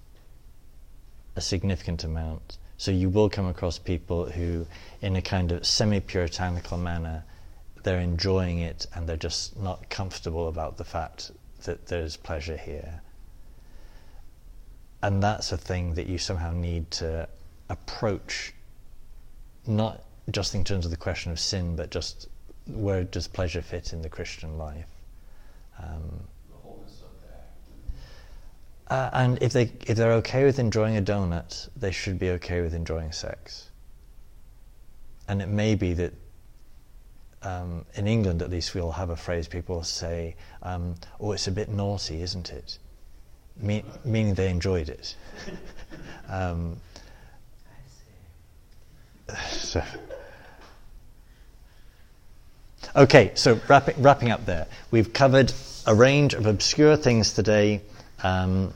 a 1.36 1.40
significant 1.40 2.04
amount. 2.04 2.58
So 2.76 2.90
you 2.90 3.08
will 3.08 3.30
come 3.30 3.46
across 3.46 3.78
people 3.78 4.26
who, 4.26 4.66
in 5.00 5.16
a 5.16 5.22
kind 5.22 5.52
of 5.52 5.66
semi-puritanical 5.66 6.78
manner, 6.78 7.24
they're 7.82 8.00
enjoying 8.00 8.60
it 8.60 8.86
and 8.94 9.08
they're 9.08 9.16
just 9.16 9.58
not 9.58 9.88
comfortable 9.88 10.48
about 10.48 10.76
the 10.76 10.84
fact 10.84 11.30
that 11.64 11.86
there's 11.86 12.16
pleasure 12.16 12.56
here. 12.56 13.00
And 15.02 15.22
that's 15.22 15.52
a 15.52 15.56
thing 15.56 15.94
that 15.94 16.06
you 16.06 16.18
somehow 16.18 16.52
need 16.52 16.90
to 16.92 17.28
approach, 17.68 18.52
not 19.66 20.02
just 20.30 20.54
in 20.54 20.64
terms 20.64 20.84
of 20.84 20.90
the 20.90 20.96
question 20.96 21.32
of 21.32 21.40
sin, 21.40 21.74
but 21.76 21.90
just 21.90 22.28
where 22.66 23.04
does 23.04 23.26
pleasure 23.26 23.62
fit 23.62 23.92
in 23.92 24.02
the 24.02 24.08
Christian 24.08 24.58
life? 24.58 24.86
Um, 25.78 26.20
the 26.50 26.56
wholeness 26.62 27.02
of 27.02 27.20
that. 27.28 27.50
Uh, 28.92 29.08
and 29.14 29.38
if 29.42 29.54
they 29.54 29.72
if 29.86 29.96
they're 29.96 30.12
okay 30.12 30.44
with 30.44 30.58
enjoying 30.58 30.98
a 30.98 31.00
donut, 31.00 31.66
they 31.74 31.90
should 31.90 32.18
be 32.18 32.28
okay 32.28 32.60
with 32.60 32.74
enjoying 32.74 33.10
sex. 33.10 33.70
And 35.26 35.40
it 35.40 35.48
may 35.48 35.74
be 35.76 35.94
that 35.94 36.12
um, 37.42 37.86
in 37.94 38.06
England, 38.06 38.42
at 38.42 38.50
least, 38.50 38.74
we'll 38.74 38.92
have 38.92 39.08
a 39.08 39.16
phrase 39.16 39.48
people 39.48 39.82
say, 39.82 40.36
um, 40.62 40.96
"Oh, 41.18 41.32
it's 41.32 41.46
a 41.46 41.50
bit 41.50 41.70
naughty, 41.70 42.20
isn't 42.20 42.50
it?" 42.52 42.78
Me- 43.56 43.82
meaning 44.04 44.34
they 44.34 44.50
enjoyed 44.50 44.90
it. 44.90 45.16
um, 46.28 46.76
so. 49.48 49.82
Okay, 52.94 53.30
so 53.36 53.58
wrapping, 53.68 54.02
wrapping 54.02 54.30
up 54.30 54.44
there, 54.44 54.66
we've 54.90 55.14
covered 55.14 55.50
a 55.86 55.94
range 55.94 56.34
of 56.34 56.44
obscure 56.44 56.94
things 56.94 57.32
today 57.32 57.80
um, 58.22 58.74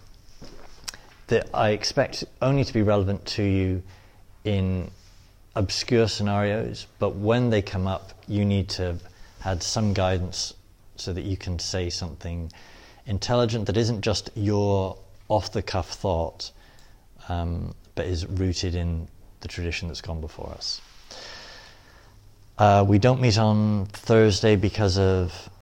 that 1.29 1.49
I 1.53 1.71
expect 1.71 2.25
only 2.41 2.65
to 2.65 2.73
be 2.73 2.83
relevant 2.83 3.25
to 3.27 3.43
you 3.43 3.83
in 4.45 4.91
obscure 5.55 6.07
scenarios, 6.09 6.87
but 6.99 7.17
when 7.17 7.51
they 7.51 7.63
come 7.63 7.87
up, 7.87 8.13
you 8.29 8.45
need 8.45 8.69
to 8.69 8.97
have 9.41 9.63
some 9.63 9.93
guidance 9.93 10.55
so 10.97 11.13
that 11.13 11.25
you 11.25 11.37
can 11.37 11.59
say 11.59 11.91
something 11.91 12.53
intelligent 13.07 13.67
that 13.67 13.77
isn't 13.77 14.03
just 14.03 14.31
your 14.35 14.97
off 15.29 15.53
the 15.53 15.63
cuff 15.63 15.91
thought, 15.91 16.53
um, 17.29 17.75
but 17.95 18.07
is 18.07 18.27
rooted 18.27 18.75
in 18.75 19.09
the 19.41 19.49
tradition 19.49 19.89
that's 19.89 20.01
gone 20.01 20.21
before 20.21 20.51
us. 20.51 20.81
Uh, 22.59 22.85
we 22.87 22.99
don't 22.99 23.21
meet 23.21 23.37
on 23.37 23.87
Thursday 23.87 24.57
because 24.57 24.99
of 24.99 25.51